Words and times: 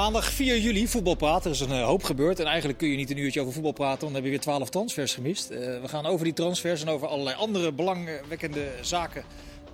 Maandag 0.00 0.32
4 0.32 0.58
juli, 0.58 0.88
voetbalpraat. 0.88 1.44
Er 1.44 1.50
is 1.50 1.60
een 1.60 1.70
eh, 1.70 1.84
hoop 1.84 2.02
gebeurd. 2.02 2.40
En 2.40 2.46
eigenlijk 2.46 2.78
kun 2.78 2.88
je 2.88 2.96
niet 2.96 3.10
een 3.10 3.16
uurtje 3.16 3.40
over 3.40 3.52
voetbal 3.52 3.72
praten, 3.72 4.00
want 4.00 4.12
dan 4.12 4.14
heb 4.14 4.24
je 4.24 4.30
weer 4.30 4.40
12 4.40 4.70
transfers 4.70 5.14
gemist. 5.14 5.50
Eh, 5.50 5.80
we 5.80 5.88
gaan 5.88 6.06
over 6.06 6.24
die 6.24 6.34
transfers 6.34 6.82
en 6.82 6.88
over 6.88 7.08
allerlei 7.08 7.36
andere 7.36 7.72
belangwekkende 7.72 8.72
zaken 8.80 9.24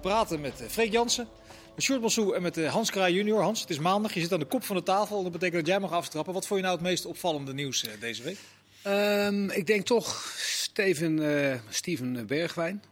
praten 0.01 0.41
met 0.41 0.61
uh, 0.61 0.69
Freek 0.69 0.93
Jansen, 0.93 1.29
met 1.75 1.85
Sjoerd 1.85 2.35
en 2.35 2.43
met 2.43 2.67
Hans 2.67 2.91
Kraai 2.91 3.15
junior. 3.15 3.43
Hans, 3.43 3.61
het 3.61 3.71
is 3.71 3.79
maandag. 3.79 4.15
Je 4.15 4.21
zit 4.21 4.33
aan 4.33 4.39
de 4.39 4.45
kop 4.45 4.65
van 4.65 4.77
de 4.77 4.83
tafel. 4.83 5.23
Dat 5.23 5.33
betekent 5.33 5.59
dat 5.59 5.67
jij 5.67 5.81
mag 5.81 5.93
aftrappen. 5.93 6.35
Wat 6.35 6.47
vond 6.47 6.61
je 6.61 6.67
nou 6.67 6.79
het 6.79 6.87
meest 6.87 7.07
opvallende 7.07 7.55
nieuws 7.55 7.85
deze 8.01 8.23
week? 8.23 8.39
Um, 8.87 9.51
ik 9.51 9.67
denk 9.67 9.87
toch 9.87 10.35
Steven, 10.39 11.63
Steven 11.69 12.27
Bergwijn. 12.27 12.83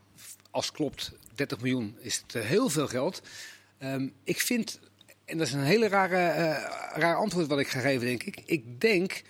Als 0.50 0.72
klopt 0.72 1.12
30 1.34 1.60
miljoen 1.60 1.96
is 2.00 2.22
het 2.26 2.42
heel 2.42 2.68
veel 2.68 2.86
geld. 2.86 3.22
Um, 3.82 4.12
ik 4.24 4.40
vind 4.40 4.80
en 5.24 5.38
dat 5.38 5.46
is 5.46 5.52
een 5.52 5.62
hele 5.62 5.88
rare, 5.88 6.16
uh, 6.16 7.00
raar 7.00 7.16
antwoord 7.16 7.46
wat 7.46 7.58
ik 7.58 7.68
ga 7.68 7.80
geven, 7.80 8.06
denk 8.06 8.22
ik. 8.22 8.42
Ik 8.44 8.80
denk 8.80 9.22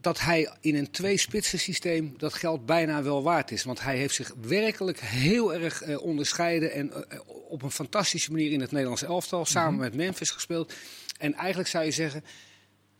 dat 0.00 0.20
hij 0.20 0.50
in 0.60 0.74
een 0.74 0.90
twee-spitsen 0.90 1.58
systeem 1.58 2.14
dat 2.16 2.34
geld 2.34 2.66
bijna 2.66 3.02
wel 3.02 3.22
waard 3.22 3.50
is. 3.50 3.64
Want 3.64 3.80
hij 3.80 3.96
heeft 3.96 4.14
zich 4.14 4.34
werkelijk 4.40 5.00
heel 5.00 5.54
erg 5.54 5.86
uh, 5.86 6.02
onderscheiden 6.02 6.72
en 6.72 6.86
uh, 6.86 7.20
op 7.48 7.62
een 7.62 7.70
fantastische 7.70 8.30
manier 8.32 8.52
in 8.52 8.60
het 8.60 8.70
Nederlandse 8.70 9.06
elftal 9.06 9.44
samen 9.44 9.72
mm 9.72 9.80
-hmm. 9.80 9.88
met 9.88 9.94
Memphis 9.94 10.30
gespeeld. 10.30 10.72
En 11.18 11.34
eigenlijk 11.34 11.68
zou 11.68 11.84
je 11.84 11.90
zeggen, 11.90 12.24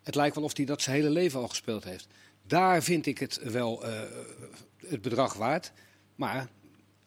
het 0.03 0.15
lijkt 0.15 0.35
wel 0.35 0.45
of 0.45 0.57
hij 0.57 0.65
dat 0.65 0.83
zijn 0.83 0.97
hele 0.97 1.11
leven 1.11 1.41
al 1.41 1.49
gespeeld 1.49 1.85
heeft. 1.85 2.07
Daar 2.47 2.83
vind 2.83 3.07
ik 3.07 3.19
het 3.19 3.41
wel 3.43 3.85
het 4.87 5.03
bedrag 5.03 5.35
waard. 5.35 5.73
Maar 6.15 6.49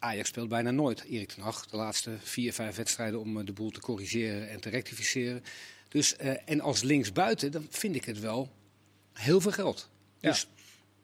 Ajax 0.03 0.27
speelt 0.27 0.49
bijna 0.49 0.71
nooit. 0.71 1.03
Erik 1.03 1.31
ten 1.31 1.43
Hag, 1.43 1.65
de 1.65 1.77
laatste 1.77 2.11
vier, 2.19 2.53
vijf 2.53 2.75
wedstrijden 2.75 3.19
om 3.19 3.45
de 3.45 3.53
boel 3.53 3.69
te 3.69 3.79
corrigeren 3.79 4.49
en 4.49 4.59
te 4.59 4.69
rectificeren. 4.69 5.43
Dus, 5.89 6.15
uh, 6.21 6.33
en 6.45 6.61
als 6.61 6.81
linksbuiten, 6.81 7.51
dan 7.51 7.67
vind 7.69 7.95
ik 7.95 8.05
het 8.05 8.19
wel 8.19 8.51
heel 9.13 9.41
veel 9.41 9.51
geld. 9.51 9.89
Ja. 10.19 10.29
Dus 10.29 10.47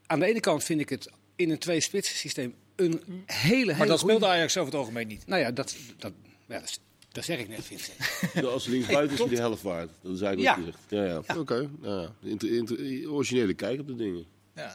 aan 0.05 0.19
de 0.19 0.25
ene 0.25 0.39
kant 0.39 0.63
vind 0.63 0.79
ik 0.79 0.89
het 0.89 1.09
in 1.35 1.49
een 1.49 1.57
twee-spitsen 1.57 2.15
systeem 2.15 2.55
een 2.75 3.23
hele, 3.25 3.75
Maar 3.75 3.87
dat 3.87 3.99
speelt 3.99 4.23
Ajax 4.23 4.57
over 4.57 4.71
het 4.71 4.79
algemeen 4.79 5.07
niet. 5.07 5.27
Nou 5.27 5.41
ja, 5.41 5.51
dat, 5.51 5.75
dat, 5.97 6.13
ja, 6.47 6.59
dat, 6.59 6.79
dat 7.11 7.23
zeg 7.23 7.39
ik 7.39 7.47
net, 7.47 7.65
Vincent. 7.65 7.97
Ja, 8.33 8.41
als 8.41 8.65
linksbuiten 8.73 9.13
is 9.13 9.19
hij 9.19 9.29
de 9.29 9.35
helft 9.35 9.61
waard. 9.61 9.89
Dat 10.01 10.13
is 10.13 10.21
eigenlijk 10.21 10.55
wat 10.55 10.65
je 10.65 10.71
zegt. 10.71 10.83
Ja, 10.89 11.03
ja. 11.03 11.21
ja. 11.27 11.39
Oké. 11.39 11.39
Okay. 11.39 11.69
Ja. 11.81 12.13
Inter, 12.21 12.51
inter, 12.51 13.09
originele 13.11 13.53
kijk 13.53 13.79
op 13.79 13.87
de 13.87 13.95
dingen. 13.95 14.25
Ja. 14.55 14.73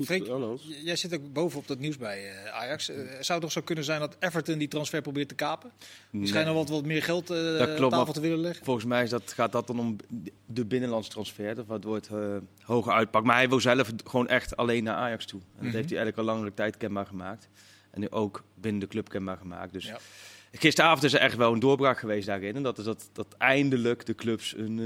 Freek, 0.00 0.26
jij 0.84 0.96
zit 0.96 1.14
ook 1.14 1.32
bovenop 1.32 1.66
dat 1.66 1.78
nieuws 1.78 1.96
bij 1.96 2.24
uh, 2.24 2.54
Ajax. 2.54 2.90
Uh, 2.90 2.96
zou 2.96 3.06
het 3.20 3.40
toch 3.40 3.52
zo 3.52 3.60
kunnen 3.60 3.84
zijn 3.84 4.00
dat 4.00 4.16
Everton 4.18 4.58
die 4.58 4.68
transfer 4.68 5.02
probeert 5.02 5.28
te 5.28 5.34
kapen? 5.34 5.72
Die 6.10 6.20
nee. 6.20 6.28
schijnen 6.28 6.54
wat, 6.54 6.68
wat 6.68 6.84
meer 6.84 7.02
geld 7.02 7.30
uh, 7.30 7.58
dat 7.58 7.74
klopt, 7.74 7.92
op 7.92 7.98
tafel 7.98 8.12
te 8.12 8.20
willen 8.20 8.38
leggen. 8.38 8.64
Volgens 8.64 8.86
mij 8.86 9.02
is 9.02 9.10
dat, 9.10 9.32
gaat 9.32 9.52
dat 9.52 9.66
dan 9.66 9.78
om 9.78 9.96
de 10.46 10.64
binnenlandse 10.64 11.10
transfer. 11.10 11.54
Dat 11.54 11.66
wat 11.66 11.84
wordt 11.84 12.08
hoger 12.62 12.92
uitpakt. 12.92 13.26
Maar 13.26 13.36
hij 13.36 13.48
wil 13.48 13.60
zelf 13.60 13.92
gewoon 14.04 14.28
echt 14.28 14.56
alleen 14.56 14.84
naar 14.84 14.96
Ajax 14.96 15.26
toe. 15.26 15.40
En 15.40 15.46
dat 15.46 15.60
mm 15.62 15.68
-hmm. 15.68 15.76
heeft 15.76 15.90
hij 15.90 15.98
eigenlijk 15.98 16.28
al 16.28 16.34
langere 16.34 16.54
tijd 16.54 16.76
kenbaar 16.76 17.06
gemaakt. 17.06 17.48
En 17.90 18.00
nu 18.00 18.10
ook 18.10 18.44
binnen 18.54 18.80
de 18.80 18.86
club 18.86 19.08
kenbaar 19.08 19.36
gemaakt. 19.36 19.72
Dus 19.72 19.86
ja. 19.86 19.98
gisteravond 20.52 21.04
is 21.04 21.12
er 21.12 21.20
echt 21.20 21.36
wel 21.36 21.52
een 21.52 21.60
doorbraak 21.60 21.98
geweest 21.98 22.26
daarin. 22.26 22.56
En 22.56 22.62
dat 22.62 22.78
is 22.78 22.84
dat, 22.84 23.10
dat 23.12 23.34
eindelijk 23.38 24.06
de 24.06 24.14
clubs 24.14 24.56
een, 24.56 24.78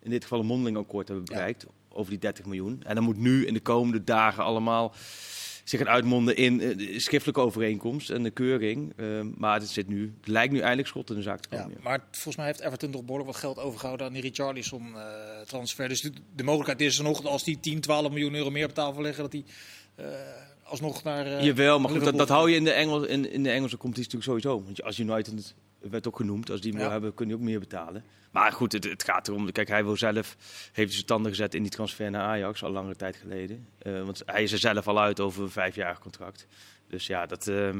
in 0.00 0.10
dit 0.10 0.22
geval 0.22 0.40
een 0.40 0.46
mondeling 0.46 0.76
akkoord 0.76 1.08
hebben 1.08 1.24
bereikt. 1.24 1.62
Ja 1.62 1.82
over 1.94 2.10
die 2.10 2.20
30 2.20 2.44
miljoen. 2.44 2.82
En 2.82 2.94
dan 2.94 3.04
moet 3.04 3.16
nu 3.16 3.46
in 3.46 3.54
de 3.54 3.60
komende 3.60 4.04
dagen 4.04 4.44
allemaal 4.44 4.94
zich 5.64 5.78
gaan 5.78 5.88
uitmonden 5.88 6.36
in 6.36 6.60
uh, 6.60 6.98
schriftelijke 6.98 7.40
overeenkomst 7.40 8.10
en 8.10 8.22
de 8.22 8.30
keuring. 8.30 8.92
Uh, 8.96 9.20
maar 9.36 9.60
het, 9.60 9.68
zit 9.68 9.88
nu, 9.88 10.14
het 10.20 10.28
lijkt 10.28 10.52
nu 10.52 10.58
eindelijk 10.58 10.88
schot 10.88 11.10
in 11.10 11.16
de 11.16 11.22
zaak 11.22 11.40
te 11.40 11.48
komen. 11.48 11.70
Ja, 11.70 11.82
maar 11.82 12.04
volgens 12.10 12.36
mij 12.36 12.46
heeft 12.46 12.60
Everton 12.60 12.90
toch 12.90 13.02
behoorlijk 13.02 13.30
wat 13.30 13.40
geld 13.40 13.58
overgehouden 13.58 14.06
aan 14.06 14.12
die 14.12 14.22
Richarlison 14.22 14.86
uh, 14.86 15.02
transfer. 15.46 15.88
Dus 15.88 16.00
de, 16.00 16.12
de, 16.36 16.42
mogelijkheid 16.42 16.80
is 16.80 16.98
er 16.98 17.04
nog, 17.04 17.24
als 17.24 17.44
die 17.44 17.60
10, 17.60 17.80
12 17.80 18.10
miljoen 18.10 18.34
euro 18.34 18.50
meer 18.50 18.64
op 18.64 18.74
tafel 18.74 19.02
leggen, 19.02 19.22
dat 19.22 19.32
die 19.32 19.44
alsnog 20.62 21.02
naar... 21.02 21.44
Jawel, 21.44 21.80
maar 21.80 21.90
goed, 21.90 22.04
dat, 22.04 22.18
dat, 22.18 22.28
hou 22.28 22.50
je 22.50 22.56
in 22.56 22.64
de, 22.64 22.72
Engels, 22.72 23.06
in, 23.06 23.30
in 23.30 23.42
de 23.42 23.50
Engelse 23.50 23.76
competitie 23.76 24.16
natuurlijk 24.16 24.44
sowieso. 24.44 24.64
Want 24.64 24.82
als 24.82 24.98
United 24.98 25.54
werd 25.90 26.06
ook 26.06 26.16
genoemd. 26.16 26.50
Als 26.50 26.60
die 26.60 26.70
hem 26.70 26.78
ja. 26.80 26.84
wil 26.84 26.92
hebben, 26.92 27.14
kun 27.14 27.28
je 27.28 27.34
ook 27.34 27.40
meer 27.40 27.58
betalen. 27.58 28.04
Maar 28.30 28.52
goed, 28.52 28.72
het, 28.72 28.84
het, 28.84 29.04
gaat 29.04 29.28
erom. 29.28 29.52
Kijk, 29.52 29.68
hij 29.68 29.84
wil 29.84 29.96
zelf, 29.96 30.36
heeft 30.72 30.92
zijn 30.92 31.04
tanden 31.04 31.30
gezet 31.30 31.54
in 31.54 31.62
die 31.62 31.70
transfer 31.70 32.10
naar 32.10 32.22
Ajax 32.22 32.62
al 32.62 32.70
langere 32.70 32.96
tijd 32.96 33.16
geleden. 33.16 33.68
Uh, 33.82 34.02
want 34.04 34.22
hij 34.26 34.42
is 34.42 34.52
er 34.52 34.58
zelf 34.58 34.88
al 34.88 35.00
uit 35.00 35.20
over 35.20 35.42
een 35.42 35.50
vijfjarig 35.50 35.98
contract. 35.98 36.46
Dus 36.88 37.06
ja, 37.06 37.26
dat, 37.26 37.46
uh, 37.46 37.70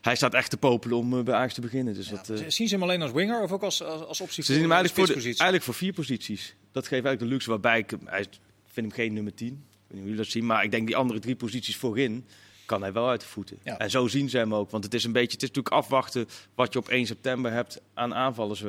hij 0.00 0.16
staat 0.16 0.34
echt 0.34 0.50
te 0.50 0.56
popelen 0.56 0.96
om 0.96 1.14
uh, 1.14 1.22
bij 1.22 1.34
Ajax 1.34 1.54
te 1.54 1.60
beginnen. 1.60 1.94
Dus 1.94 2.08
ja, 2.08 2.22
dat, 2.26 2.42
zien 2.46 2.68
ze 2.68 2.74
hem 2.74 2.82
alleen 2.82 3.02
als 3.02 3.12
winger 3.12 3.42
of 3.42 3.52
ook 3.52 3.62
als, 3.62 3.82
als, 3.82 4.06
als 4.06 4.20
optie 4.20 4.44
ze 4.44 4.52
zien 4.52 4.62
hem 4.62 4.72
eigenlijk 4.72 5.08
voor, 5.08 5.16
de, 5.16 5.24
eigenlijk 5.24 5.62
voor 5.62 5.74
vier 5.74 5.92
posities. 5.92 6.54
Dat 6.72 6.82
geeft 6.82 7.04
eigenlijk 7.04 7.20
de 7.20 7.26
luxe 7.26 7.50
waarbij 7.50 7.78
ik, 7.78 7.94
hij 8.04 8.26
vind 8.64 8.86
hem 8.86 8.90
geen 8.90 9.12
nummer 9.12 9.34
10. 9.34 9.46
Ik 9.46 9.54
weet 9.54 9.62
niet 9.88 9.88
hoe 9.88 10.00
jullie 10.00 10.16
dat 10.16 10.26
zien, 10.26 10.46
maar 10.46 10.64
ik 10.64 10.70
denk 10.70 10.86
die 10.86 10.96
andere 10.96 11.20
drie 11.20 11.36
posities 11.36 11.76
voorin 11.76 12.26
kan 12.70 12.82
hij 12.82 12.92
wel 12.92 13.08
uit 13.08 13.20
de 13.20 13.26
voeten. 13.26 13.58
Ja. 13.62 13.78
En 13.78 13.90
zo 13.90 14.08
zien 14.08 14.28
ze 14.28 14.38
hem 14.38 14.54
ook. 14.54 14.70
Want 14.70 14.84
het 14.84 14.94
is 14.94 15.04
een 15.04 15.12
beetje, 15.12 15.32
het 15.32 15.42
is 15.42 15.48
natuurlijk 15.48 15.74
afwachten 15.74 16.28
wat 16.54 16.72
je 16.72 16.78
op 16.78 16.88
1 16.88 17.06
september 17.06 17.52
hebt 17.52 17.80
aan 17.94 18.14
aanvallers 18.14 18.64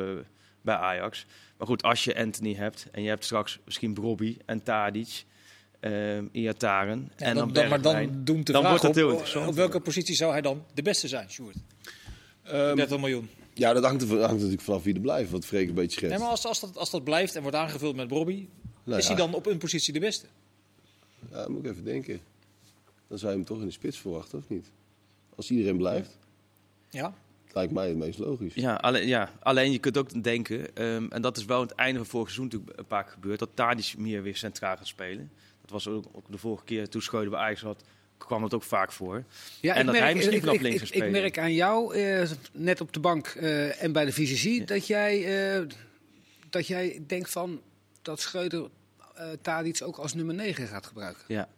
bij 0.62 0.76
Ajax. 0.76 1.26
Maar 1.58 1.68
goed, 1.68 1.84
als 1.84 2.04
je 2.04 2.18
Anthony 2.18 2.54
hebt 2.54 2.88
en 2.92 3.04
je 3.04 3.10
hebt 3.10 3.26
straks 3.26 3.60
misschien 3.66 3.94
Brobby 3.94 4.38
en 4.46 4.64
Tadic. 4.64 5.24
Uh, 5.82 6.18
Iataren. 6.32 7.12
Ja, 7.18 7.26
en 7.26 7.36
dan, 7.36 7.70
maar 7.70 7.82
dan 7.82 8.24
doen 8.24 8.44
te 8.44 8.52
dan 8.52 8.68
wordt 8.68 8.82
het 8.84 8.96
heel 8.96 9.06
op, 9.06 9.12
interessant. 9.12 9.48
op 9.48 9.56
welke 9.56 9.80
positie 9.80 10.16
zou 10.16 10.32
hij 10.32 10.42
dan 10.42 10.64
de 10.74 10.82
beste 10.82 11.08
zijn, 11.08 11.30
Sjoerd? 11.30 11.56
Um, 12.52 12.76
30 12.76 13.00
miljoen. 13.00 13.30
Ja, 13.54 13.74
dat 13.74 13.84
hangt, 13.84 14.02
er, 14.02 14.20
hangt 14.20 14.34
natuurlijk 14.34 14.62
vanaf 14.62 14.84
wie 14.84 14.94
er 14.94 15.00
blijft, 15.00 15.32
wat 15.32 15.46
Freek 15.46 15.68
een 15.68 15.74
beetje 15.74 15.92
schetst. 15.92 16.10
Nee, 16.10 16.20
maar 16.20 16.30
als, 16.30 16.46
als, 16.46 16.60
dat, 16.60 16.78
als 16.78 16.90
dat 16.90 17.04
blijft 17.04 17.36
en 17.36 17.42
wordt 17.42 17.58
aangevuld 17.58 17.96
met 17.96 18.08
Brobby, 18.08 18.48
nou, 18.84 19.00
is 19.00 19.08
ja. 19.08 19.14
hij 19.14 19.26
dan 19.26 19.34
op 19.34 19.46
een 19.46 19.58
positie 19.58 19.94
de 19.94 20.00
beste? 20.00 20.26
Ja, 21.32 21.48
moet 21.48 21.66
ik 21.66 21.72
even 21.72 21.84
denken 21.84 22.22
dan 23.12 23.20
zou 23.20 23.32
je 23.32 23.38
hem 23.38 23.48
toch 23.48 23.60
in 23.60 23.66
de 23.66 23.72
spits 23.72 24.00
verwachten, 24.00 24.38
of 24.38 24.50
niet? 24.50 24.72
Als 25.36 25.52
iedereen 25.52 25.78
blijft. 25.78 26.18
Ja. 26.90 27.14
Lijkt 27.54 27.74
mij 27.74 27.88
het 27.88 27.98
meest 27.98 28.20
logisch. 28.20 28.54
Ja, 28.54 28.76
alleen, 28.76 29.08
ja, 29.08 29.32
alleen 29.40 29.72
je 29.72 29.80
kunt 29.80 29.98
ook 29.98 30.24
denken, 30.24 30.84
um, 30.84 31.12
en 31.12 31.22
dat 31.22 31.38
is 31.38 31.46
wel 31.46 31.58
aan 31.58 31.68
het 31.68 31.76
einde 31.76 31.98
van 31.98 32.08
vorig 32.08 32.28
seizoen 32.28 32.46
natuurlijk 32.46 32.80
een 32.80 32.86
paar 32.86 33.04
keer 33.04 33.14
gebeurd, 33.14 33.40
dat 33.40 33.50
Tadic 33.54 33.94
meer 33.98 34.24
weer 34.24 34.36
centraal 34.36 34.78
gaat 34.78 34.88
spelen. 34.88 35.32
Dat 35.62 35.70
was 35.70 35.88
ook, 35.88 36.06
ook 36.12 36.32
de 36.32 36.38
vorige 36.38 36.64
keer 36.64 36.90
toen 36.90 37.02
Scheuden 37.02 37.32
bij 37.32 37.40
Ajax 37.40 37.62
had, 37.62 37.84
kwam 38.18 38.44
het 38.44 38.54
ook 38.54 38.64
vaak 38.64 38.92
voor. 38.92 39.24
Ja, 39.62 39.76
en 39.76 39.86
dat 39.86 39.94
merk, 39.94 40.06
hij 40.06 40.16
misschien 40.16 40.38
ik, 40.38 40.44
ik, 40.44 40.62
links 40.62 40.68
ik, 40.68 40.80
gaat 40.80 40.88
spelen. 40.88 41.08
ik 41.08 41.12
merk 41.12 41.38
aan 41.38 41.54
jou, 41.54 41.98
uh, 41.98 42.30
net 42.54 42.82
op 42.82 42.94
de 42.94 43.00
bank 43.00 43.34
uh, 43.38 43.84
en 43.84 43.92
bij 43.92 44.06
de 44.06 44.12
visie, 44.12 44.60
ja. 44.60 44.66
dat, 44.66 44.88
jij, 44.88 45.60
uh, 45.60 45.68
dat 46.50 46.68
jij 46.68 47.04
denkt 47.08 47.32
van 47.32 47.62
dat 48.02 48.20
Schreuder 48.20 48.70
Tadic 49.42 49.82
ook 49.84 49.98
als 49.98 50.14
nummer 50.14 50.36
9 50.36 50.68
gaat 50.68 50.86
gebruiken. 50.86 51.24
Ja, 51.28 51.50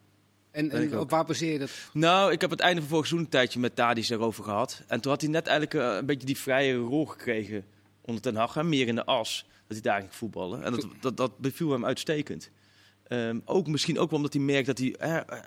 en, 0.53 0.71
en 0.71 0.99
op 0.99 1.09
waar 1.09 1.25
baseer 1.25 1.51
je 1.51 1.59
dat? 1.59 1.69
Nou, 1.93 2.31
ik 2.31 2.41
heb 2.41 2.49
het 2.49 2.59
einde 2.59 2.81
van 2.81 2.89
vorig 2.89 3.05
seizoen 3.05 3.25
een 3.25 3.31
tijdje 3.31 3.59
met 3.59 3.75
Tadis 3.75 4.09
erover 4.09 4.43
gehad. 4.43 4.83
En 4.87 5.01
toen 5.01 5.11
had 5.11 5.21
hij 5.21 5.29
net 5.29 5.47
eigenlijk 5.47 5.85
uh, 5.85 5.95
een 5.95 6.05
beetje 6.05 6.25
die 6.25 6.37
vrije 6.37 6.75
rol 6.75 7.05
gekregen 7.05 7.65
onder 8.01 8.21
Ten 8.21 8.35
Hag. 8.35 8.53
Hè, 8.53 8.63
meer 8.63 8.87
in 8.87 8.95
de 8.95 9.05
as, 9.05 9.45
dat 9.67 9.77
hij 9.77 9.81
daar 9.81 9.99
ging 9.99 10.15
voetballen. 10.15 10.63
En 10.63 10.71
dat, 10.71 10.87
dat, 10.99 11.17
dat 11.17 11.37
beviel 11.37 11.71
hem 11.71 11.85
uitstekend. 11.85 12.49
Um, 13.07 13.41
ook 13.45 13.67
misschien 13.67 13.99
ook 13.99 14.09
wel 14.09 14.19
omdat 14.19 14.33
hij 14.33 14.41
merkt 14.41 14.67
dat 14.67 14.77
hij 14.77 14.95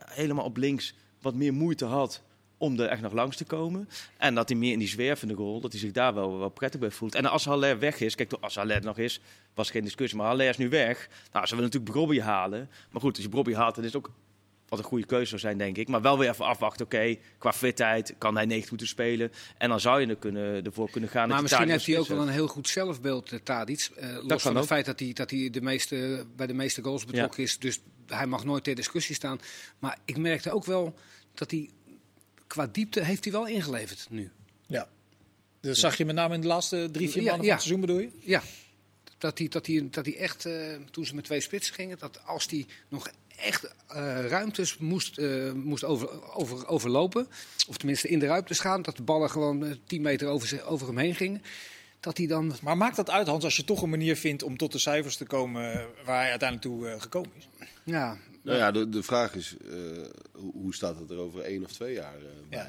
helemaal 0.06 0.44
op 0.44 0.56
links 0.56 0.94
wat 1.20 1.34
meer 1.34 1.52
moeite 1.52 1.84
had 1.84 2.22
om 2.58 2.80
er 2.80 2.88
echt 2.88 3.02
nog 3.02 3.12
langs 3.12 3.36
te 3.36 3.44
komen. 3.44 3.88
En 4.16 4.34
dat 4.34 4.48
hij 4.48 4.58
meer 4.58 4.72
in 4.72 4.78
die 4.78 4.88
zwervende 4.88 5.34
rol, 5.34 5.60
dat 5.60 5.72
hij 5.72 5.80
zich 5.80 5.92
daar 5.92 6.14
wel, 6.14 6.38
wel 6.38 6.48
prettig 6.48 6.80
bij 6.80 6.90
voelt. 6.90 7.14
En 7.14 7.26
als 7.26 7.44
Haller 7.44 7.78
weg 7.78 8.00
is, 8.00 8.14
kijk, 8.14 8.32
als 8.32 8.54
Haller 8.54 8.82
nog 8.82 8.98
is, 8.98 9.20
was 9.54 9.70
geen 9.70 9.84
discussie, 9.84 10.18
maar 10.18 10.26
Haller 10.26 10.48
is 10.48 10.56
nu 10.56 10.68
weg. 10.68 11.08
Nou, 11.32 11.46
ze 11.46 11.54
willen 11.54 11.70
natuurlijk 11.70 11.92
Brobby 11.92 12.20
halen. 12.20 12.70
Maar 12.90 13.00
goed, 13.00 13.14
als 13.14 13.24
je 13.24 13.28
Brobby 13.28 13.54
haalt, 13.54 13.74
dan 13.74 13.84
is 13.84 13.92
het 13.92 14.04
ook 14.04 14.12
wat 14.68 14.78
een 14.78 14.84
goede 14.84 15.06
keuze 15.06 15.28
zou 15.28 15.40
zijn, 15.40 15.58
denk 15.58 15.76
ik. 15.76 15.88
Maar 15.88 16.02
wel 16.02 16.18
weer 16.18 16.30
even 16.30 16.44
afwachten. 16.44 16.86
Oké, 16.86 16.96
okay, 16.96 17.20
qua 17.38 17.52
fitheid 17.52 18.14
kan 18.18 18.36
hij 18.36 18.44
90 18.44 18.70
minuten 18.70 18.88
spelen. 18.88 19.32
En 19.58 19.68
dan 19.68 19.80
zou 19.80 20.00
je 20.00 20.06
er 20.06 20.16
kunnen, 20.16 20.64
ervoor 20.64 20.90
kunnen 20.90 21.10
gaan. 21.10 21.28
Maar 21.28 21.42
misschien 21.42 21.68
heeft 21.68 21.86
hij 21.86 21.98
ook 21.98 22.06
wel 22.06 22.20
een 22.20 22.28
heel 22.28 22.48
goed 22.48 22.68
zelfbeeld, 22.68 23.32
uh, 23.32 23.38
Tadic. 23.38 23.90
Uh, 24.00 24.18
los 24.22 24.42
van 24.42 24.52
ook. 24.52 24.58
het 24.58 24.66
feit 24.66 24.86
dat 24.86 25.00
hij, 25.00 25.12
dat 25.12 25.30
hij 25.30 25.50
de 25.50 25.60
meeste, 25.60 26.26
bij 26.36 26.46
de 26.46 26.54
meeste 26.54 26.82
goals 26.82 27.04
betrokken 27.04 27.42
ja. 27.42 27.48
is. 27.48 27.58
Dus 27.58 27.80
hij 28.06 28.26
mag 28.26 28.44
nooit 28.44 28.64
ter 28.64 28.74
discussie 28.74 29.14
staan. 29.14 29.40
Maar 29.78 29.98
ik 30.04 30.16
merkte 30.16 30.50
ook 30.50 30.64
wel 30.64 30.94
dat 31.34 31.50
hij 31.50 31.70
qua 32.46 32.66
diepte 32.66 33.04
heeft 33.04 33.24
hij 33.24 33.32
wel 33.32 33.46
ingeleverd 33.46 34.06
nu. 34.10 34.30
Ja. 34.66 34.88
Dat 35.60 35.76
zag 35.76 35.96
je 35.96 36.04
met 36.04 36.14
name 36.14 36.34
in 36.34 36.40
de 36.40 36.46
laatste 36.46 36.88
drie, 36.92 37.10
vier 37.10 37.22
maanden 37.22 37.46
ja, 37.46 37.52
ja. 37.52 37.58
van 37.58 37.58
het 37.58 37.62
seizoen, 37.62 37.80
bedoel 37.80 37.98
je? 37.98 38.10
Ja. 38.20 38.42
Dat 39.18 39.38
hij, 39.38 39.48
dat 39.48 39.66
hij, 39.66 39.88
dat 39.90 40.04
hij 40.04 40.16
echt, 40.16 40.46
uh, 40.46 40.76
toen 40.90 41.06
ze 41.06 41.14
met 41.14 41.24
twee 41.24 41.40
spitsen 41.40 41.74
gingen, 41.74 41.98
dat 41.98 42.20
als 42.24 42.46
hij 42.46 42.66
nog 42.88 43.10
echt 43.36 43.64
uh, 43.64 44.26
ruimtes 44.26 44.78
moest, 44.78 45.18
uh, 45.18 45.52
moest 45.52 45.84
over, 45.84 46.34
over, 46.34 46.68
overlopen. 46.68 47.28
Of 47.68 47.76
tenminste 47.76 48.08
in 48.08 48.18
de 48.18 48.26
ruimtes 48.26 48.60
gaan. 48.60 48.82
Dat 48.82 48.96
de 48.96 49.02
ballen 49.02 49.30
gewoon 49.30 49.64
uh, 49.64 49.74
10 49.86 50.02
meter 50.02 50.28
over, 50.28 50.64
over 50.66 50.86
hem 50.86 50.98
heen 50.98 51.14
gingen. 51.14 51.42
Dat 52.00 52.16
hij 52.16 52.26
dan... 52.26 52.54
Maar 52.62 52.76
maakt 52.76 52.96
dat 52.96 53.10
uit, 53.10 53.26
Hans, 53.26 53.44
als 53.44 53.56
je 53.56 53.64
toch 53.64 53.82
een 53.82 53.90
manier 53.90 54.16
vindt 54.16 54.42
om 54.42 54.56
tot 54.56 54.72
de 54.72 54.78
cijfers 54.78 55.16
te 55.16 55.24
komen 55.24 55.86
waar 56.04 56.20
hij 56.20 56.30
uiteindelijk 56.30 56.70
toe 56.70 57.00
gekomen 57.00 57.30
is? 57.36 57.48
Ja. 57.84 58.16
Nou 58.42 58.58
ja, 58.58 58.70
de, 58.70 58.88
de 58.88 59.02
vraag 59.02 59.34
is, 59.34 59.56
hoe 60.32 60.74
staat 60.74 60.98
het 60.98 61.10
er 61.10 61.18
over 61.18 61.40
één 61.40 61.64
of 61.64 61.72
twee 61.72 61.94
jaar 61.94 62.18
bij? 62.48 62.58
Ja. 62.58 62.68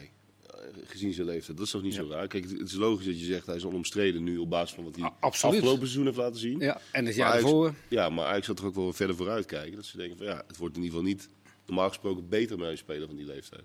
Gezien 0.85 1.13
zijn 1.13 1.27
leeftijd. 1.27 1.57
Dat 1.57 1.65
is 1.65 1.71
toch 1.71 1.81
niet 1.81 1.93
zo 1.93 2.07
raar? 2.09 2.27
Kijk, 2.27 2.43
het 2.43 2.61
is 2.67 2.73
logisch 2.73 3.05
dat 3.05 3.19
je 3.19 3.25
zegt 3.25 3.45
hij 3.45 3.55
is 3.55 3.63
onomstreden 3.65 4.23
nu 4.23 4.37
op 4.37 4.49
basis 4.49 4.75
van 4.75 4.83
wat 4.83 4.95
hij 4.95 5.05
A- 5.05 5.13
absoluut. 5.19 5.55
afgelopen 5.55 5.81
seizoen 5.87 6.05
heeft 6.05 6.17
laten 6.17 6.39
zien. 6.39 6.59
Ja, 6.59 6.81
en 6.91 7.05
het 7.05 7.15
jaar 7.15 7.35
ervoor. 7.35 7.73
Ja, 7.87 8.09
maar 8.09 8.25
Ajax 8.25 8.45
zal 8.45 8.55
toch 8.55 8.65
ook 8.65 8.75
wel 8.75 8.93
verder 8.93 9.15
vooruit 9.15 9.45
kijken. 9.45 9.75
Dat 9.75 9.85
ze 9.85 9.97
denken 9.97 10.17
van 10.17 10.25
ja, 10.25 10.43
het 10.47 10.57
wordt 10.57 10.75
in 10.75 10.81
ieder 10.83 10.97
geval 10.97 11.13
niet 11.13 11.29
normaal 11.65 11.87
gesproken 11.87 12.29
beter 12.29 12.57
met 12.57 12.69
een 12.69 12.77
speler 12.77 13.07
van 13.07 13.15
die 13.15 13.25
leeftijd. 13.25 13.63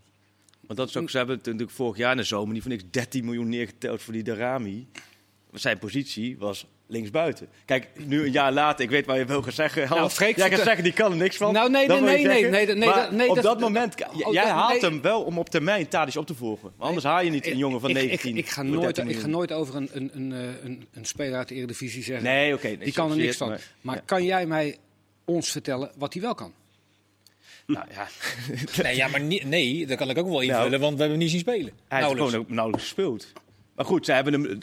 Want 0.61 0.79
dat 0.79 0.89
is 0.89 0.97
ook, 0.97 1.11
ze 1.11 1.17
hebben 1.17 1.37
het 1.37 1.45
natuurlijk 1.45 1.71
vorig 1.73 1.97
jaar 1.97 2.11
in 2.11 2.17
de 2.17 2.23
zomer 2.23 2.53
niet 2.53 2.63
voor 2.63 2.71
niks 2.71 2.85
13 2.91 3.25
miljoen 3.25 3.49
neergeteld 3.49 4.03
voor 4.03 4.13
die 4.13 4.23
Darami. 4.23 4.87
Zijn 5.53 5.79
positie 5.79 6.39
was 6.39 6.67
linksbuiten. 6.93 7.49
Kijk, 7.65 7.89
nu 8.07 8.25
een 8.25 8.33
jaar 8.33 8.53
later, 8.53 8.85
ik 8.85 8.91
weet 8.91 9.07
waar 9.07 9.19
je 9.19 9.25
wil 9.25 9.43
gaan 9.43 9.53
zeggen. 9.53 9.89
Nou, 9.89 10.11
Freek, 10.11 10.37
jij 10.37 10.51
gaat 10.51 10.63
zeggen, 10.65 10.85
die 10.85 10.93
kan 10.93 11.11
er 11.11 11.17
niks 11.17 11.37
van. 11.37 11.53
Nou, 11.53 11.71
nee, 11.71 11.87
nee, 11.89 12.01
nee, 12.01 12.27
nee, 12.27 12.49
nee, 12.51 12.67
nee, 12.67 12.77
Maar 12.89 12.95
dat- 12.95 13.11
nee, 13.11 13.29
op 13.31 13.43
dat- 13.43 13.61
moment, 13.61 13.95
oh, 14.25 14.33
jij 14.33 14.43
dat- 14.45 14.53
haalt 14.53 14.81
nee. 14.81 14.91
hem 14.91 15.01
wel 15.03 15.23
om 15.23 15.39
op 15.39 15.49
termijn 15.49 15.89
Tadic 15.89 16.15
op 16.17 16.27
te 16.27 16.35
volgen. 16.35 16.73
Maar 16.79 16.87
anders 16.87 17.05
haal 17.07 17.23
je 17.23 17.31
niet 17.31 17.47
een 17.47 17.57
jongen 17.57 17.81
van 17.81 17.91
ik, 17.91 17.97
19. 17.97 18.31
Ik, 18.37 18.45
ik, 18.45 18.51
ga 18.51 18.63
nooit, 18.63 18.95
13 18.95 19.09
ik 19.09 19.19
ga 19.21 19.27
nooit 19.27 19.53
over 19.53 19.77
een, 19.77 19.89
een, 19.93 20.11
een, 20.15 20.33
eh, 20.33 20.65
een, 20.65 20.87
een 20.93 21.05
speler 21.05 21.39
uit 21.39 21.49
de 21.49 21.55
Eredivisie 21.55 22.03
zeggen. 22.03 22.25
Nee, 22.25 22.55
oké. 22.55 22.77
die 22.77 22.93
kan 22.93 23.11
er 23.11 23.17
niks 23.17 23.37
van. 23.37 23.49
maar- 23.49 23.61
Maar 23.81 23.95
ja. 23.97 24.03
kan 24.05 24.25
jij 24.25 24.47
mij 24.47 24.77
ons 25.25 25.51
vertellen 25.51 25.91
wat 25.97 26.13
hij 26.13 26.23
wel 26.23 26.35
kan? 26.35 26.53
Nou 27.67 27.87
ja, 27.95 28.07
Nee, 28.83 28.97
ja, 28.97 29.09
maar 29.09 29.21
nee, 29.23 29.87
dat 29.87 29.97
kan 29.99 30.11
ik 30.11 30.19
ook 30.19 30.29
wel 30.29 30.41
invullen, 30.41 30.71
Nou. 30.71 30.81
want 30.81 30.93
we 30.95 30.99
hebben 31.01 31.09
hem 31.09 31.19
niet 31.19 31.31
zien 31.31 31.41
spelen. 31.41 31.73
Hij 31.89 32.03
heeft 32.03 32.11
gewoon 32.13 32.35
ook 32.35 32.49
nauwelijks 32.49 32.85
gespeeld. 32.87 33.33
Maar 33.77 33.85
goed, 33.85 34.05
ze 34.07 34.13
hebben 34.13 34.33
hem. 34.33 34.59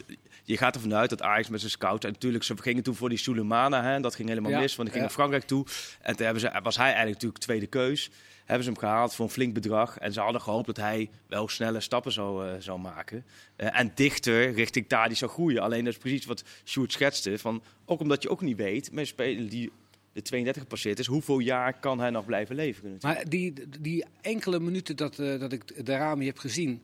Je 0.50 0.58
gaat 0.58 0.76
ervan 0.76 0.94
uit 0.94 1.10
dat 1.10 1.22
Ajax 1.22 1.50
met 1.50 1.60
zijn 1.60 1.72
scouts. 1.72 2.06
En 2.06 2.12
natuurlijk, 2.12 2.44
ze 2.44 2.58
gingen 2.58 2.84
toen 2.84 2.96
voor 2.96 3.10
die 3.10 3.18
Souleymana. 3.18 3.84
Hè, 3.84 3.94
en 3.94 4.02
dat 4.02 4.16
ging 4.16 4.30
helemaal 4.30 4.52
Ja, 4.52 4.60
mis, 4.60 4.76
want 4.76 4.88
die 4.88 4.92
ging 4.92 5.04
naar 5.04 5.14
Frankrijk 5.14 5.44
toe. 5.44 5.66
En 6.02 6.16
toen 6.16 6.26
hebben 6.26 6.42
ze, 6.42 6.60
was 6.64 6.76
hij 6.76 6.86
eigenlijk 6.86 7.14
natuurlijk 7.14 7.42
tweede 7.42 7.68
keus. 7.68 8.10
Hebben 8.46 8.64
ze 8.64 8.70
hem 8.70 8.80
gehaald 8.80 9.16
voor 9.16 9.26
een 9.26 9.32
flink 9.32 9.54
bedrag. 9.54 9.98
En 9.98 10.14
ze 10.14 10.20
hadden 10.20 10.42
gehoopt 10.42 10.66
dat 10.66 10.78
hij 10.78 11.10
wel 11.28 11.48
snelle 11.48 11.80
stappen 11.80 12.12
zou, 12.12 12.48
eh, 12.48 12.54
zou 12.60 12.80
maken. 12.80 13.26
Eh, 13.56 13.80
en 13.80 13.92
dichter 13.96 14.52
richting 14.52 14.88
Tadi 14.88 15.16
zou 15.16 15.32
groeien. 15.32 15.62
Alleen 15.62 15.84
dat 15.84 15.94
is 15.94 16.00
precies 16.00 16.26
wat 16.26 16.44
Sjoerd 16.66 16.92
schetste. 16.92 17.38
Van, 17.38 17.64
ook 17.86 18.00
omdat 18.00 18.24
je 18.24 18.30
ook 18.30 18.42
niet 18.42 18.58
weet, 18.58 18.92
met 18.92 19.00
een 19.00 19.08
speler 19.08 19.50
die 19.50 19.72
de 20.14 20.22
32 20.22 20.62
gepasseerd 20.62 21.00
is, 21.00 21.06
hoeveel 21.06 21.40
jaar 21.40 21.80
kan 21.80 22.00
hij 22.00 22.10
nog 22.10 22.26
blijven 22.26 22.56
natuurlijk. 22.56 23.04
Maar 23.04 23.30
die, 23.30 23.54
die 23.80 24.06
enkele 24.22 24.60
minuten 24.60 24.96
dat, 24.96 25.20
eh, 25.20 25.40
dat 25.40 25.52
ik 25.52 25.86
de 25.86 25.96
Rami 25.96 26.26
heb 26.26 26.38
gezien, 26.38 26.82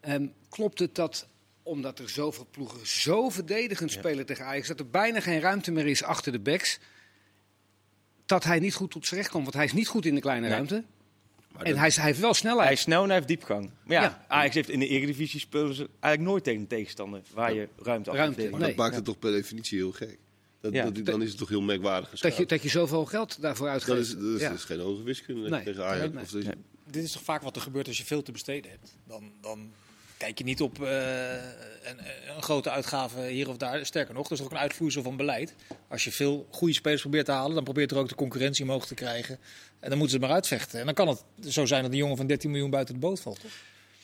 ehm, 0.00 0.26
klopt 0.48 0.78
het 0.78 0.94
dat 0.94 1.28
omdat 1.68 1.98
er 1.98 2.08
zoveel 2.08 2.46
ploegen 2.50 2.86
zo 2.86 3.28
verdedigend 3.28 3.90
spelen 3.90 4.26
tegen 4.26 4.44
Ajax, 4.44 4.68
dat 4.68 4.78
er 4.80 4.88
bijna 4.90 5.20
geen 5.20 5.40
ruimte 5.40 5.70
meer 5.70 5.86
is 5.86 6.02
achter 6.02 6.32
de 6.32 6.38
backs, 6.38 6.78
dat 8.26 8.44
hij 8.44 8.58
niet 8.58 8.74
goed 8.74 8.90
tot 8.90 9.06
zijn 9.06 9.20
recht 9.20 9.32
komt. 9.32 9.42
Want 9.42 9.56
hij 9.56 9.64
is 9.64 9.72
niet 9.72 9.88
goed 9.88 10.06
in 10.06 10.14
de 10.14 10.20
kleine 10.20 10.46
Nee. 10.46 10.54
ruimte. 10.54 10.84
Maar 11.52 11.62
En 11.62 11.68
dat- 11.70 11.78
hij, 11.78 11.88
is- 11.88 11.96
hij 11.96 12.04
heeft 12.06 12.20
wel 12.20 12.34
snelheid. 12.34 12.64
Hij 12.64 12.72
is 12.72 12.80
snel 12.80 13.00
en 13.02 13.06
hij 13.06 13.14
heeft 13.16 13.28
diepgang. 13.28 13.70
Maar 13.84 13.96
ja, 13.96 14.02
Ja. 14.02 14.24
Ajax 14.28 14.54
heeft 14.54 14.68
in 14.68 14.78
de 14.78 14.86
Eredivisie 14.88 15.40
spelen 15.40 15.74
ze 15.74 15.88
eigenlijk 16.00 16.32
nooit 16.32 16.44
tegen 16.44 16.60
een 16.60 16.66
tegenstander 16.66 17.22
waar 17.34 17.54
je 17.54 17.68
ruimte 17.82 18.10
af 18.10 18.16
Ruimte, 18.16 18.38
kunt 18.38 18.50
maar 18.50 18.60
nee. 18.60 18.68
dat 18.68 18.78
maakt 18.78 18.94
het 18.94 19.04
toch 19.04 19.18
per 19.18 19.30
definitie 19.32 19.78
heel 19.78 19.92
gek. 19.92 20.18
Dat, 20.60 20.72
Ja. 20.72 20.90
dat, 20.90 21.04
dan 21.06 21.22
is 21.22 21.28
het 21.28 21.38
toch 21.38 21.48
heel 21.48 21.60
merkwaardig 21.60 22.20
dat, 22.20 22.36
je, 22.36 22.46
dat 22.46 22.62
je 22.62 22.68
zoveel 22.68 23.04
geld 23.04 23.40
daarvoor 23.40 23.68
uitgeeft. 23.68 23.96
Dat 23.96 24.06
is, 24.06 24.12
dat 24.14 24.34
is, 24.34 24.40
Ja. 24.40 24.48
dat 24.48 24.58
is 24.58 24.64
geen 24.64 24.80
hoge 24.80 25.02
wiskunde 25.02 25.48
Nee. 25.48 25.62
tegen 25.64 25.84
Ajax. 25.86 26.12
Nee. 26.14 26.22
Of 26.22 26.30
dat 26.30 26.40
is- 26.40 26.46
Nee. 26.46 26.54
Dit 26.90 27.04
is 27.04 27.12
toch 27.12 27.22
vaak 27.22 27.42
wat 27.42 27.56
er 27.56 27.62
gebeurt 27.62 27.86
als 27.86 27.98
je 27.98 28.04
veel 28.04 28.22
te 28.22 28.32
besteden 28.32 28.70
hebt. 28.70 28.94
Dan, 29.06 29.32
dan 29.40 29.72
kijk 30.18 30.38
je 30.38 30.44
niet 30.44 30.60
op 30.60 30.82
eh, 30.82 31.32
een, 31.82 31.98
een 32.36 32.42
grote 32.42 32.70
uitgave 32.70 33.26
hier 33.26 33.48
of 33.48 33.56
daar. 33.56 33.86
Sterker 33.86 34.14
nog, 34.14 34.28
dat 34.28 34.38
is 34.38 34.44
ook 34.44 34.50
een 34.50 34.58
uitvoersel 34.58 35.02
van 35.02 35.16
beleid. 35.16 35.54
Als 35.88 36.04
je 36.04 36.12
veel 36.12 36.46
goede 36.50 36.74
spelers 36.74 37.00
probeert 37.00 37.24
te 37.24 37.32
halen, 37.32 37.54
dan 37.54 37.64
probeert 37.64 37.90
er 37.90 37.98
ook 37.98 38.08
de 38.08 38.14
concurrentie 38.14 38.64
omhoog 38.64 38.86
te 38.86 38.94
krijgen. 38.94 39.38
En 39.80 39.88
dan 39.88 39.98
moeten 39.98 40.08
ze 40.08 40.16
het 40.16 40.26
maar 40.26 40.34
uitvechten. 40.34 40.78
En 40.78 40.84
dan 40.84 40.94
kan 40.94 41.08
het 41.08 41.24
zo 41.40 41.66
zijn 41.66 41.82
dat 41.82 41.90
een 41.90 41.96
jongen 41.98 42.16
van 42.16 42.26
13 42.26 42.50
miljoen 42.50 42.70
buiten 42.70 42.94
de 42.94 43.00
boot 43.00 43.20
valt. 43.20 43.40
Toch? 43.40 43.50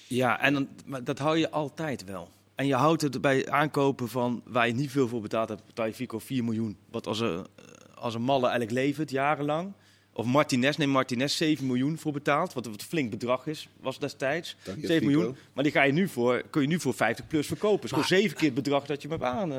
Ja, 0.07 0.41
en 0.41 0.53
dan, 0.53 0.69
maar 0.85 1.05
dat 1.05 1.19
hou 1.19 1.39
je 1.39 1.51
altijd 1.51 2.05
wel. 2.05 2.29
En 2.55 2.67
je 2.67 2.75
houdt 2.75 3.03
het 3.03 3.21
bij 3.21 3.51
aankopen 3.51 4.09
van 4.09 4.43
waar 4.45 4.67
je 4.67 4.75
niet 4.75 4.91
veel 4.91 5.09
voor 5.09 5.21
betaald 5.21 5.49
hebt. 5.49 5.67
Betaal 5.67 5.87
je 5.87 5.95
Fico 5.95 6.19
4 6.19 6.45
miljoen. 6.45 6.77
Wat 6.91 7.07
als 7.07 7.21
een, 7.21 7.47
als 7.95 8.15
een 8.15 8.23
malle 8.23 8.49
eigenlijk 8.49 8.79
levert, 8.79 9.11
jarenlang. 9.11 9.73
Of 10.17 10.27
Martinez, 10.27 10.77
neem 10.77 10.89
Martinez 10.89 11.37
7 11.37 11.67
miljoen 11.67 11.99
voor 11.99 12.13
betaald. 12.13 12.53
Wat 12.53 12.67
een 12.67 12.81
flink 12.81 13.11
bedrag 13.11 13.47
is, 13.47 13.69
was 13.81 13.99
destijds. 13.99 14.57
Dank 14.63 14.81
je, 14.81 14.87
7 14.87 15.07
Fico. 15.07 15.19
miljoen. 15.19 15.37
Maar 15.53 15.65
die 15.65 15.73
ga 15.73 15.83
je 15.83 15.93
nu 15.93 16.09
voor, 16.09 16.43
kun 16.51 16.63
je 16.63 16.69
nu 16.69 16.81
voor 16.81 16.95
50 16.95 17.27
plus 17.27 17.47
verkopen. 17.47 17.81
Dus 17.81 17.91
gewoon 17.91 18.05
7 18.07 18.37
keer 18.37 18.45
het 18.47 18.55
bedrag 18.55 18.87
dat 18.87 19.03
je 19.03 19.09
hem 19.09 19.21
hebt 19.21 19.33
aan 19.33 19.53
eh, 19.53 19.59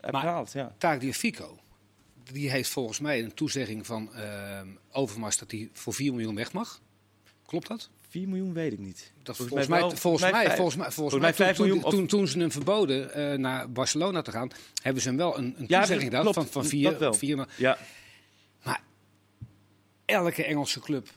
hebt 0.00 0.12
Maar- 0.12 0.20
gehaald. 0.20 0.52
Ja. 0.52 0.74
Taak 0.78 1.02
Fico, 1.02 1.58
die 2.32 2.50
heeft 2.50 2.70
volgens 2.70 3.00
mij 3.00 3.22
een 3.22 3.34
toezegging 3.34 3.86
van 3.86 4.14
ehm, 4.14 4.66
Overmars 4.92 5.38
dat 5.38 5.50
hij 5.50 5.68
voor 5.72 5.94
4 5.94 6.12
miljoen 6.12 6.34
weg 6.34 6.52
mag. 6.52 6.80
Klopt 7.46 7.68
dat? 7.68 7.88
4 8.08 8.28
miljoen 8.28 8.52
weet 8.52 8.72
ik 8.72 8.78
niet. 8.78 9.12
Dat 9.22 9.36
Volgens 9.36 9.48
volgens, 9.48 9.68
mij 9.68 9.78
mij, 9.80 9.88
wel- 9.88 9.96
volgens, 9.96 10.22
mij, 10.22 10.32
vijf- 10.32 10.54
volgens 10.56 10.76
mij, 10.76 10.90
volgens 10.90 10.94
volgens 10.94 11.20
mij, 11.20 11.28
mij 11.30 11.34
vijf 11.46 11.56
toen, 11.56 11.64
miljoen 11.66 11.82
toen, 11.82 11.92
of- 11.92 11.98
toen, 11.98 12.06
toen 12.18 12.28
ze 12.28 12.38
hem 12.38 12.50
verboden 12.52 13.14
eh, 13.14 13.38
naar 13.38 13.70
Barcelona 13.72 14.22
te 14.22 14.30
gaan, 14.30 14.50
hebben 14.82 15.02
ze 15.02 15.08
hem 15.08 15.16
wel 15.16 15.38
een, 15.38 15.44
een 15.58 15.64
Ja, 15.68 15.78
toezegging 15.78 16.10
dat 16.10 16.18
gedaan 16.26 16.34
van, 16.34 16.46
van 16.46 16.62
Dat 16.62 16.70
vier, 16.70 16.98
wel. 16.98 17.14
vier. 17.14 17.36
Maar 17.36 17.48
Ja, 17.56 17.78
elke 20.10 20.44
Engelse 20.44 20.80
club 20.80 21.08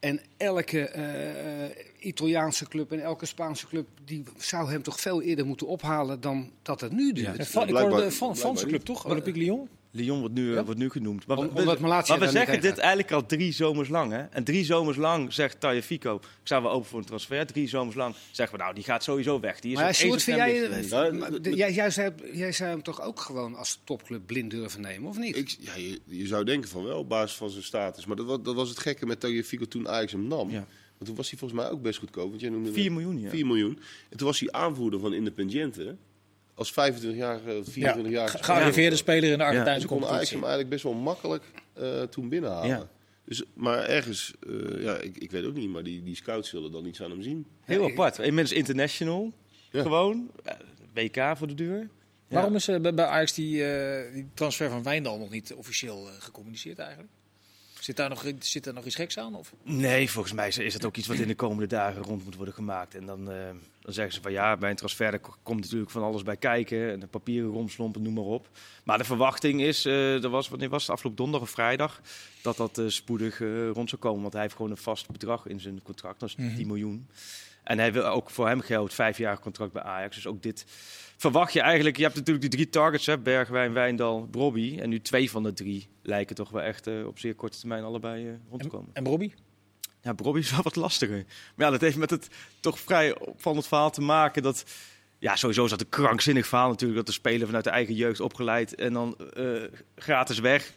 en 0.00 0.20
elke 0.36 0.80
eh, 0.80 1.84
Italiaanse 1.98 2.68
club 2.68 2.92
en 2.92 3.00
elke 3.00 3.26
Spaanse 3.26 3.66
club, 3.66 3.88
die 4.04 4.24
zou 4.36 4.70
hem 4.70 4.82
toch 4.82 5.00
veel 5.00 5.22
eerder 5.22 5.46
moeten 5.46 5.66
ophalen 5.66 6.20
dan 6.20 6.50
dat 6.62 6.80
het 6.80 6.92
nu 6.92 7.12
duurt. 7.12 7.26
Ja. 7.26 7.36
En 7.36 7.46
Van, 7.46 7.68
ik 7.68 7.74
hoorde 7.76 7.88
van 7.88 7.98
blijkbaar 7.98 8.36
Franse 8.36 8.66
club 8.66 8.84
toch? 8.84 9.04
Olympique 9.04 9.40
Lyon? 9.40 9.68
Lyon 9.90 10.18
wordt 10.20 10.34
nu, 10.34 10.48
eh, 10.48 10.54
Ja? 10.54 10.64
wordt 10.64 10.80
nu 10.80 10.90
genoemd. 10.90 11.26
Maar, 11.26 11.36
Om- 11.36 11.44
we- 11.54 11.76
maar 11.80 12.18
we 12.18 12.28
zeggen 12.28 12.60
dit 12.60 12.78
eigenlijk 12.78 13.12
al 13.12 13.26
drie 13.26 13.52
zomers 13.52 13.88
lang. 13.88 14.12
Hè? 14.12 14.22
En 14.22 14.44
drie 14.44 14.64
zomers 14.64 14.96
lang 14.96 15.32
zegt 15.32 15.60
Taya 15.60 15.82
Fico, 15.82 16.14
ik 16.14 16.22
sta 16.42 16.62
wel 16.62 16.70
open 16.70 16.88
voor 16.88 16.98
een 16.98 17.04
transfer. 17.04 17.46
Drie 17.46 17.68
zomers 17.68 17.96
lang 17.96 18.14
zeggen 18.30 18.56
we 18.56 18.62
nou, 18.62 18.74
die 18.74 18.84
gaat 18.84 19.02
sowieso 19.04 19.40
weg. 19.40 19.60
Die 19.60 19.72
is 19.72 19.78
Maar 19.78 19.94
Sjoerd, 19.94 20.22
vind 20.22 20.38
een 20.38 20.46
jij, 20.46 21.52
jij, 21.54 21.72
jij, 21.72 21.90
zou, 21.90 22.12
jij 22.32 22.52
zou 22.52 22.70
hem 22.70 22.82
toch 22.82 23.00
ook 23.02 23.20
gewoon 23.20 23.54
als 23.54 23.80
topclub 23.84 24.26
blind 24.26 24.50
durven 24.50 24.80
nemen, 24.80 25.08
of 25.08 25.18
niet? 25.18 25.36
Ik, 25.36 25.56
ja, 25.60 25.74
je, 25.76 26.00
je 26.04 26.26
zou 26.26 26.44
denken 26.44 26.68
van 26.70 26.84
wel, 26.84 26.98
op 26.98 27.08
basis 27.08 27.36
van 27.36 27.50
zijn 27.50 27.62
status. 27.64 28.06
Maar 28.06 28.16
dat, 28.16 28.44
dat 28.44 28.54
was 28.54 28.68
het 28.68 28.78
gekke 28.78 29.06
met 29.06 29.20
Tagliafico 29.20 29.64
toen 29.64 29.88
Ajax 29.88 30.12
hem 30.12 30.26
nam. 30.26 30.50
Ja. 30.50 30.66
Want 30.98 31.04
toen 31.08 31.14
was 31.16 31.30
hij 31.30 31.38
volgens 31.38 31.60
mij 31.60 31.70
ook 31.70 31.82
best 31.82 31.98
goedkoop. 31.98 32.28
Want 32.28 32.40
jij 32.40 32.50
noemde 32.50 32.72
4 32.72 32.92
miljoen, 32.92 33.20
ja. 33.20 33.30
4 33.30 33.46
miljoen. 33.46 33.78
En 34.10 34.16
toen 34.16 34.26
was 34.26 34.40
hij 34.40 34.52
aanvoerder 34.52 35.00
van 35.00 35.14
Independiente. 35.14 35.96
Als 36.56 36.70
25-jarige, 36.72 37.60
24 37.64 38.12
jaar. 38.12 38.28
Ge- 38.28 38.42
Gearriveerde 38.44 38.96
speler 38.96 39.30
in 39.30 39.38
de 39.38 39.44
Argentijnse 39.44 39.86
Toen 39.86 39.98
kon 39.98 40.08
Ajax 40.08 40.10
competitie. 40.10 40.36
hem 40.36 40.44
eigenlijk 40.46 40.70
best 40.74 40.82
wel 40.84 40.92
makkelijk 41.02 41.44
eh, 41.74 42.02
toen 42.02 42.28
binnenhalen. 42.28 42.68
Ja. 42.68 42.88
Dus, 43.24 43.42
maar 43.54 43.84
ergens, 43.84 44.34
eh, 44.46 44.82
ja, 44.82 44.96
ik, 44.96 45.16
ik 45.18 45.30
weet 45.30 45.44
ook 45.44 45.54
niet, 45.54 45.68
maar 45.70 45.82
die, 45.82 46.02
die 46.02 46.16
scouts 46.16 46.48
zullen 46.48 46.72
dan 46.72 46.84
iets 46.86 47.02
aan 47.02 47.10
hem 47.10 47.22
zien. 47.22 47.46
Heel 47.64 47.80
Ja, 47.80 47.86
ik- 47.86 47.92
apart. 47.92 48.18
Inmiddels 48.18 48.52
international. 48.58 49.32
Ja. 49.70 49.82
Gewoon. 49.82 50.30
Eh, 50.44 50.54
WK 50.94 51.36
voor 51.36 51.46
de 51.46 51.54
deur. 51.54 51.88
Waarom 52.28 52.54
is 52.54 52.68
eh, 52.68 52.80
bij 52.80 53.04
Ajax 53.04 53.32
die, 53.34 53.64
eh, 53.64 54.12
die 54.14 54.28
transfer 54.34 54.70
van 54.70 54.82
Wijndal 54.82 55.18
nog 55.18 55.30
niet 55.30 55.54
officieel 55.54 56.08
gecommuniceerd 56.18 56.78
eigenlijk? 56.78 57.10
Zit 57.86 57.96
daar, 57.96 58.08
nog, 58.08 58.24
zit 58.38 58.64
daar 58.64 58.74
nog 58.74 58.84
iets 58.84 58.94
geks 58.94 59.18
aan? 59.18 59.34
Of? 59.34 59.52
Nee, 59.62 60.10
volgens 60.10 60.34
mij 60.34 60.48
is 60.48 60.74
het 60.74 60.84
ook 60.84 60.96
iets 60.96 61.06
wat 61.06 61.16
in 61.16 61.28
de 61.28 61.34
komende 61.34 61.66
dagen 61.66 62.02
rond 62.02 62.24
moet 62.24 62.34
worden 62.34 62.54
gemaakt. 62.54 62.94
En 62.94 63.06
dan, 63.06 63.30
eh, 63.30 63.36
dan 63.80 63.92
zeggen 63.92 64.14
ze 64.14 64.20
van 64.22 64.32
ja, 64.32 64.56
bij 64.56 64.70
een 64.70 64.76
transfer 64.76 65.20
komt 65.42 65.60
natuurlijk 65.60 65.90
van 65.90 66.02
alles 66.02 66.22
bij 66.22 66.36
kijken. 66.36 66.90
En 66.92 67.00
de 67.00 67.06
papieren 67.06 67.50
romslompen, 67.50 68.02
noem 68.02 68.14
maar 68.14 68.24
op. 68.24 68.48
Maar 68.84 68.98
de 68.98 69.04
verwachting 69.04 69.60
is, 69.62 69.84
eh 69.84 70.22
er 70.24 70.28
was, 70.28 70.48
wanneer 70.48 70.68
was 70.68 70.82
het 70.82 70.90
afgelopen 70.90 71.22
donderdag 71.22 71.48
of 71.48 71.54
vrijdag, 71.54 72.00
dat 72.42 72.56
dat 72.56 72.78
eh, 72.78 72.84
spoedig 72.88 73.38
rond 73.72 73.88
zou 73.88 74.00
komen. 74.02 74.20
Want 74.20 74.32
hij 74.32 74.42
heeft 74.42 74.54
gewoon 74.56 74.70
een 74.70 74.76
vast 74.76 75.10
bedrag 75.10 75.46
in 75.46 75.60
zijn 75.60 75.82
contract, 75.82 76.20
dat 76.20 76.28
is 76.28 76.36
Mhm. 76.36 76.56
10 76.56 76.66
miljoen. 76.66 77.06
En 77.66 77.78
hij 77.78 77.92
wil 77.92 78.04
ook 78.04 78.30
voor 78.30 78.48
hem 78.48 78.60
geldt 78.60 78.94
vijf 78.94 79.18
jaar 79.18 79.38
contract 79.38 79.72
bij 79.72 79.82
Ajax. 79.82 80.14
Dus 80.14 80.26
ook 80.26 80.42
dit 80.42 80.64
verwacht 81.16 81.52
je 81.52 81.60
eigenlijk. 81.60 81.96
Je 81.96 82.02
hebt 82.02 82.14
natuurlijk 82.14 82.40
die 82.40 82.54
drie 82.54 82.68
targets, 82.68 83.06
hè, 83.06 83.18
Bergwijn, 83.18 83.72
Wijndal, 83.72 84.28
Brobby. 84.30 84.78
En 84.80 84.88
nu 84.88 85.00
twee 85.00 85.30
van 85.30 85.42
de 85.42 85.52
drie 85.52 85.88
lijken 86.02 86.36
toch 86.36 86.50
wel 86.50 86.62
echt 86.62 86.86
eh, 86.86 87.06
op 87.06 87.18
zeer 87.18 87.34
korte 87.34 87.58
termijn 87.58 87.84
allebei 87.84 88.28
eh, 88.28 88.34
rond 88.50 88.62
te 88.62 88.68
komen. 88.68 88.90
En 88.92 89.04
Robbie? 89.04 89.34
Ja, 90.02 90.14
Robbie 90.16 90.42
is 90.42 90.50
wel 90.50 90.62
wat 90.62 90.76
lastiger. 90.76 91.24
Maar 91.54 91.66
ja, 91.66 91.70
dat 91.70 91.80
heeft 91.80 91.96
met 91.96 92.10
het 92.10 92.28
toch 92.60 92.78
vrij 92.78 93.18
opvallend 93.18 93.66
verhaal 93.66 93.90
te 93.90 94.00
maken 94.00 94.42
dat... 94.42 94.64
Ja, 95.18 95.36
sowieso 95.36 95.64
is 95.64 95.70
dat 95.70 95.80
een 95.80 95.88
krankzinnig 95.88 96.46
verhaal 96.46 96.68
natuurlijk. 96.68 96.98
Dat 96.98 97.06
de 97.06 97.20
speler 97.20 97.46
vanuit 97.46 97.64
de 97.64 97.70
eigen 97.70 97.94
jeugd 97.94 98.20
opgeleid 98.20 98.74
en 98.74 98.92
dan 98.92 99.16
eh, 99.18 99.62
gratis 99.96 100.38
weg. 100.38 100.72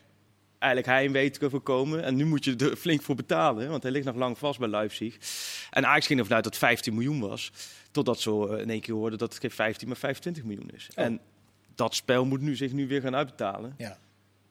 Eigenlijk 0.59 0.93
hij 0.93 1.11
weet 1.11 1.39
te 1.39 1.49
voorkomen. 1.49 2.03
En 2.03 2.15
nu 2.15 2.25
moet 2.25 2.43
je 2.43 2.55
er 2.55 2.75
flink 2.75 3.01
voor 3.01 3.15
betalen. 3.15 3.69
Want 3.69 3.83
hij 3.83 3.91
ligt 3.91 4.05
nog 4.05 4.15
lang 4.15 4.37
vast 4.37 4.59
bij 4.59 4.67
Leipzig. 4.67 5.17
En 5.69 5.85
Ajax 5.85 6.07
ging 6.07 6.19
ervan 6.19 6.35
uit 6.35 6.43
dat 6.43 6.57
15 6.57 6.93
miljoen 6.93 7.19
was. 7.19 7.51
Totdat 7.91 8.19
ze 8.19 8.47
eh, 8.51 8.61
in 8.61 8.69
één 8.69 8.81
keer 8.81 8.93
hoorden 8.93 9.19
dat 9.19 9.29
het 9.33 9.41
geen 9.41 9.51
15, 9.51 9.87
maar 9.87 9.97
25 9.97 10.43
miljoen 10.43 10.69
is. 10.73 10.89
Oh. 10.95 11.03
En 11.03 11.19
dat 11.75 11.95
spel 11.95 12.25
moet 12.25 12.41
nu 12.41 12.55
zich 12.55 12.71
nu 12.71 12.87
weer 12.87 13.01
gaan 13.01 13.15
uitbetalen. 13.15 13.73
Ja. 13.77 13.97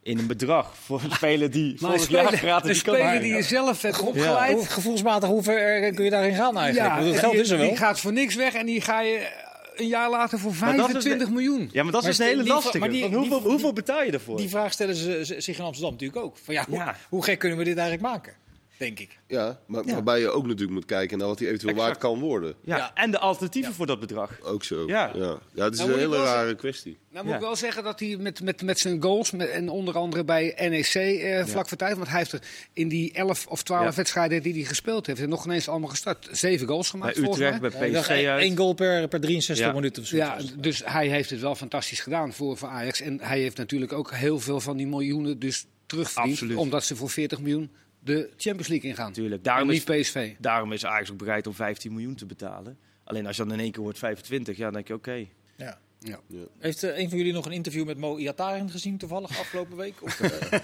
In 0.02 0.18
een 0.18 0.26
bedrag 0.26 0.76
voor 0.76 1.02
een 1.02 1.10
speler 1.10 1.50
die 1.50 1.76
Maar 1.80 1.92
een 1.92 1.98
vorig 1.98 2.12
jaar 2.12 2.24
speler, 2.24 2.38
gratis 2.38 2.78
een 2.78 2.84
kan 2.84 2.94
speler 2.94 3.20
die 3.20 3.34
je 3.34 3.42
zelf 3.42 3.82
hebt 3.82 4.00
opgeleid. 4.00 4.68
gevoelsmatig, 4.68 5.28
hoe 5.28 5.42
ver 5.42 5.82
eh, 5.82 5.94
kun 5.94 6.04
je 6.04 6.10
daarin 6.10 6.34
gaan 6.34 6.58
eigenlijk? 6.58 6.94
Want 6.94 7.04
het 7.04 7.14
en 7.14 7.20
geld 7.20 7.34
is 7.34 7.50
er 7.50 7.58
wel. 7.58 7.68
die 7.68 7.76
gaat 7.76 8.00
voor 8.00 8.12
niks 8.12 8.34
weg 8.34 8.54
en 8.54 8.66
die 8.66 8.80
ga 8.80 9.00
je 9.00 9.46
een 9.80 9.86
jaar 9.86 10.10
later 10.10 10.38
voor 10.38 10.50
Maar 10.60 10.76
dat 10.76 10.86
is 10.86 10.92
25 10.92 11.26
de- 11.28 11.32
miljoen. 11.34 11.68
Ja, 11.72 11.82
maar 11.82 11.92
dat 11.92 12.02
Maar 12.02 12.10
is 12.10 12.18
een 12.18 12.26
hele 12.26 12.44
lastige. 12.44 12.78
maar 12.78 12.90
die- 12.90 13.00
Want 13.02 13.14
hoeveel, 13.14 13.40
die- 13.40 13.48
hoeveel 13.50 13.72
betaal 13.72 14.02
je 14.02 14.10
ervoor? 14.12 14.36
Die 14.36 14.48
vraag 14.48 14.72
stellen 14.72 14.94
ze 14.94 15.24
zich 15.38 15.58
in 15.58 15.64
Amsterdam 15.64 15.92
natuurlijk 15.92 16.24
ook. 16.24 16.36
Van, 16.42 16.54
ja, 16.54 16.64
hoe, 16.68 16.76
Ja. 16.76 16.96
hoe 17.08 17.24
gek 17.24 17.38
kunnen 17.38 17.58
we 17.58 17.64
dit 17.64 17.76
eigenlijk 17.78 18.08
maken? 18.08 18.32
Denk 18.78 18.98
ik. 18.98 19.18
Ja, 19.26 19.60
maar 19.66 19.84
waarbij 19.84 20.20
je 20.20 20.30
ook 20.30 20.42
natuurlijk 20.42 20.72
moet 20.72 20.84
kijken 20.84 21.18
naar 21.18 21.26
wat 21.26 21.38
hij 21.38 21.48
eventueel 21.48 21.74
waard 21.74 21.98
kan 21.98 22.18
worden. 22.18 22.54
Ja, 22.64 22.94
en 22.94 23.10
de 23.10 23.18
alternatieven 23.18 23.74
voor 23.74 23.86
dat 23.86 24.00
bedrag. 24.00 24.40
Ook 24.40 24.64
zo. 24.64 24.86
Ja, 24.86 25.10
ja. 25.14 25.38
ja 25.54 25.64
het 25.64 25.72
is 25.74 25.78
nou, 25.78 25.92
een 25.92 25.98
hele 25.98 26.16
rare 26.16 26.54
kwestie. 26.54 26.98
Nou 27.10 27.24
moet 27.24 27.34
ik 27.34 27.40
wel 27.40 27.56
zeggen 27.56 27.84
dat 27.84 28.00
hij 28.00 28.16
met, 28.16 28.42
met, 28.42 28.62
met 28.62 28.78
zijn 28.78 29.02
goals, 29.02 29.30
met, 29.30 29.48
en 29.48 29.68
onder 29.68 29.96
andere 29.96 30.24
bij 30.24 30.68
NEC 30.68 30.94
eh, 30.94 31.44
vlak 31.44 31.68
voor 31.68 31.76
tijd, 31.76 31.96
want 31.96 32.08
hij 32.08 32.18
heeft 32.18 32.32
er 32.32 32.42
in 32.72 32.88
die 32.88 33.12
11 33.12 33.46
of 33.46 33.62
12 33.62 33.94
wedstrijden 33.94 34.42
die 34.42 34.52
hij 34.52 34.62
gespeeld 34.62 35.06
heeft, 35.06 35.26
nog 35.26 35.44
ineens 35.44 35.68
allemaal 35.68 35.88
gestart. 35.88 36.28
Zeven 36.30 36.66
goals 36.66 36.90
gemaakt 36.90 37.20
bij 37.20 37.30
Utrecht, 37.30 37.60
bij 37.60 37.70
PSV 37.70 38.26
uit. 38.28 38.42
Eén 38.42 38.56
goal 38.56 38.72
per, 38.72 39.08
per 39.08 39.20
63 39.20 39.74
minuten. 39.74 40.02
Ja, 40.06 40.38
dus 40.56 40.82
hij 40.84 41.08
heeft 41.08 41.30
het 41.30 41.40
wel 41.40 41.54
fantastisch 41.54 42.00
gedaan 42.00 42.32
voor, 42.32 42.56
voor 42.56 42.68
Ajax. 42.68 43.00
En 43.00 43.20
hij 43.20 43.40
heeft 43.40 43.56
natuurlijk 43.56 43.92
ook 43.92 44.12
heel 44.12 44.40
veel 44.40 44.60
van 44.60 44.76
die 44.76 44.86
miljoenen 44.86 45.38
dus 45.38 45.66
terugverdiend, 45.86 46.54
omdat 46.54 46.84
ze 46.84 46.96
voor 46.96 47.10
40 47.10 47.40
miljoen 47.40 47.70
de 48.08 48.30
Champions 48.36 48.68
League 48.68 48.90
ingaan. 48.90 49.12
Tuurlijk, 49.12 49.44
daarom 49.44 49.68
niet 49.68 49.88
is, 49.88 50.00
PSV. 50.00 50.34
Daarom 50.38 50.72
is 50.72 50.84
Ajax 50.84 51.10
ook 51.10 51.18
bereid 51.18 51.46
om 51.46 51.54
15 51.54 51.92
miljoen 51.92 52.14
te 52.14 52.26
betalen. 52.26 52.78
Alleen 53.04 53.26
als 53.26 53.36
je 53.36 53.42
dan 53.44 53.52
in 53.52 53.60
één 53.60 53.72
keer 53.72 53.82
wordt 53.82 53.98
25, 53.98 54.56
ja, 54.56 54.64
dan 54.64 54.72
denk 54.72 54.88
je 54.88 54.94
oké. 54.94 55.26
Ja. 55.56 55.78
Ja. 56.00 56.20
Heeft 56.58 56.84
uh, 56.84 56.98
een 56.98 57.08
van 57.08 57.18
jullie 57.18 57.32
nog 57.32 57.46
een 57.46 57.52
interview 57.52 57.86
met 57.86 57.98
Mo 57.98 58.16
Iataren 58.16 58.70
gezien 58.70 58.98
toevallig 58.98 59.38
afgelopen 59.38 59.76
week? 59.76 60.02
Of, 60.02 60.20
uh... 60.20 60.28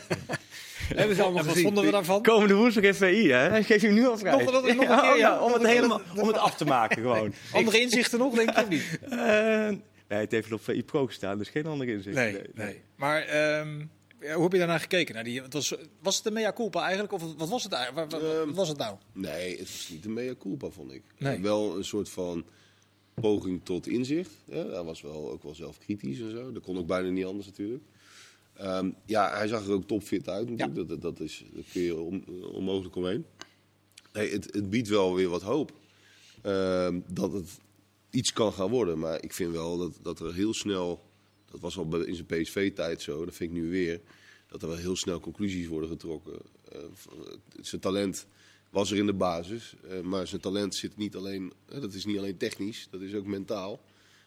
Hebben 0.94 1.16
ze 1.16 1.22
allemaal 1.22 1.44
Wat 1.44 1.58
vonden 1.58 1.84
we 1.84 1.90
daarvan? 1.90 2.22
Komende 2.22 2.54
woensdag 2.54 2.84
in 2.84 2.94
VI, 2.94 3.30
hè? 3.30 3.62
Geef 3.62 3.80
je 3.80 3.86
hem 3.86 3.96
nu 3.96 4.06
al 4.06 4.18
vrij. 4.18 4.32
Nog, 4.32 4.52
nog, 4.52 4.74
nog 4.74 4.84
ja, 4.84 5.14
ja, 5.14 5.40
om, 5.40 5.52
het 5.52 5.66
helemaal, 5.66 6.00
om 6.16 6.26
het 6.26 6.36
af 6.36 6.56
te 6.56 6.64
maken 6.64 7.02
gewoon. 7.02 7.34
Andere 7.52 7.80
inzichten 7.80 8.18
nog, 8.18 8.34
denk 8.34 8.50
ik, 8.50 8.68
niet? 8.68 8.98
Uh, 9.10 9.18
nee, 10.08 10.20
het 10.20 10.30
heeft 10.30 10.52
op 10.52 10.64
VI 10.64 10.84
Pro 10.84 11.06
gestaan, 11.06 11.38
dus 11.38 11.48
geen 11.48 11.66
andere 11.66 11.92
inzichten. 11.92 12.22
Nee, 12.22 12.32
nee. 12.32 12.50
nee. 12.54 12.82
Maar... 12.96 13.58
Um, 13.58 13.90
hoe 14.32 14.42
heb 14.42 14.52
je 14.52 14.58
daarnaar 14.58 14.80
gekeken? 14.80 15.14
Naar 15.14 15.24
die, 15.24 15.42
het 15.42 15.52
was, 15.52 15.74
was 16.00 16.14
het 16.14 16.24
de 16.24 16.30
mea 16.30 16.52
culpa 16.52 16.82
eigenlijk? 16.82 17.12
Of 17.12 17.34
wat 17.36 17.48
was 17.48 17.62
het, 17.62 17.72
wat, 17.94 18.12
wat 18.12 18.22
ehm, 18.22 18.52
was 18.52 18.68
het 18.68 18.78
nou? 18.78 18.96
Nee, 19.12 19.50
het 19.50 19.70
was 19.70 19.88
niet 19.90 20.02
de 20.02 20.08
mea 20.08 20.34
culpa, 20.38 20.68
vond 20.70 20.92
ik. 20.92 21.02
Nee. 21.18 21.40
Wel 21.40 21.76
een 21.76 21.84
soort 21.84 22.08
van 22.08 22.44
poging 23.14 23.64
tot 23.64 23.86
inzicht. 23.86 24.30
Ja, 24.44 24.66
hij 24.66 24.82
was 24.82 25.00
wel, 25.00 25.30
ook 25.30 25.42
wel 25.42 25.54
zelf 25.54 25.78
kritisch 25.78 26.20
en 26.20 26.30
zo. 26.30 26.52
Dat 26.52 26.62
kon 26.62 26.78
ook 26.78 26.86
bijna 26.86 27.08
niet 27.08 27.24
anders 27.24 27.46
natuurlijk. 27.46 27.84
Um, 28.60 28.94
ja, 29.06 29.36
hij 29.36 29.48
zag 29.48 29.66
er 29.66 29.72
ook 29.72 29.86
topfit 29.86 30.28
uit 30.28 30.50
natuurlijk. 30.50 30.78
Ja. 30.78 30.84
Dat, 30.84 31.02
dat, 31.02 31.20
is, 31.20 31.44
daar 31.52 31.64
kun 31.72 31.82
je 31.82 32.00
on, 32.00 32.24
onmogelijk 32.52 32.96
omheen. 32.96 33.26
Nee, 34.12 34.32
het, 34.32 34.54
het, 34.54 34.70
biedt 34.70 34.88
wel 34.88 35.14
weer 35.14 35.28
wat 35.28 35.42
hoop. 35.42 35.72
Um, 36.42 37.04
dat 37.08 37.32
het 37.32 37.58
iets 38.10 38.32
kan 38.32 38.52
gaan 38.52 38.70
worden. 38.70 38.98
Maar 38.98 39.22
ik 39.22 39.32
vind 39.32 39.52
wel 39.52 39.78
dat, 39.78 39.98
dat 40.02 40.20
er 40.20 40.34
heel 40.34 40.54
snel... 40.54 41.12
Dat 41.54 41.62
was 41.62 41.78
al 41.78 42.00
in 42.00 42.14
zijn 42.14 42.26
PSV-tijd 42.26 43.02
zo, 43.02 43.24
dat 43.24 43.34
vind 43.34 43.50
ik 43.50 43.56
nu 43.56 43.70
weer... 43.70 44.00
dat 44.48 44.62
er 44.62 44.68
wel 44.68 44.76
heel 44.76 44.96
snel 44.96 45.20
conclusies 45.20 45.66
worden 45.66 45.88
getrokken. 45.88 46.38
Uh, 46.72 46.80
zijn 47.60 47.80
talent 47.80 48.26
was 48.70 48.90
er 48.90 48.96
in 48.96 49.06
de 49.06 49.12
basis. 49.12 49.74
Uh, 49.84 50.00
maar 50.00 50.26
zijn 50.26 50.40
talent 50.40 50.74
zit 50.74 50.96
niet 50.96 51.16
alleen, 51.16 51.52
uh, 51.72 51.80
dat 51.80 51.92
is 51.94 52.04
niet 52.04 52.18
alleen 52.18 52.36
technisch, 52.36 52.88
dat 52.90 53.00
is 53.00 53.14
ook 53.14 53.26
mentaal. 53.26 53.80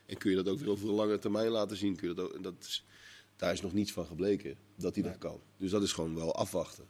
En 0.06 0.18
kun 0.18 0.30
je 0.30 0.36
dat 0.36 0.48
ook 0.48 0.60
weer 0.60 0.70
over 0.70 0.90
een 0.90 0.96
lange 0.96 1.20
termijn 1.20 1.50
laten 1.50 1.78
zien. 1.78 1.96
Kun 1.96 2.08
je 2.08 2.14
dat, 2.14 2.34
ook, 2.34 2.44
dat 2.44 2.54
is, 2.60 2.86
daar 3.36 3.54
is 3.54 3.62
nog 3.62 3.74
niets 3.74 3.92
van 3.92 4.06
gebleken 4.06 4.58
dat 4.76 4.96
hij 4.96 5.04
dat 5.04 5.18
kan. 5.18 5.40
Dus 5.58 5.72
dat 5.72 5.84
is 5.84 5.92
gewoon 5.92 6.16
wel 6.16 6.36
afwachten. 6.36 6.86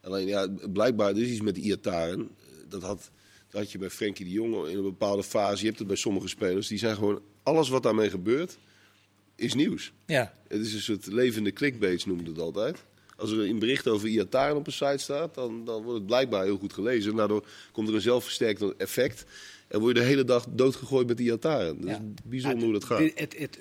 Alleen 0.00 0.26
ja, 0.26 0.48
blijkbaar 0.72 1.10
er 1.10 1.22
is 1.22 1.30
iets 1.30 1.40
met 1.40 1.56
Iataren. 1.56 2.20
Eh, 2.20 2.56
dat 2.68 2.82
had, 2.82 3.10
dat 3.48 3.60
had 3.60 3.72
je 3.72 3.78
bij 3.78 3.90
Frenkie 3.90 4.24
de 4.24 4.30
Jong 4.30 4.66
in 4.66 4.76
een 4.76 4.82
bepaalde 4.82 5.22
fase. 5.22 5.60
Je 5.60 5.66
hebt 5.66 5.78
het 5.78 5.88
bij 5.88 5.96
sommige 5.96 6.28
spelers. 6.28 6.68
Die 6.68 6.78
zijn 6.78 6.94
gewoon, 6.96 7.22
alles 7.42 7.68
wat 7.68 7.82
daarmee 7.82 8.10
gebeurt, 8.10 8.58
is 9.42 9.54
nieuws. 9.54 9.92
Ja. 10.06 10.34
Het 10.48 10.60
is 10.60 10.74
een 10.74 10.80
soort 10.80 11.06
levende 11.06 11.52
clickbaits 11.52 12.04
noemde 12.04 12.30
het 12.30 12.40
altijd 12.40 12.84
als 13.22 13.30
er 13.30 13.48
een 13.48 13.58
bericht 13.58 13.88
over 13.88 14.08
Iataren 14.08 14.56
op 14.56 14.66
een 14.66 14.72
site 14.72 14.98
staat, 14.98 15.34
dan, 15.34 15.64
dan 15.64 15.82
wordt 15.82 15.98
het 15.98 16.06
blijkbaar 16.06 16.44
heel 16.44 16.58
goed 16.58 16.72
gelezen. 16.72 17.10
En 17.10 17.16
daardoor 17.16 17.46
komt 17.72 17.88
er 17.88 17.94
een 17.94 18.00
zelfversterkend 18.00 18.76
effect. 18.76 19.24
En 19.68 19.80
word 19.80 19.96
je 19.96 20.02
de 20.02 20.08
hele 20.08 20.24
dag 20.24 20.46
doodgegooid 20.50 21.06
met 21.06 21.20
Iataren. 21.20 21.80
Dat 21.80 21.90
is 21.90 21.96
bijzonder 22.24 22.62
hoe 22.62 22.72
dat 22.72 22.84
gaat. 22.84 22.98
Het, 22.98 23.38
het, 23.38 23.58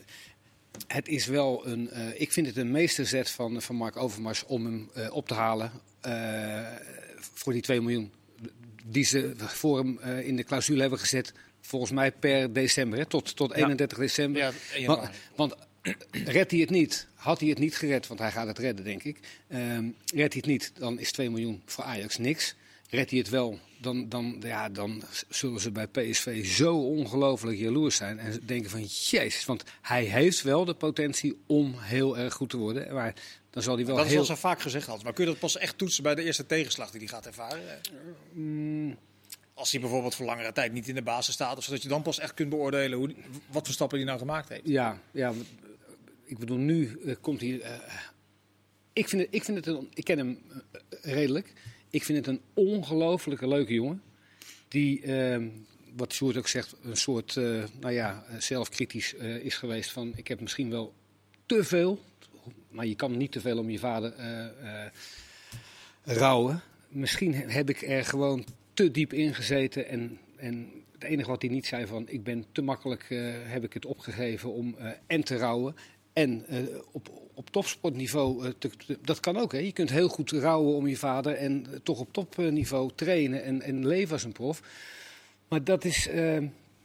het, 0.88 1.08
is 1.08 1.26
wel 1.26 1.68
een. 1.68 1.90
Uh, 1.94 2.22
ik 2.22 2.32
vind 2.32 2.48
het 2.48 2.58
een 2.58 2.72
meesterzet 2.72 3.30
van, 3.30 3.62
van 3.62 3.76
Mark 3.76 3.98
Overmars 3.98 4.46
om 4.46 4.66
hem 4.66 4.90
uh, 4.98 5.14
op 5.14 5.28
te 5.28 5.34
halen 5.34 5.72
uh, 6.06 6.68
voor 7.18 7.54
die 7.54 7.62
2 7.62 7.82
miljoen. 7.82 8.12
Die 8.86 9.04
ze 9.04 9.34
voor 9.38 9.78
hem 9.78 10.00
in 10.20 10.36
de 10.36 10.44
clausule 10.44 10.82
hebben 10.82 11.00
gezet. 11.00 11.34
Volgens 11.62 11.92
mij 11.92 12.12
per 12.12 12.54
december, 12.54 13.00
hè, 13.00 13.06
tot, 13.06 13.36
tot 13.36 13.54
31 13.54 13.98
ja. 13.98 14.04
december. 14.04 14.42
Ja, 14.42 14.86
want, 14.86 15.10
want 15.36 15.56
redt 16.12 16.52
hij 16.52 16.60
het 16.60 16.70
niet, 16.70 17.08
had 17.14 17.40
hij 17.40 17.50
het 17.50 17.60
niet 17.60 17.78
gered, 17.78 18.08
want 18.08 18.20
hij 18.20 18.32
gaat 18.32 18.48
het 18.48 18.58
redden, 18.58 18.86
denk 18.86 19.04
ik. 19.04 19.20
Um, 19.50 19.96
redt 20.14 20.34
hij 20.34 20.42
het 20.42 20.46
niet, 20.46 20.72
dan 20.78 21.00
is 21.00 21.12
2 21.12 21.30
miljoen 21.30 21.62
voor 21.66 21.84
Ajax 21.84 22.18
niks. 22.18 22.56
Redt 22.90 23.10
hij 23.10 23.20
het 23.20 23.30
wel, 23.30 23.60
dan, 23.78 24.10
dan, 24.10 24.38
ja, 24.40 24.70
dan 24.70 25.04
zullen 25.30 25.60
ze 25.60 25.72
bij 25.72 25.88
PSV 25.88 26.46
zo 26.46 26.76
ongelooflijk 26.78 27.58
jaloers 27.58 27.96
zijn. 27.96 28.20
En 28.20 28.40
denken 28.46 28.70
van, 28.70 28.82
jezus, 28.84 29.46
want 29.46 29.64
hij 29.82 30.04
heeft 30.04 30.42
wel 30.42 30.66
de 30.66 30.74
potentie 30.74 31.42
om 31.46 31.76
heel 31.78 32.18
erg 32.18 32.34
goed 32.34 32.50
te 32.50 32.58
worden. 32.58 32.94
Maar 32.94 33.14
dan 33.50 33.64
zal 33.64 33.76
hij 33.76 33.86
wel 33.86 33.96
dat 33.96 34.06
heel... 34.06 34.14
is 34.14 34.30
al 34.30 34.36
zo 34.36 34.42
vaak 34.42 34.62
gezegd. 34.62 35.04
Maar 35.04 35.14
kun 35.14 35.26
je 35.26 35.32
dat 35.32 35.40
pas 35.40 35.58
echt 35.58 35.78
toetsen 35.78 36.04
bij 36.04 36.16
de 36.16 36.24
eerste 36.24 36.46
tegenslag 36.46 36.92
die 36.92 37.00
hij 37.00 37.10
gaat 37.10 37.26
ervaren? 37.26 37.62
Mm. 38.32 38.98
Als 39.54 39.72
hij 39.72 39.80
bijvoorbeeld 39.80 40.16
voor 40.16 40.26
langere 40.26 40.52
tijd 40.52 40.74
niet 40.74 40.88
in 40.88 40.96
de 40.96 41.02
basis 41.02 41.34
staat, 41.34 41.58
of 41.58 41.64
zodat 41.64 41.82
je 41.82 41.88
dan 41.88 42.02
pas 42.02 42.20
echt 42.20 42.34
kunt 42.34 42.50
beoordelen 42.50 42.98
hoe, 42.98 43.14
wat 43.52 43.66
voor 43.66 43.74
stappen 43.74 43.98
hij 43.98 44.08
nou 44.08 44.20
gemaakt 44.20 44.50
heeft. 44.50 44.62
Ja, 44.66 45.00
ja 45.12 45.34
ik 46.32 46.38
bedoel, 46.38 46.58
nu 46.58 47.00
uh, 47.06 47.16
komt 47.22 47.42
hij. 47.42 47.50
Uh, 47.50 47.78
ik, 48.94 49.08
vind 49.08 49.22
het, 49.22 49.34
ik, 49.34 49.44
vind 49.44 49.58
het 49.58 49.68
een, 49.68 49.90
ik 49.94 50.04
ken 50.04 50.18
hem 50.18 50.40
uh, 50.50 51.14
redelijk. 51.14 51.54
Ik 51.90 52.04
vind 52.04 52.18
het 52.18 52.28
een 52.28 52.42
ongelooflijke 52.54 53.48
leuke 53.48 53.74
jongen. 53.74 54.02
Die, 54.68 55.02
ehm, 55.02 55.48
wat 55.96 56.14
Sjoerd 56.14 56.38
ook 56.38 56.48
zegt, 56.48 56.76
een 56.84 56.98
soort 56.98 57.36
nou 57.80 57.92
ja, 57.92 58.26
zelfkritisch 58.38 59.14
is 59.14 59.56
geweest 59.56 59.92
van... 59.92 60.14
ik 60.16 60.28
heb 60.28 60.42
misschien 60.42 60.70
wel 60.70 60.94
te 61.46 61.64
veel, 61.64 62.00
maar 62.70 62.86
je 62.86 62.96
kan 62.96 63.18
niet 63.18 63.32
te 63.32 63.42
veel 63.42 63.58
om 63.58 63.70
je 63.70 63.80
vader 63.80 64.14
rouwen. 66.04 66.62
Misschien 66.88 67.34
heb 67.34 67.70
ik 67.70 67.82
er 67.82 68.06
gewoon 68.06 68.46
te 68.74 68.92
diep 68.92 69.14
in 69.14 69.34
gezeten 69.34 69.88
en... 69.88 70.20
en 70.36 70.72
het 70.92 71.04
enige 71.04 71.30
wat 71.30 71.42
hij 71.42 71.52
niet 71.52 71.66
zei 71.66 71.88
van 71.88 72.10
ik 72.10 72.24
ben 72.24 72.46
te 72.52 72.62
makkelijk 72.62 73.06
heb 73.46 73.64
ik 73.64 73.74
het 73.74 73.86
opgegeven 73.86 74.54
om 74.54 74.76
en 75.08 75.24
te 75.24 75.38
rouwen 75.38 75.76
en 76.14 76.46
uh, 76.50 76.58
op, 76.92 77.10
op 77.34 77.50
topsportniveau, 77.50 78.46
uh, 78.46 78.52
te, 78.58 78.70
te, 78.70 78.98
dat 79.02 79.20
kan 79.20 79.38
ook. 79.38 79.52
Hè. 79.52 79.58
Je 79.58 79.72
kunt 79.72 79.90
heel 79.90 80.08
goed 80.08 80.32
rouwen 80.32 80.76
om 80.76 80.88
je 80.88 80.98
vader 80.98 81.34
en 81.34 81.66
uh, 81.70 81.76
toch 81.84 82.00
op 82.00 82.14
topniveau 82.14 82.92
trainen 82.96 83.44
en, 83.44 83.62
en 83.62 83.88
leven 83.88 84.14
als 84.14 84.24
een 84.24 84.32
prof. 84.32 84.62
Maar 85.48 85.64
dat 85.64 85.86
is, 85.86 86.10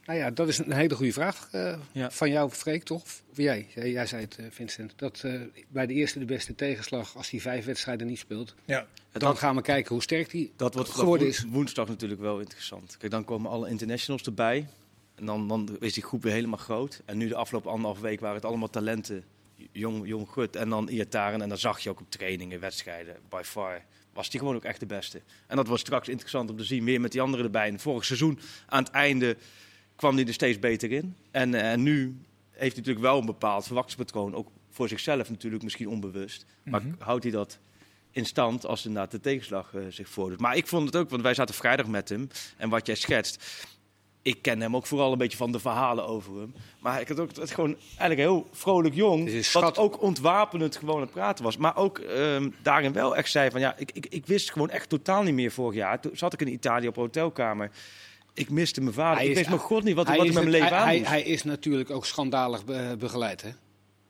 nou 0.05 0.19
ja, 0.19 0.31
dat 0.31 0.47
is 0.47 0.57
een 0.57 0.71
hele 0.71 0.95
goede 0.95 1.11
vraag 1.11 1.49
ja. 1.91 2.11
van 2.11 2.29
jou, 2.29 2.49
Freek, 2.49 2.83
toch? 2.83 3.03
Of 3.03 3.37
jij? 3.37 3.67
Jij, 3.75 3.91
jij 3.91 4.05
zei 4.05 4.21
het, 4.21 4.39
Vincent. 4.49 4.93
Dat 4.95 5.23
bij 5.67 5.85
de 5.85 5.93
eerste 5.93 6.19
de 6.19 6.25
beste 6.25 6.55
tegenslag, 6.55 7.15
als 7.15 7.29
hij 7.29 7.39
vijf 7.39 7.65
wedstrijden 7.65 8.07
niet 8.07 8.19
speelt, 8.19 8.55
ja. 8.65 8.87
dan 9.11 9.21
dat, 9.21 9.37
gaan 9.37 9.55
we 9.55 9.61
kijken 9.61 9.93
hoe 9.93 10.03
sterk 10.03 10.31
hij 10.31 10.51
dat 10.55 10.73
wordt 10.73 10.89
geworden 10.89 11.27
is. 11.27 11.45
Woensdag 11.49 11.87
natuurlijk 11.87 12.21
wel 12.21 12.39
interessant. 12.39 12.97
Kijk, 12.97 13.11
dan 13.11 13.23
komen 13.23 13.51
alle 13.51 13.69
internationals 13.69 14.23
erbij. 14.23 14.67
En 15.17 15.25
dan, 15.25 15.47
dan 15.47 15.77
is 15.79 15.93
die 15.93 16.03
groep 16.03 16.23
weer 16.23 16.33
helemaal 16.33 16.57
groot. 16.57 17.01
En 17.05 17.17
nu 17.17 17.27
de 17.27 17.35
afgelopen 17.35 17.71
anderhalf 17.71 17.99
week 17.99 18.19
waren 18.19 18.35
het 18.35 18.45
allemaal 18.45 18.69
talenten. 18.69 19.23
Jong, 19.71 20.07
jong 20.07 20.27
goed. 20.27 20.55
En 20.55 20.69
dan 20.69 20.87
Iataren. 20.87 21.41
En 21.41 21.49
dan 21.49 21.57
zag 21.57 21.79
je 21.79 21.89
ook 21.89 21.99
op 21.99 22.11
trainingen, 22.11 22.59
wedstrijden, 22.59 23.15
by 23.29 23.41
far. 23.43 23.83
Was 24.13 24.29
die 24.29 24.39
gewoon 24.39 24.55
ook 24.55 24.63
echt 24.63 24.79
de 24.79 24.85
beste. 24.85 25.21
En 25.47 25.55
dat 25.55 25.67
was 25.67 25.79
straks 25.79 26.07
interessant 26.07 26.49
om 26.49 26.57
te 26.57 26.63
zien. 26.63 26.83
Meer 26.83 27.01
met 27.01 27.11
die 27.11 27.21
anderen 27.21 27.45
erbij. 27.45 27.67
En 27.67 27.79
vorig 27.79 28.05
seizoen, 28.05 28.39
aan 28.65 28.83
het 28.83 28.91
einde, 28.91 29.37
kwam 29.95 30.15
hij 30.15 30.25
er 30.25 30.33
steeds 30.33 30.59
beter 30.59 30.91
in. 30.91 31.15
En, 31.31 31.53
en 31.53 31.71
eh, 31.71 31.77
nu 31.77 32.17
heeft 32.51 32.75
hij 32.75 32.83
natuurlijk 32.85 33.05
wel 33.05 33.19
een 33.19 33.25
bepaald 33.25 33.65
verwachtingspatroon. 33.65 34.35
Ook 34.35 34.51
voor 34.69 34.87
zichzelf 34.87 35.29
natuurlijk 35.29 35.63
misschien 35.63 35.89
onbewust. 35.89 36.45
Maar 36.63 36.81
mm 36.81 36.89
-hmm. 36.89 37.01
houdt 37.01 37.23
hij 37.23 37.31
dat 37.31 37.59
in 38.11 38.25
stand 38.25 38.65
als 38.65 38.85
inderdaad 38.85 39.11
de 39.11 39.19
tegenslag 39.19 39.73
uh, 39.73 39.81
zich 39.89 40.09
voordoet. 40.09 40.39
Maar 40.39 40.55
ik 40.55 40.67
vond 40.67 40.85
het 40.85 40.95
ook, 40.95 41.09
want 41.09 41.21
wij 41.21 41.33
zaten 41.33 41.55
vrijdag 41.55 41.87
met 41.87 42.09
hem. 42.09 42.27
En 42.57 42.69
wat 42.69 42.85
jij 42.85 42.95
schetst 42.95 43.67
ik 44.21 44.41
ken 44.41 44.61
hem 44.61 44.75
ook 44.75 44.85
vooral 44.85 45.11
een 45.11 45.17
beetje 45.17 45.37
van 45.37 45.51
de 45.51 45.59
verhalen 45.59 46.07
over 46.07 46.39
hem. 46.39 46.53
Maar 46.79 47.01
ik 47.01 47.07
had 47.07 47.19
ook 47.19 47.35
het 47.35 47.51
gewoon 47.51 47.75
eigenlijk 47.87 48.19
heel 48.19 48.47
vrolijk 48.51 48.95
jong. 48.95 49.51
Wat 49.53 49.77
ook 49.77 50.01
ontwapenend 50.01 50.75
gewoon 50.75 51.01
het 51.01 51.11
praten 51.11 51.43
was. 51.43 51.57
Maar 51.57 51.75
ook 51.75 51.97
um, 51.97 52.55
daarin 52.61 52.93
wel 52.93 53.15
echt 53.15 53.31
zei 53.31 53.51
van 53.51 53.59
ja, 53.59 53.75
ik, 53.77 53.91
ik, 53.91 54.05
ik 54.09 54.25
wist 54.25 54.51
gewoon 54.51 54.69
echt 54.69 54.89
totaal 54.89 55.23
niet 55.23 55.33
meer 55.33 55.51
vorig 55.51 55.75
jaar. 55.75 55.99
Toen 55.99 56.17
zat 56.17 56.33
ik 56.33 56.41
in 56.41 56.51
Italië 56.51 56.87
op 56.87 56.95
een 56.95 57.01
hotelkamer. 57.01 57.71
Ik 58.33 58.49
miste 58.49 58.81
mijn 58.81 58.93
vader. 58.93 59.17
Hij 59.17 59.27
ik 59.27 59.35
wist 59.35 59.49
mijn 59.49 59.61
god 59.61 59.83
niet 59.83 59.95
wat, 59.95 60.07
wat 60.07 60.15
ik 60.15 60.23
met 60.23 60.33
mijn 60.33 60.49
leven 60.49 60.77
aan 60.77 60.87
hij, 60.87 60.99
hij, 60.99 61.21
is 61.21 61.43
natuurlijk 61.43 61.89
ook 61.89 62.05
schandalig 62.05 62.65
begeleid, 62.97 63.41
hè? 63.41 63.49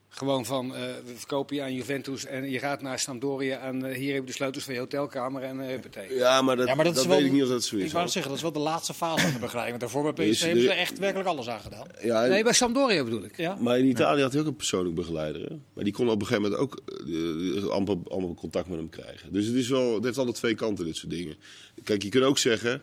Gewoon 0.08 0.44
van, 0.44 0.66
uh, 0.66 0.72
we 1.04 1.12
verkopen 1.14 1.56
je 1.56 1.62
aan 1.62 1.74
Juventus 1.74 2.24
en 2.24 2.50
je 2.50 2.58
gaat 2.58 2.82
naar 2.82 2.98
Sampdoria 2.98 3.58
en 3.58 3.84
uh, 3.84 3.96
hier 3.96 4.12
heb 4.12 4.20
je 4.20 4.26
de 4.26 4.32
sleutels 4.32 4.64
van 4.64 4.74
je 4.74 4.80
hotelkamer 4.80 5.42
en 5.42 5.60
uh, 5.60 6.18
Ja, 6.18 6.42
maar 6.42 6.56
dat, 6.56 6.68
ja, 6.68 6.74
maar 6.74 6.84
dat, 6.84 6.94
dat 6.94 7.06
weet 7.06 7.24
ik 7.24 7.32
niet 7.32 7.42
of 7.42 7.48
dat 7.48 7.64
zo 7.64 7.76
is. 7.76 7.84
Ik 7.84 7.92
wou 7.92 8.08
zeggen, 8.08 8.30
dat 8.30 8.36
is 8.36 8.42
wel 8.42 8.52
de 8.52 8.58
laatste 8.58 8.94
fase 8.94 9.22
van 9.22 9.32
de 9.32 9.38
begeleiding. 9.38 9.78
Want 9.78 9.92
daarvoor 9.92 10.14
bij 10.14 10.30
PSV 10.30 10.42
hebben 10.42 10.62
ze 10.62 10.72
echt 10.72 10.98
werkelijk 10.98 11.28
alles 11.28 11.48
aan 11.48 11.60
gedaan. 11.60 11.86
Ja, 12.02 12.26
nee, 12.26 12.42
bij 12.42 12.52
Sampdoria 12.52 13.04
bedoel 13.04 13.24
ik. 13.24 13.36
Ja? 13.36 13.56
Maar 13.60 13.78
in 13.78 13.86
Italië 13.86 14.22
had 14.22 14.32
hij 14.32 14.40
ook 14.40 14.46
een 14.46 14.56
persoonlijk 14.56 14.94
begeleider. 14.94 15.42
Hè? 15.42 15.56
Maar 15.72 15.84
die 15.84 15.92
kon 15.92 16.08
op 16.08 16.20
een 16.20 16.26
gegeven 16.26 16.50
moment 16.50 16.60
ook 16.60 17.70
amper, 17.70 17.96
amper 18.08 18.34
contact 18.34 18.68
met 18.68 18.78
hem 18.78 18.88
krijgen. 18.88 19.32
Dus 19.32 19.46
het, 19.46 19.54
is 19.54 19.68
wel, 19.68 19.94
het 19.94 20.04
heeft 20.04 20.18
alle 20.18 20.32
twee 20.32 20.54
kanten, 20.54 20.84
dit 20.84 20.96
soort 20.96 21.12
dingen. 21.12 21.36
Kijk, 21.84 22.02
je 22.02 22.08
kunt 22.08 22.24
ook 22.24 22.38
zeggen, 22.38 22.82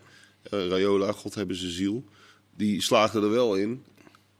Rayola, 0.50 1.12
God 1.12 1.34
hebben 1.34 1.56
ze 1.56 1.70
ziel, 1.70 2.04
die 2.56 2.82
slaagde 2.82 3.20
er 3.20 3.30
wel 3.30 3.54
in 3.54 3.84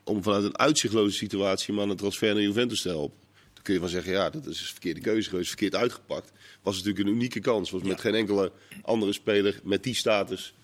om 0.07 0.23
vanuit 0.23 0.45
een 0.45 0.59
uitzichtloze 0.59 1.17
situatie 1.17 1.75
maar 1.75 1.89
een 1.89 1.97
transfer 1.97 2.35
naar 2.35 2.43
Juventus 2.43 2.83
te 2.83 2.89
helpen. 2.89 3.19
Dan 3.55 3.63
kun 3.63 3.75
je 3.75 3.81
van 3.81 3.89
zeggen, 3.89 4.13
ja, 4.13 4.31
dat 4.31 4.47
is 4.47 4.61
een 4.61 4.67
verkeerde 4.67 5.01
keuze 5.01 5.29
geweest, 5.29 5.49
verkeerd 5.49 5.75
uitgepakt. 5.75 6.33
Was 6.63 6.77
natuurlijk 6.77 7.07
een 7.07 7.15
unieke 7.15 7.41
kans. 7.41 7.71
Was 7.71 7.83
met 7.83 8.01
geen 8.01 8.15
enkele 8.15 8.53
andere 8.83 9.13
speler 9.13 9.61
met 9.63 9.83
die 9.83 9.95
status 9.95 10.55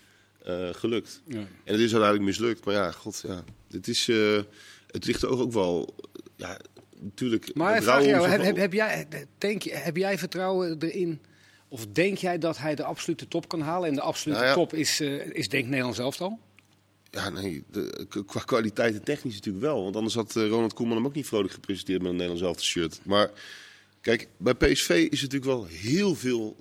uh, 0.46 0.68
gelukt. 0.72 1.22
Ja. 1.26 1.37
En 1.38 1.49
het 1.64 1.80
is 1.80 1.92
uiteindelijk 1.92 2.22
mislukt. 2.22 2.64
Maar 2.64 2.75
ja, 2.75 2.90
god, 2.90 3.22
ja. 3.26 3.44
Het, 3.70 3.88
is, 3.88 4.08
uh, 4.08 4.40
het 4.87 5.06
ligt 5.06 5.25
ook, 5.25 5.40
ook 5.40 5.52
wel, 5.52 5.94
ja, 6.37 6.58
natuurlijk... 7.00 7.54
Maar 7.54 7.82
vraag 7.82 8.04
jou, 8.04 8.28
heb, 8.28 8.56
heb, 8.56 8.72
jij, 8.72 9.06
denk, 9.38 9.62
heb 9.62 9.96
jij 9.96 10.18
vertrouwen 10.18 10.76
erin... 10.78 11.20
Of 11.68 11.87
denk 11.87 12.18
jij 12.18 12.38
dat 12.38 12.58
hij 12.58 12.75
de 12.75 12.84
absolute 12.84 13.28
top 13.28 13.49
kan 13.49 13.61
halen? 13.61 13.88
En 13.88 13.94
de 13.94 14.00
absolute 14.00 14.40
nou 14.40 14.50
ja. 14.50 14.61
top 14.61 14.75
is, 14.75 15.00
uh, 15.00 15.26
is 15.26 15.49
denk 15.49 15.66
Nederland 15.66 15.94
zelf 15.94 16.16
dan? 16.16 16.38
Ja, 17.12 17.28
nee, 17.28 17.64
de, 17.71 18.07
qua 18.26 18.40
kwaliteit 18.40 18.95
en 18.95 19.02
technisch 19.02 19.35
natuurlijk 19.35 19.64
wel. 19.64 19.83
Want 19.83 19.97
anders 19.97 20.14
had 20.14 20.33
Ronald 20.33 20.73
Koeman 20.73 20.97
hem 20.97 21.07
ook 21.07 21.14
niet 21.14 21.26
vrolijk 21.26 21.52
gepresenteerd 21.52 21.99
met 21.99 22.11
een 22.11 22.16
Nederlands 22.16 22.47
elftal 22.47 22.64
shirt. 22.64 23.00
Maar 23.02 23.31
kijk, 24.00 24.28
bij 24.37 24.54
PSV 24.54 25.07
is 25.11 25.21
natuurlijk 25.21 25.52
wel 25.52 25.64
heel 25.64 26.14
veel 26.14 26.57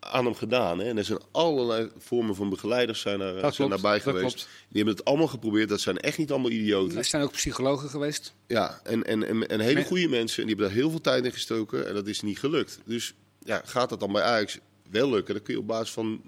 aan 0.00 0.24
hem 0.24 0.34
gedaan. 0.34 0.78
Hè? 0.78 0.84
En 0.88 0.98
er 0.98 1.04
zijn 1.04 1.18
allerlei 1.30 1.90
vormen 1.98 2.34
van 2.34 2.48
begeleiders 2.48 3.00
zijn, 3.00 3.20
er, 3.20 3.52
zijn 3.52 3.68
daarbij 3.68 4.00
geweest. 4.00 4.36
Die 4.36 4.76
hebben 4.76 4.94
het 4.94 5.04
allemaal 5.04 5.26
geprobeerd. 5.26 5.68
Dat 5.68 5.80
zijn 5.80 5.98
echt 5.98 6.18
niet 6.18 6.30
allemaal 6.30 6.50
idioten. 6.50 6.98
Er 6.98 7.04
zijn 7.04 7.22
ook 7.22 7.32
psychologen 7.32 7.88
geweest. 7.88 8.34
Ja, 8.46 8.80
en, 8.84 9.04
en, 9.04 9.24
en, 9.24 9.48
en 9.48 9.60
hele 9.60 9.84
goede 9.84 10.08
mensen. 10.08 10.42
En 10.42 10.48
die 10.48 10.56
hebben 10.56 10.66
daar 10.66 10.82
heel 10.82 10.90
veel 10.90 11.00
tijd 11.00 11.24
in 11.24 11.32
gestoken. 11.32 11.88
En 11.88 11.94
dat 11.94 12.06
is 12.06 12.20
niet 12.20 12.38
gelukt. 12.38 12.78
Dus 12.84 13.14
ja, 13.44 13.62
gaat 13.64 13.88
dat 13.88 14.00
dan 14.00 14.12
bij 14.12 14.22
Ajax 14.22 14.58
wel 14.90 15.10
lukken? 15.10 15.34
Dan 15.34 15.42
kun 15.42 15.54
je 15.54 15.60
op 15.60 15.66
basis 15.66 15.90
van 15.90 16.22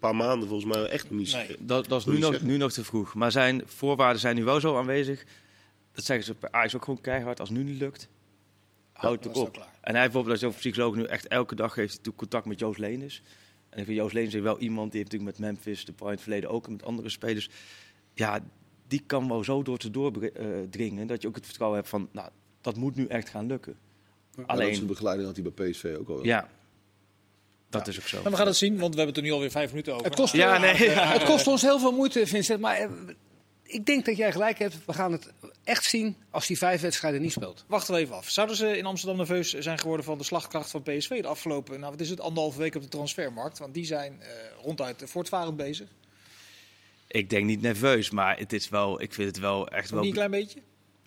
paar 0.00 0.16
maanden 0.16 0.48
volgens 0.48 0.74
mij 0.74 0.84
echt 0.84 1.10
niet 1.10 1.32
nee, 1.32 1.56
Dat, 1.58 1.88
dat 1.88 2.00
is 2.00 2.06
nu 2.06 2.18
nog, 2.18 2.42
nu 2.42 2.56
nog 2.56 2.72
te 2.72 2.84
vroeg. 2.84 3.14
Maar 3.14 3.32
zijn 3.32 3.62
voorwaarden 3.66 4.20
zijn 4.20 4.36
nu 4.36 4.44
wel 4.44 4.60
zo 4.60 4.76
aanwezig. 4.76 5.24
Dat 5.92 6.04
zeggen 6.04 6.24
ze 6.24 6.34
bij 6.40 6.50
Ajax 6.52 6.76
ook 6.76 6.84
gewoon 6.84 7.00
keihard. 7.00 7.40
Als 7.40 7.48
het 7.48 7.58
nu 7.58 7.64
niet 7.64 7.80
lukt, 7.80 8.08
houd 8.92 9.24
het 9.24 9.36
op. 9.36 9.68
En 9.80 9.94
hij 9.94 10.04
bijvoorbeeld 10.04 10.42
als 10.42 10.54
psycholoog 10.54 10.94
nu 10.94 11.04
echt 11.04 11.28
elke 11.28 11.54
dag 11.54 11.74
heeft 11.74 12.00
contact 12.16 12.46
met 12.46 12.58
Joost 12.58 12.78
Leenis. 12.78 13.22
En 13.68 13.78
ik 13.78 13.84
vind 13.84 13.96
Joost 13.96 14.14
Leenis 14.14 14.34
is 14.34 14.40
wel 14.40 14.58
iemand 14.58 14.92
die 14.92 15.00
heeft 15.00 15.12
natuurlijk 15.12 15.38
met 15.38 15.48
Memphis, 15.48 15.84
de 15.84 15.92
Point 15.92 16.20
verleden 16.20 16.50
ook 16.50 16.66
en 16.66 16.72
met 16.72 16.84
andere 16.84 17.08
spelers. 17.08 17.50
Ja, 18.14 18.40
die 18.86 19.02
kan 19.06 19.28
wel 19.28 19.44
zo 19.44 19.62
door 19.62 19.78
te 19.78 19.90
doordringen 19.90 21.06
dat 21.06 21.22
je 21.22 21.28
ook 21.28 21.34
het 21.34 21.44
vertrouwen 21.44 21.78
hebt 21.78 21.90
van, 21.90 22.08
nou, 22.12 22.30
dat 22.60 22.76
moet 22.76 22.96
nu 22.96 23.06
echt 23.06 23.28
gaan 23.28 23.46
lukken. 23.46 23.76
Alleen 24.46 24.80
de 24.80 24.84
begeleiding 24.84 25.26
had 25.26 25.36
hij 25.36 25.52
bij 25.52 25.70
PSV 25.70 25.96
ook 25.98 26.08
al. 26.08 26.24
Ja, 26.24 26.48
dat 27.70 27.88
is 27.88 27.98
ook 27.98 28.06
zo. 28.06 28.22
En 28.24 28.30
we 28.30 28.36
gaan 28.36 28.46
het 28.46 28.56
zien, 28.56 28.78
want 28.78 28.94
we 28.94 29.00
hebben 29.00 29.06
het 29.06 29.16
er 29.16 29.22
nu 29.22 29.32
alweer 29.32 29.50
vijf 29.50 29.70
minuten 29.70 29.92
over. 29.94 30.06
Het 30.06 30.14
kost, 30.14 30.34
ja, 30.34 30.58
nee, 30.58 30.74
het 30.90 31.24
kost 31.24 31.46
ons 31.46 31.62
heel 31.62 31.78
veel 31.78 31.92
moeite, 31.92 32.26
Vincent. 32.26 32.60
Maar 32.60 32.76
eh, 32.76 32.88
ik 33.62 33.86
denk 33.86 34.04
dat 34.04 34.16
jij 34.16 34.32
gelijk 34.32 34.58
hebt. 34.58 34.84
We 34.86 34.92
gaan 34.92 35.12
het 35.12 35.32
echt 35.64 35.84
zien 35.84 36.16
als 36.30 36.46
die 36.46 36.58
vijf 36.58 36.80
wedstrijden 36.80 37.20
niet 37.20 37.32
speelt. 37.32 37.64
Wachten 37.66 37.94
we 37.94 38.00
even 38.00 38.14
af. 38.14 38.28
Zouden 38.28 38.56
ze 38.56 38.76
in 38.76 38.86
Amsterdam 38.86 39.16
nerveus 39.16 39.52
zijn 39.52 39.78
geworden 39.78 40.04
van 40.04 40.18
de 40.18 40.24
slagkracht 40.24 40.70
van 40.70 40.82
PSV 40.82 41.22
de 41.22 41.28
afgelopen, 41.28 41.80
nou 41.80 41.92
wat 41.92 42.00
is 42.00 42.10
het, 42.10 42.20
anderhalve 42.20 42.58
week 42.58 42.74
op 42.74 42.82
de 42.82 42.88
transfermarkt? 42.88 43.58
Want 43.58 43.74
die 43.74 43.84
zijn 43.84 44.20
uh, 44.20 44.26
ronduit 44.62 45.02
voortvarend 45.06 45.56
bezig. 45.56 45.88
Ik 47.06 47.30
denk 47.30 47.44
niet 47.44 47.60
nerveus, 47.60 48.10
maar 48.10 48.38
het 48.38 48.52
is 48.52 48.68
wel, 48.68 49.00
ik 49.00 49.14
vind 49.14 49.28
het 49.28 49.38
wel 49.38 49.68
echt 49.68 49.90
wel... 49.90 50.00
Niet 50.00 50.08
een 50.08 50.14
klein 50.14 50.30
beetje? 50.30 50.60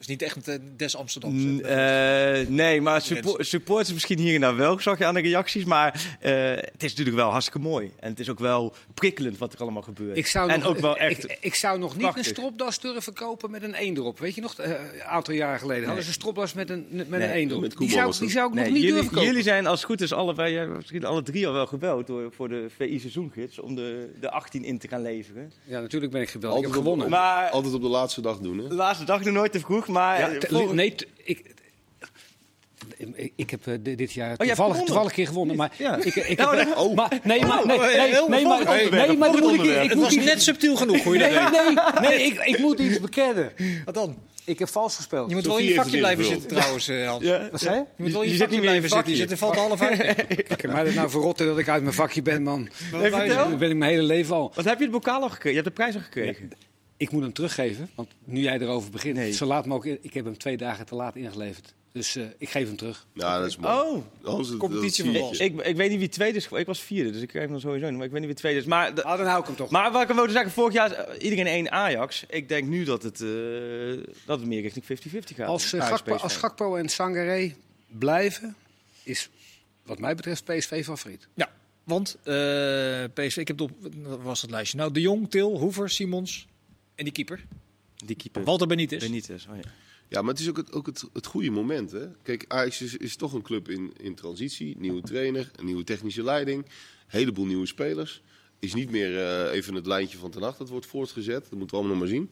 Is 0.04 0.10
niet 0.10 0.22
echt 0.22 0.48
een 0.48 0.74
des 0.78 0.96
Amsterdam. 0.96 1.60
Uh, 1.60 2.48
nee, 2.48 2.82
maar 2.82 3.02
support, 3.02 3.48
supporters 3.48 3.94
misschien 3.94 4.20
hier 4.20 4.36
en 4.36 4.42
daar 4.42 4.56
wel, 4.56 4.80
zag 4.80 4.98
je 4.98 5.06
aan 5.06 5.14
de 5.14 5.22
reacties. 5.22 5.64
Maar 5.64 6.18
uh, 6.22 6.32
het 6.50 6.84
is 6.84 6.90
natuurlijk 6.90 7.16
wel 7.16 7.30
hartstikke 7.30 7.60
mooi. 7.60 7.92
En 8.00 8.10
het 8.10 8.20
is 8.20 8.30
ook 8.30 8.40
wel 8.40 8.74
prikkelend 8.94 9.38
wat 9.38 9.54
er 9.54 9.60
allemaal 9.60 9.82
gebeurt. 9.82 10.18
Ik 10.18 10.28
zou 10.28 10.50
en 10.50 10.60
nog, 10.60 10.68
ook 10.68 10.80
wel 10.80 10.98
echt 10.98 11.24
ik, 11.24 11.38
ik 11.40 11.56
zou 11.56 11.80
nog 11.80 11.98
niet 11.98 12.18
een 12.18 12.24
stropdas 12.24 12.80
durven 12.80 13.14
kopen 13.14 13.52
met 13.52 13.64
een 13.64 13.74
eendrop. 13.74 14.20
Weet 14.20 14.36
je 14.36 14.42
nog, 14.42 14.60
uh, 14.60 14.66
een 14.68 15.04
aantal 15.04 15.34
jaar 15.34 15.60
geleden 15.60 15.78
nee. 15.78 15.86
hadden 15.86 16.04
ze 16.04 16.10
een 16.10 16.16
stropdas 16.16 16.54
met 16.54 16.70
een, 16.70 16.88
met 16.90 17.10
nee, 17.10 17.22
een 17.22 17.30
eendrop. 17.30 17.78
Die 17.78 17.90
zou, 17.90 18.14
die 18.20 18.30
zou 18.30 18.48
ik 18.48 18.54
nee, 18.54 18.64
nog 18.64 18.74
niet 18.74 18.82
jullie, 18.82 18.94
durven 18.94 19.12
kopen. 19.12 19.28
Jullie 19.28 19.44
zijn 19.44 19.68
als 19.68 19.80
het 19.80 19.90
goed 19.90 20.02
is 20.02 20.14
allebei, 20.14 20.66
misschien 20.66 21.06
alle 21.06 21.24
drie 21.24 21.48
al 21.48 21.54
wel 21.54 21.68
gebeld 21.68 22.08
door, 22.08 22.32
voor 22.32 22.50
de 22.50 22.66
VI 22.78 23.00
seizoengids. 23.00 23.60
Om 23.60 23.76
de, 23.76 24.12
de 24.20 24.32
18 24.32 24.64
in 24.64 24.78
te 24.78 24.88
gaan 24.88 25.02
leveren. 25.02 25.52
Ja, 25.64 25.80
natuurlijk 25.80 26.12
ben 26.12 26.22
ik 26.22 26.30
gebeld. 26.30 26.54
Altijd 26.54 26.70
ik 26.70 26.76
heb 26.76 26.84
gewonnen. 26.84 27.10
Maar, 27.10 27.50
altijd 27.50 27.74
op 27.74 27.82
de 27.82 27.88
laatste 27.88 28.22
dag 28.22 28.38
doen, 28.38 28.58
hè? 28.58 28.68
De 28.68 28.76
laatste 28.76 29.06
dag 29.06 29.24
nog 29.24 29.34
nooit 29.34 29.52
te 29.52 29.60
vroeg, 29.60 29.88
maar... 29.94 30.20
Ja, 30.20 30.72
nee, 30.72 30.96
ik, 31.24 31.54
ik 33.36 33.50
heb 33.50 33.68
uh, 33.68 33.96
dit 33.98 34.14
jaar 34.14 34.32
oh, 34.38 34.48
toevallig, 34.48 34.78
toevallig 34.78 35.10
een 35.10 35.16
keer 35.16 35.28
gewonnen, 35.28 35.56
maar 35.56 35.72
ja. 35.78 35.98
ik, 35.98 36.16
ik 36.16 36.38
heb, 36.40 36.48
oh, 36.48 36.78
oh. 36.78 36.96
maar, 36.96 37.20
nee, 37.24 37.46
maar, 37.46 37.66
nee, 37.66 37.80
nee, 37.80 37.98
nee, 37.98 38.28
nee, 38.28 38.46
maar, 38.46 38.90
nee, 38.92 39.18
maar 39.18 39.30
moet 39.30 39.54
ik, 39.54 39.84
ik 39.84 39.90
het 39.90 40.00
was 40.00 40.16
net 40.16 40.42
subtiel 40.42 40.76
genoeg, 40.76 41.04
hoor 41.04 41.14
je 41.14 41.20
nee, 41.20 41.32
nee, 41.32 42.10
nee, 42.10 42.26
ik, 42.26 42.40
ik 42.40 42.60
moet 42.60 42.80
iets 42.80 43.00
bekennen. 43.00 43.52
Wat 43.86 43.94
dan? 43.94 44.18
Ik 44.46 44.60
heb 44.60 44.70
vals 44.70 44.96
gespeeld. 44.96 45.30
Je 45.30 45.36
moet 45.36 45.46
wel 45.46 45.58
in 45.58 45.66
je 45.66 45.74
vakje 45.74 45.98
blijven 45.98 46.26
zitten 46.26 46.48
trouwens, 46.48 46.90
uh, 46.90 47.08
Hans. 47.08 47.24
Ja. 47.24 47.48
Wat 47.52 47.62
zei 47.62 47.76
je? 47.76 47.86
Je 47.98 48.04
moet 48.04 48.12
wel 48.12 48.22
in 48.22 48.28
je, 48.28 48.34
je 48.34 48.40
vakje 48.40 48.60
blijven 48.60 48.90
zitten. 48.90 49.12
Je 49.12 49.18
zit 49.18 49.32
er 49.32 49.38
valt 49.38 49.56
half 49.56 49.82
uit. 49.82 50.00
Ik 50.30 50.62
heb 50.62 50.72
mij 50.72 50.86
er 50.86 50.94
nou 50.94 51.10
verrotten 51.10 51.46
dat 51.46 51.58
ik 51.58 51.70
uit 51.70 51.82
mijn 51.82 51.96
vakje 51.96 52.22
ben, 52.22 52.44
man. 52.44 52.70
Dat 52.92 53.12
ben 53.58 53.70
ik 53.70 53.76
mijn 53.76 53.92
hele 53.92 54.04
leven 54.04 54.36
al. 54.36 54.52
Wat 54.56 54.66
heb 54.66 54.78
je 54.78 54.84
het 54.84 54.92
bokaal 54.92 55.22
al 55.22 55.30
gekregen? 55.30 55.50
Je 55.50 55.64
hebt 55.64 55.68
de 55.68 55.84
prijs 55.84 55.96
al 55.96 56.02
gekregen. 56.02 56.52
Ik 57.04 57.12
moet 57.12 57.22
hem 57.22 57.34
teruggeven, 57.34 57.90
want 57.96 58.10
nu 58.24 58.42
jij 58.42 58.60
erover 58.60 58.92
begint, 58.92 59.16
nee. 59.16 59.32
zo 59.32 59.46
laat 59.46 59.66
mogelijk. 59.66 60.04
Ik 60.04 60.14
heb 60.14 60.26
hem 60.26 60.38
twee 60.38 60.58
dagen 60.58 60.86
te 60.86 60.96
laat 60.96 61.16
ingeleverd. 61.16 61.74
Dus 61.92 62.16
uh, 62.16 62.26
ik 62.38 62.50
geef 62.50 62.68
hem 62.68 62.76
terug. 62.76 63.06
Ja, 63.14 63.40
dat 63.40 63.48
is 63.48 63.58
mooi. 63.58 64.04
Oh, 64.24 64.58
competitie 64.58 65.04
van 65.04 65.16
ik, 65.16 65.40
ik, 65.40 65.62
ik, 65.62 65.76
weet 65.76 65.90
niet 65.90 66.00
wie 66.00 66.10
tweede 66.10 66.38
is. 66.38 66.48
Ik 66.48 66.66
was 66.66 66.80
vierde, 66.80 67.12
dus 67.12 67.22
ik 67.22 67.28
krijg 67.28 67.50
hem 67.50 67.60
sowieso 67.60 67.86
niet. 67.88 67.96
Maar 67.96 68.06
ik 68.06 68.12
weet 68.12 68.20
niet 68.20 68.30
wie 68.30 68.40
tweede 68.40 68.60
is. 68.60 68.66
Maar 68.66 68.96
de, 68.96 69.04
ah, 69.04 69.18
dan 69.18 69.28
hou 69.28 69.40
ik 69.40 69.46
hem 69.46 69.56
toch. 69.56 69.70
Maar 69.70 69.92
wat 69.92 70.10
ik 70.10 70.16
wilde 70.16 70.32
zeggen, 70.32 70.52
vorig 70.52 70.74
jaar 70.74 70.92
uh, 70.92 71.24
iedereen 71.24 71.48
één 71.48 71.72
Ajax. 71.72 72.26
Ik 72.30 72.50
denk 72.50 72.68
nu 72.68 72.84
dat 72.84 73.04
het, 73.04 73.22
uh, 73.22 74.04
dat 74.26 74.40
het 74.40 74.48
meer 74.48 74.62
richting 74.62 74.86
50-50 74.86 74.88
gaat. 75.36 75.48
Als, 75.48 75.74
uh, 75.74 75.88
Gakpo, 75.88 76.16
als 76.16 76.36
Gakpo 76.36 76.76
en 76.76 76.90
Sangaré 76.90 77.56
blijven, 77.88 78.56
is 79.04 79.30
wat 79.86 80.00
mij 80.00 80.16
betreft 80.16 80.44
PSV 80.44 80.84
favoriet. 80.84 81.28
Ja, 81.34 81.50
want 81.84 82.18
PSV, 83.14 83.38
ik 83.38 83.48
heb 83.48 83.62
op, 83.62 83.72
was 84.22 84.42
het 84.42 84.52
lijstje. 84.52 84.78
Nou, 84.78 84.92
De 84.92 85.02
Jong, 85.02 85.30
Til, 85.30 85.58
Hoever, 85.58 85.90
Simons, 85.90 86.48
en 86.96 87.04
die 87.04 87.14
keeper? 87.14 87.46
Die 88.06 88.16
keeper. 88.16 88.44
Walter 88.44 88.68
Benitez. 88.68 89.04
Benitez, 89.04 89.46
oh 89.50 89.56
ja. 89.56 89.72
Ja, 90.14 90.22
maar 90.22 90.32
het 90.32 90.40
is 90.40 90.50
ook 90.50 90.58
het, 90.58 90.72
ook 90.72 90.86
het, 90.86 91.04
het 91.14 91.26
goede 91.26 91.50
moment. 91.50 91.92
Hè? 91.92 92.08
Kijk, 92.24 92.46
Ajax 92.48 92.82
is, 92.82 92.98
is 92.98 93.16
toch 93.16 93.34
een 93.34 93.42
club 93.42 93.70
in, 93.70 93.94
in 93.98 94.16
transitie. 94.16 94.76
Nieuwe 94.78 95.02
trainer, 95.02 95.52
een 95.56 95.66
nieuwe 95.66 95.84
technische 95.84 96.24
leiding. 96.24 96.66
Een 96.66 96.72
heleboel 97.08 97.46
nieuwe 97.46 97.66
spelers. 97.66 98.22
Is 98.60 98.74
niet 98.74 98.90
meer 98.90 99.12
uh, 99.12 99.54
even 99.54 99.74
het 99.74 99.86
lijntje 99.86 100.18
van 100.18 100.32
ten 100.32 100.42
nacht 100.42 100.58
dat 100.58 100.70
wordt 100.70 100.86
voortgezet. 100.86 101.42
Dat 101.50 101.60
moeten 101.60 101.70
we 101.70 101.76
allemaal 101.76 101.98
nog 101.98 102.00
maar 102.00 102.16
zien. 102.16 102.30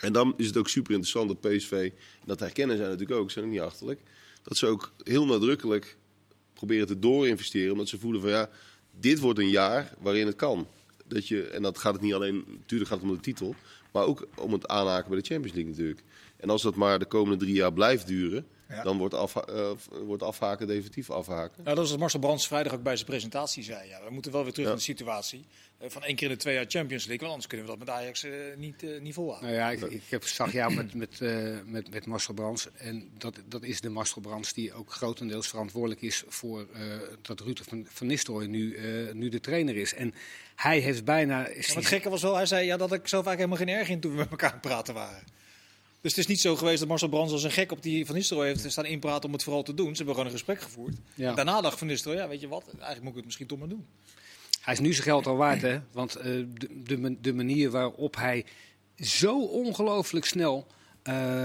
En 0.00 0.12
dan 0.12 0.34
is 0.36 0.46
het 0.46 0.56
ook 0.56 0.68
super 0.68 0.92
interessant 0.92 1.28
dat 1.28 1.40
PSV, 1.40 1.90
dat 2.24 2.40
herkennen 2.40 2.76
zij 2.76 2.86
natuurlijk 2.86 3.20
ook, 3.20 3.30
zijn 3.30 3.44
ook 3.44 3.50
niet 3.50 3.60
achterlijk. 3.60 4.00
Dat 4.42 4.56
ze 4.56 4.66
ook 4.66 4.92
heel 5.02 5.26
nadrukkelijk 5.26 5.96
proberen 6.54 6.86
te 6.86 6.98
doorinvesteren. 6.98 7.72
Omdat 7.72 7.88
ze 7.88 7.98
voelen 7.98 8.20
van 8.20 8.30
ja, 8.30 8.50
dit 9.00 9.18
wordt 9.18 9.38
een 9.38 9.50
jaar 9.50 9.94
waarin 9.98 10.26
het 10.26 10.36
kan. 10.36 10.66
Dat 11.08 11.28
je, 11.28 11.42
en 11.42 11.62
dat 11.62 11.78
gaat 11.78 11.92
het 11.92 12.02
niet 12.02 12.14
alleen, 12.14 12.44
natuurlijk 12.48 12.90
gaat 12.90 13.00
het 13.00 13.08
om 13.08 13.14
de 13.14 13.22
titel, 13.22 13.54
maar 13.92 14.04
ook 14.04 14.26
om 14.36 14.52
het 14.52 14.68
aanhaken 14.68 15.10
bij 15.10 15.18
de 15.20 15.26
Champions 15.26 15.54
League 15.54 15.72
natuurlijk. 15.72 16.02
En 16.36 16.50
als 16.50 16.62
dat 16.62 16.74
maar 16.74 16.98
de 16.98 17.04
komende 17.04 17.44
drie 17.44 17.54
jaar 17.54 17.72
blijft 17.72 18.06
duren, 18.06 18.46
dan 18.82 18.98
wordt, 18.98 19.14
af, 19.14 19.34
uh, 19.50 19.70
wordt 20.04 20.22
afhaken 20.22 20.66
definitief 20.66 21.10
afhaken. 21.10 21.62
Nou, 21.62 21.76
dat 21.76 21.84
is 21.84 21.90
wat 21.90 22.00
Marcel 22.00 22.20
Brands 22.20 22.46
vrijdag 22.46 22.72
ook 22.72 22.82
bij 22.82 22.94
zijn 22.94 23.06
presentatie 23.06 23.62
zei. 23.62 23.88
Ja, 23.88 24.04
we 24.04 24.10
moeten 24.10 24.32
wel 24.32 24.42
weer 24.42 24.52
terug 24.52 24.66
ja. 24.66 24.72
in 24.72 24.78
de 24.78 24.84
situatie 24.84 25.44
uh, 25.82 25.90
van 25.90 26.02
één 26.02 26.16
keer 26.16 26.28
in 26.28 26.34
de 26.34 26.40
twee 26.40 26.54
jaar 26.54 26.64
Champions 26.68 27.04
League. 27.04 27.28
Want 27.28 27.30
anders 27.30 27.46
kunnen 27.46 27.66
we 27.66 27.72
dat 27.72 27.86
met 27.86 27.90
Ajax 27.96 28.24
uh, 28.24 28.32
niet, 28.56 29.00
niet 29.00 29.14
volhouden. 29.14 29.50
Nou 29.50 29.60
ja, 29.60 29.70
ik, 29.70 29.92
ik 29.92 30.02
heb, 30.08 30.24
zag 30.24 30.52
jou 30.52 30.74
met, 30.74 30.94
met, 30.94 31.20
met, 31.66 31.90
met 31.90 32.06
Marcel 32.06 32.34
Brands. 32.34 32.68
En 32.72 33.10
dat, 33.18 33.40
dat 33.48 33.62
is 33.62 33.80
de 33.80 33.88
Marcel 33.88 34.20
Brands 34.20 34.52
die 34.52 34.72
ook 34.72 34.92
grotendeels 34.92 35.48
verantwoordelijk 35.48 36.02
is 36.02 36.24
voor 36.28 36.66
dat 37.22 37.40
Ruud 37.40 37.60
van, 37.68 37.86
van 37.88 38.06
Nistelrooy 38.06 38.46
nu, 38.46 38.78
nu 39.12 39.28
de 39.28 39.40
trainer 39.40 39.76
is. 39.76 39.94
En 39.94 40.14
hij 40.54 40.78
heeft 40.78 41.04
bijna... 41.04 41.48
Ja, 41.48 41.74
het 41.74 41.86
gekke 41.86 42.10
was 42.10 42.22
wel, 42.22 42.34
hij 42.34 42.46
zei 42.46 42.66
ja, 42.66 42.76
dat 42.76 42.92
ik 42.92 43.08
zo 43.08 43.22
vaak 43.22 43.36
helemaal 43.36 43.58
geen 43.58 43.68
erg 43.68 43.88
in 43.88 44.00
toen 44.00 44.10
we 44.10 44.16
met 44.16 44.30
elkaar 44.30 44.60
praten 44.60 44.94
waren. 44.94 45.24
Dus 46.04 46.12
het 46.12 46.22
is 46.22 46.30
niet 46.30 46.40
zo 46.40 46.56
geweest 46.56 46.78
dat 46.78 46.88
Marcel 46.88 47.08
Brands 47.08 47.32
als 47.32 47.42
een 47.42 47.50
gek 47.50 47.72
op 47.72 47.82
die 47.82 48.06
Van 48.06 48.14
Nistelrooy 48.14 48.46
heeft 48.46 48.70
staan 48.70 48.84
inpraten 48.84 49.24
om 49.24 49.32
het 49.32 49.42
vooral 49.42 49.62
te 49.62 49.74
doen. 49.74 49.90
Ze 49.90 49.96
hebben 49.96 50.14
gewoon 50.14 50.26
een 50.26 50.36
gesprek 50.36 50.60
gevoerd. 50.60 50.96
Ja. 51.14 51.34
Daarna 51.34 51.60
dacht 51.60 51.78
Van 51.78 51.86
Nistelrooy, 51.86 52.22
ja 52.22 52.28
weet 52.28 52.40
je 52.40 52.48
wat, 52.48 52.64
eigenlijk 52.66 53.00
moet 53.00 53.08
ik 53.08 53.14
het 53.14 53.24
misschien 53.24 53.46
toch 53.46 53.58
maar 53.58 53.68
doen. 53.68 53.86
Hij 54.60 54.74
is 54.74 54.80
nu 54.80 54.92
zijn 54.92 55.04
geld 55.04 55.26
al 55.26 55.36
waard, 55.36 55.62
hè? 55.62 55.80
Want 55.92 56.16
uh, 56.16 56.22
de, 56.22 56.46
de, 56.84 57.20
de, 57.20 57.32
manier 57.32 57.70
waarop 57.70 58.16
hij 58.16 58.44
zo 58.98 59.40
ongelooflijk 59.44 60.24
snel 60.24 60.66
uh, 61.04 61.44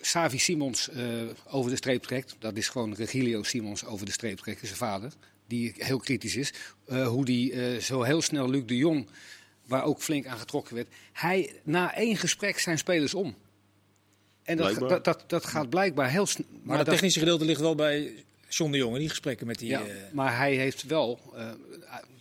Savi 0.00 0.38
Simons 0.38 0.88
uh, 0.88 1.22
over 1.48 1.70
de 1.70 1.76
streep 1.76 2.02
trekt. 2.02 2.36
Dat 2.38 2.56
is 2.56 2.68
gewoon 2.68 2.94
Regilio 2.94 3.42
Simons 3.42 3.84
over 3.84 4.06
de 4.06 4.12
streep 4.12 4.38
trekken, 4.38 4.66
zijn 4.66 4.78
vader. 4.78 5.12
Die 5.46 5.74
heel 5.76 5.98
kritisch 5.98 6.36
is. 6.36 6.52
Hoe 6.86 7.24
die 7.24 7.80
zo 7.80 8.02
heel 8.02 8.22
snel 8.22 8.50
Luc 8.50 8.62
de 8.66 8.76
Jong, 8.76 9.08
waar 9.68 9.84
ook 9.84 10.02
flink 10.02 10.26
aan 10.26 10.38
getrokken 10.38 10.74
werd. 10.74 10.88
Hij, 11.12 11.60
na 11.62 11.94
één 11.94 12.16
gesprek 12.16 12.58
zijn 12.58 12.78
spelers 12.78 13.14
om. 13.14 13.36
En 14.42 14.56
dat, 14.56 14.78
dat, 14.78 15.04
dat, 15.04 15.24
dat, 15.26 15.46
gaat 15.46 15.68
blijkbaar 15.68 16.10
heel 16.10 16.26
snel. 16.26 16.46
Maar, 16.50 16.60
maar 16.62 16.78
het 16.78 16.88
technische 16.88 17.18
gedeelte 17.18 17.44
ligt 17.44 17.60
wel 17.60 17.74
bij 17.74 18.24
John 18.48 18.72
de 18.72 18.78
Jong, 18.78 18.96
die 18.96 19.08
gesprekken 19.08 19.46
met 19.46 19.58
die... 19.58 19.68
Ja, 19.68 19.82
maar 20.12 20.36
hij 20.36 20.54
heeft 20.54 20.82
wel... 20.82 21.20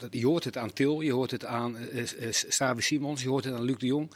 je 0.10 0.26
hoort 0.26 0.44
het 0.44 0.58
aan 0.58 0.74
Til, 0.74 1.02
je 1.02 1.12
hoort 1.12 1.32
het 1.32 1.46
aan 1.46 1.78
Savi 2.30 2.82
Simons, 2.82 3.22
je 3.22 3.30
hoort 3.30 3.44
het 3.44 3.54
aan 3.54 3.64
Luc 3.64 3.78
de 3.78 3.86
Jong 3.86 4.10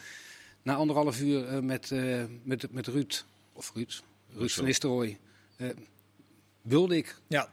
na 0.61 0.75
anderhalf 0.75 1.19
uur 1.21 1.53
uh, 1.53 1.59
met, 1.59 1.89
uh, 1.89 2.23
met, 2.43 2.71
met 2.71 2.87
Ruud, 2.87 3.23
of 3.53 3.71
Ruud, 3.75 4.01
Ruud 4.35 4.49
van 4.49 4.65
Nistelrooy, 4.65 5.17
uh, 5.57 5.69
wilde 6.61 6.97
ik. 6.97 7.15
Ja. 7.27 7.49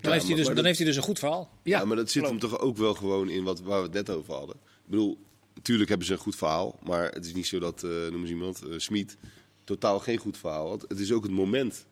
Dan, 0.00 0.12
heeft, 0.12 0.26
hij 0.26 0.36
dus, 0.36 0.46
dan 0.46 0.64
heeft 0.64 0.78
hij 0.78 0.86
dus 0.86 0.96
een 0.96 1.02
goed 1.02 1.18
verhaal. 1.18 1.50
Ja, 1.62 1.78
ja 1.78 1.84
maar 1.84 1.96
dat 1.96 2.10
zit 2.10 2.26
hem 2.26 2.38
toch 2.38 2.58
ook 2.58 2.76
wel 2.76 2.94
gewoon 2.94 3.28
in 3.28 3.44
wat, 3.44 3.60
waar 3.60 3.78
we 3.78 3.84
het 3.84 3.92
net 3.92 4.10
over 4.10 4.34
hadden. 4.34 4.56
Ik 4.88 4.94
bedoel, 4.94 5.18
natuurlijk 5.54 5.88
hebben 5.88 6.06
ze 6.06 6.12
een 6.12 6.18
goed 6.18 6.36
verhaal, 6.36 6.78
maar 6.82 7.10
het 7.10 7.26
is 7.26 7.34
niet 7.34 7.46
zo 7.46 7.58
dat, 7.58 7.82
noem 7.82 8.20
eens 8.20 8.30
iemand, 8.30 8.62
Smit, 8.76 9.16
totaal 9.64 9.98
geen 9.98 10.18
goed 10.18 10.38
verhaal 10.38 10.68
had. 10.68 10.84
Het 10.88 10.98
is 10.98 11.12
ook 11.12 11.22
het 11.22 11.32
moment, 11.32 11.86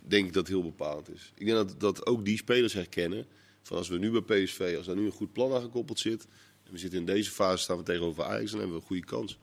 denk 0.00 0.26
ik, 0.26 0.32
dat 0.32 0.48
heel 0.48 0.62
bepalend 0.62 1.10
is. 1.10 1.32
Ik 1.34 1.46
denk 1.46 1.56
dat, 1.56 1.80
dat 1.80 2.06
ook 2.06 2.24
die 2.24 2.36
spelers 2.36 2.72
herkennen, 2.72 3.26
van 3.62 3.76
als 3.76 3.88
we 3.88 3.98
nu 3.98 4.20
bij 4.20 4.44
PSV, 4.44 4.74
als 4.76 4.86
daar 4.86 4.96
nu 4.96 5.04
een 5.04 5.12
goed 5.12 5.32
plan 5.32 5.54
aan 5.54 5.60
gekoppeld 5.60 5.98
zit, 5.98 6.26
en 6.64 6.72
we 6.72 6.78
zitten 6.78 6.98
in 6.98 7.06
deze 7.06 7.30
fase, 7.30 7.62
staan 7.62 7.76
we 7.76 7.82
tegenover 7.82 8.24
Ajax, 8.24 8.50
dan 8.50 8.60
hebben 8.60 8.76
we 8.76 8.82
een 8.82 8.88
goede 8.88 9.04
kans. 9.04 9.38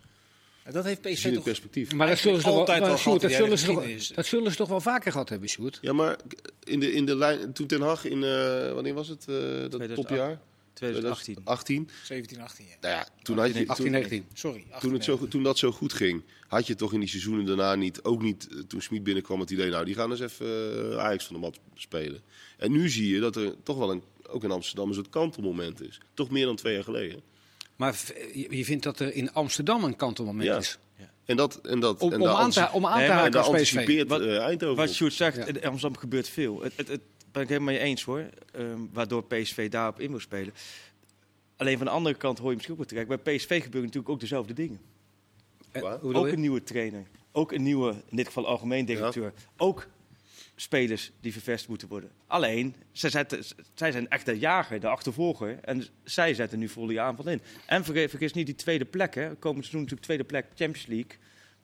Dat 0.72 0.84
heeft 0.84 1.02
PSV 1.02 1.34
toch... 1.34 1.44
perspectief. 1.44 1.94
Maar 1.94 2.08
dat 2.08 2.18
zullen, 2.18 2.40
ze 2.40 2.46
toch 2.46 2.56
wel, 2.56 2.80
dat, 2.80 3.00
zullen 3.00 3.58
ze 3.58 3.66
toch, 3.66 4.08
dat 4.16 4.26
zullen 4.26 4.52
ze 4.52 4.58
toch 4.58 4.68
wel 4.70 4.82
vaker 4.82 5.12
gehad 5.12 5.30
hebben, 5.30 5.50
Sjoerd? 5.50 5.78
Ja, 5.82 5.94
maar 5.94 6.18
in 6.64 6.80
de, 6.80 6.94
in 6.94 7.06
de 7.06 7.16
lijn, 7.16 7.54
toen 7.54 7.68
Ten 7.68 7.82
Hag 7.82 8.06
in, 8.06 8.22
uh, 8.22 8.74
wanneer 8.74 8.94
was 8.94 9.08
het, 9.08 9.26
uh, 9.30 9.70
dat 9.70 9.96
topjaar? 9.96 10.40
2018. 10.80 11.38
18. 11.44 11.90
17, 12.04 12.42
18. 12.42 12.66
Ja. 12.66 12.76
Nou 12.82 12.94
ja, 12.94 13.08
toen 13.22 13.38
had 13.38 13.54
je, 13.54 13.68
18, 13.68 13.92
19. 13.92 14.26
Sorry. 14.34 14.66
18, 14.70 14.80
toen, 14.80 14.94
het 14.94 15.04
zo, 15.04 15.28
toen 15.28 15.44
dat 15.44 15.58
zo 15.58 15.72
goed 15.72 15.94
ging, 15.94 16.24
had 16.48 16.68
je 16.68 16.76
toch 16.76 16.94
in 16.94 17.00
die 17.00 17.10
seizoenen 17.10 17.46
daarna 17.46 17.76
niet, 17.76 18.04
ook 18.04 18.22
niet 18.22 18.48
uh, 18.52 18.60
toen 18.68 18.82
Smit 18.82 19.04
binnenkwam, 19.04 19.40
het 19.40 19.50
idee, 19.50 19.70
nou 19.70 19.86
die 19.86 19.96
gaan 19.96 20.12
eens 20.12 20.20
even 20.20 20.46
uh, 20.92 20.98
Ajax 20.98 21.26
van 21.26 21.36
de 21.36 21.42
mat 21.42 21.60
spelen. 21.76 22.22
En 22.58 22.72
nu 22.72 22.90
zie 22.90 23.14
je 23.14 23.20
dat 23.20 23.36
er 23.36 23.56
toch 23.64 23.78
wel 23.78 23.92
een, 23.92 24.04
ook 24.28 24.44
in 24.44 24.52
Amsterdam 24.52 24.88
een 24.88 24.94
soort 24.94 25.10
kantelmoment 25.10 25.82
is. 25.82 26.00
Toch 26.14 26.30
meer 26.30 26.46
dan 26.46 26.56
twee 26.56 26.74
jaar 26.74 26.84
geleden. 26.84 27.22
Maar 27.76 28.02
je 28.50 28.66
vindt 28.66 28.84
dat 28.84 29.00
er 29.00 29.14
in 29.14 29.34
Amsterdam 29.34 29.84
een 29.84 29.96
kantelmoment 29.96 30.48
ja. 30.48 30.58
is? 30.58 30.78
En 31.26 31.38
dat, 31.38 31.56
en 31.56 31.80
dat, 31.80 32.02
om, 32.02 32.14
en 32.14 32.22
om, 32.22 32.28
aan 32.28 32.52
te, 32.52 32.70
om 32.72 32.86
aan 32.86 33.00
te 33.00 33.12
haken 33.12 33.40
als 33.40 33.48
anticipeert 33.48 34.08
wat, 34.08 34.22
uh, 34.22 34.40
Eindhoven. 34.40 34.76
Wat 34.76 34.94
Sjoerd 34.94 35.14
zegt, 35.14 35.38
ja. 35.38 35.46
in 35.46 35.64
Amsterdam 35.64 35.98
gebeurt 35.98 36.30
veel. 36.30 36.62
Het, 36.62 36.74
het, 36.76 36.88
het 36.88 37.02
ben 37.40 37.48
ik 37.48 37.62
helemaal 37.62 37.74
mee 37.74 37.92
eens 37.92 38.04
hoor. 38.04 38.30
Um, 38.56 38.90
waardoor 38.94 39.24
PSV 39.24 39.70
daarop 39.70 40.00
in 40.00 40.12
moet 40.12 40.22
spelen. 40.22 40.54
Alleen 41.58 41.78
van 41.78 41.86
de 41.86 41.92
andere 41.92 42.16
kant 42.16 42.38
hoor 42.38 42.50
je 42.50 42.56
misschien 42.56 42.74
ook 42.74 42.80
wat 42.80 42.90
terecht. 42.90 43.08
Bij 43.08 43.36
PSV 43.36 43.48
gebeuren 43.48 43.82
natuurlijk 43.82 44.10
ook 44.10 44.20
dezelfde 44.20 44.54
dingen. 44.54 44.80
Uh, 45.74 46.04
ook 46.16 46.28
een 46.28 46.40
nieuwe 46.40 46.64
trainer. 46.64 47.08
Ook 47.32 47.52
een 47.52 47.64
nieuwe, 47.64 47.92
in 48.10 48.16
dit 48.16 48.28
geval 48.28 48.48
algemeen 48.48 48.86
directeur. 48.86 49.24
Ja. 49.36 49.42
Ook 49.58 49.88
spelers 50.56 51.12
die 51.20 51.32
vervest 51.32 51.68
moeten 51.68 51.88
worden. 51.88 52.10
Alleen, 52.28 52.76
zij, 52.92 53.10
zetten, 53.10 53.44
zij 53.74 53.92
zijn 53.92 54.10
echt 54.10 54.26
de 54.26 54.40
jager, 54.40 54.80
de 54.80 54.88
achtervolger. 54.88 55.60
En 55.62 55.86
zij 56.04 56.34
zetten 56.34 56.60
nu 56.60 56.70
volle 56.70 57.00
aanval 57.00 57.28
in. 57.28 57.42
En 57.66 57.84
vergeet, 57.84 58.10
vergis 58.10 58.34
niet 58.34 58.46
die 58.46 58.56
tweede 58.56 58.86
plek. 58.86 59.16
Hè. 59.16 59.36
Komend 59.36 59.66
seizoen 59.66 59.82
natuurlijk 59.82 60.06
tweede 60.06 60.24
plek 60.24 60.46
Champions 60.56 60.88
League. 60.88 61.18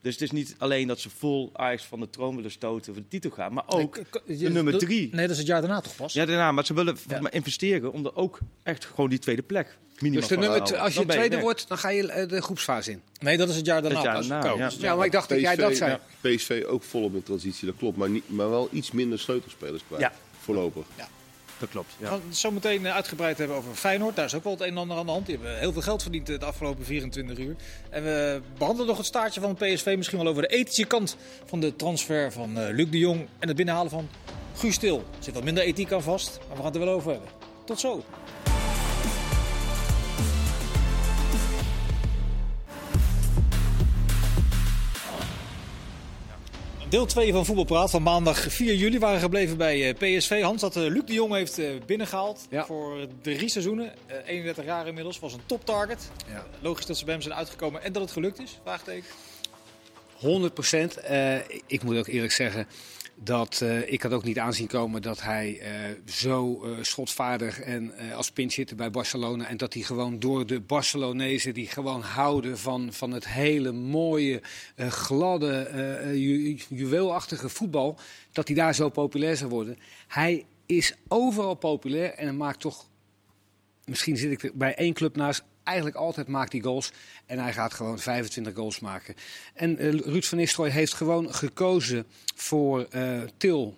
Dus 0.05 0.13
het 0.13 0.23
is 0.23 0.31
niet 0.31 0.55
alleen 0.57 0.87
dat 0.87 0.99
ze 0.99 1.09
vol 1.09 1.49
Ajax 1.53 1.83
van 1.83 1.99
de 1.99 2.09
troon 2.09 2.35
willen 2.35 2.51
stoten 2.51 2.93
voor 2.93 3.03
de 3.03 3.09
titel 3.09 3.29
gaan, 3.29 3.53
maar 3.53 3.63
ook 3.67 3.99
nee, 4.25 4.37
de 4.37 4.49
nummer 4.49 4.77
drie. 4.77 5.09
Nee, 5.11 5.21
dat 5.21 5.31
is 5.31 5.37
het 5.37 5.47
jaar 5.47 5.61
daarna 5.61 5.81
toch 5.81 5.95
pas? 5.95 6.13
Ja, 6.13 6.25
daarna. 6.25 6.51
Maar 6.51 6.65
ze 6.65 6.73
willen 6.73 6.97
ja. 7.07 7.19
maar 7.19 7.33
investeren 7.33 7.91
om 7.91 8.05
er 8.05 8.15
ook 8.15 8.39
echt 8.63 8.85
gewoon 8.85 9.09
die 9.09 9.19
tweede 9.19 9.41
plek 9.41 9.77
dus 9.99 10.27
de 10.27 10.37
nummer 10.37 10.79
als 10.79 10.93
je 10.93 11.05
tweede 11.05 11.39
wordt, 11.39 11.67
dan 11.67 11.77
ga 11.77 11.89
je 11.89 12.25
de 12.27 12.41
groepsfase 12.41 12.91
in. 12.91 13.01
Nee, 13.19 13.37
dat 13.37 13.49
is 13.49 13.55
het 13.55 13.65
jaar 13.65 13.81
daarna. 13.81 13.97
Het 13.97 14.05
jaar 14.05 14.41
daarna 14.41 14.65
ja. 14.65 14.71
ja. 14.79 14.95
maar 14.95 15.05
ik 15.05 15.11
dacht 15.11 15.27
PSV, 15.27 15.33
dat 15.33 15.41
jij 15.41 15.55
dat 15.55 15.75
zei. 15.75 15.97
PSV 16.21 16.63
ook 16.67 16.83
volop 16.83 17.13
in 17.13 17.23
transitie, 17.23 17.65
dat 17.67 17.75
klopt. 17.77 17.97
Maar, 17.97 18.09
niet, 18.09 18.29
maar 18.29 18.49
wel 18.49 18.69
iets 18.71 18.91
minder 18.91 19.19
sleutelspelers 19.19 19.83
kwijt. 19.87 20.01
Ja. 20.01 20.13
Voorlopig. 20.39 20.85
Ja. 20.97 21.07
Dat 21.59 21.69
klopt. 21.69 21.93
Ja. 21.97 22.03
We 22.03 22.09
gaan 22.09 22.21
het 22.27 22.37
zo 22.37 22.51
meteen 22.51 22.87
uitgebreid 22.87 23.37
hebben 23.37 23.57
over 23.57 23.75
Feyenoord. 23.75 24.15
Daar 24.15 24.25
is 24.25 24.33
ook 24.33 24.43
wel 24.43 24.53
het 24.53 24.61
een 24.61 24.67
en 24.67 24.77
ander 24.77 24.97
aan 24.97 25.05
de 25.05 25.11
hand. 25.11 25.25
Die 25.25 25.35
hebben 25.35 25.59
heel 25.59 25.71
veel 25.73 25.81
geld 25.81 26.01
verdiend 26.01 26.25
de 26.27 26.45
afgelopen 26.45 26.85
24 26.85 27.37
uur. 27.37 27.55
En 27.89 28.03
we 28.03 28.41
behandelen 28.57 28.87
nog 28.87 28.97
het 28.97 29.05
staartje 29.05 29.41
van 29.41 29.55
PSV. 29.55 29.93
Misschien 29.97 30.19
wel 30.19 30.27
over 30.27 30.41
de 30.41 30.47
ethische 30.47 30.85
kant 30.85 31.17
van 31.45 31.59
de 31.59 31.75
transfer 31.75 32.31
van 32.31 32.59
uh, 32.59 32.67
Luc 32.69 32.89
de 32.89 32.97
Jong. 32.97 33.27
En 33.39 33.47
het 33.47 33.57
binnenhalen 33.57 33.91
van 33.91 34.09
Guus 34.55 34.75
Stil. 34.75 34.97
Er 34.97 35.23
zit 35.23 35.33
wat 35.33 35.43
minder 35.43 35.63
ethiek 35.63 35.91
aan 35.91 36.03
vast, 36.03 36.37
maar 36.37 36.49
we 36.49 36.55
gaan 36.55 36.65
het 36.65 36.75
er 36.75 36.85
wel 36.85 36.93
over 36.93 37.11
hebben. 37.11 37.29
Tot 37.65 37.79
zo. 37.79 38.03
Deel 46.95 47.05
2 47.05 47.31
van 47.31 47.45
Voetbalpraat 47.45 47.89
van 47.89 48.03
maandag 48.03 48.39
4 48.39 48.75
juli 48.75 48.99
waren 48.99 49.19
gebleven 49.19 49.57
bij 49.57 49.93
PSV. 49.93 50.41
Hans 50.41 50.61
dat 50.61 50.75
Luc 50.75 51.03
de 51.05 51.13
Jong 51.13 51.33
heeft 51.33 51.61
binnengehaald 51.85 52.47
ja. 52.49 52.65
voor 52.65 53.07
drie 53.21 53.49
seizoenen. 53.49 53.93
31 54.25 54.65
jaar 54.65 54.87
inmiddels, 54.87 55.19
was 55.19 55.33
een 55.33 55.45
toptarget. 55.45 56.09
Ja. 56.27 56.45
Logisch 56.59 56.85
dat 56.85 56.97
ze 56.97 57.05
bij 57.05 57.13
hem 57.13 57.23
zijn 57.23 57.35
uitgekomen 57.35 57.83
en 57.83 57.93
dat 57.93 58.01
het 58.01 58.11
gelukt 58.11 58.39
is? 58.39 58.59
Vraagteken. 58.63 59.09
100 60.15 60.53
procent. 60.53 60.97
Uh, 61.09 61.35
ik 61.67 61.83
moet 61.83 61.97
ook 61.97 62.07
eerlijk 62.07 62.33
zeggen 62.33 62.67
dat 63.15 63.59
uh, 63.63 63.91
ik 63.91 64.01
had 64.01 64.11
ook 64.11 64.23
niet 64.23 64.39
aanzien 64.39 64.67
komen 64.67 65.01
dat 65.01 65.21
hij 65.21 65.59
uh, 65.61 66.13
zo 66.13 66.65
uh, 66.65 66.77
schotvaardig 66.81 67.59
en 67.59 67.93
als 68.13 68.31
pinchitter 68.31 68.75
bij 68.75 68.91
Barcelona 68.91 69.47
en 69.47 69.57
dat 69.57 69.73
hij 69.73 69.83
gewoon 69.83 70.19
door 70.19 70.45
de 70.45 70.59
Barcelonezen 70.59 71.53
die 71.53 71.67
gewoon 71.67 72.01
houden 72.01 72.57
van, 72.57 72.93
van 72.93 73.11
het 73.11 73.27
hele 73.27 73.71
mooie, 73.71 74.41
gladde, 74.77 75.69
ju 76.13 76.59
juweelachtige 76.69 77.49
voetbal, 77.49 77.99
dat 78.31 78.47
hij 78.47 78.55
daar 78.55 78.75
zo 78.75 78.89
populair 78.89 79.37
zou 79.37 79.49
worden. 79.49 79.77
Hij 80.07 80.45
is 80.65 80.95
overal 81.07 81.55
populair 81.55 82.13
en 82.13 82.37
maakt 82.37 82.59
toch, 82.59 82.89
misschien 83.85 84.17
zit 84.17 84.43
ik 84.43 84.51
bij 84.53 84.75
één 84.75 84.93
club 84.93 85.15
naast, 85.15 85.43
eigenlijk 85.65 85.97
altijd 85.97 86.27
maakt 86.27 86.51
hij 86.51 86.61
goals. 86.61 86.91
En 87.25 87.39
hij 87.39 87.53
gaat 87.53 87.73
gewoon 87.73 87.99
25 87.99 88.53
goals 88.53 88.79
maken. 88.79 89.15
En 89.53 89.83
uh, 89.83 89.91
Ruud 89.91 90.23
van 90.23 90.37
Nistelrooy 90.37 90.71
heeft 90.71 90.93
gewoon 90.93 91.33
gekozen 91.33 92.05
voor 92.35 92.87
uh, 92.95 93.21
Til. 93.37 93.75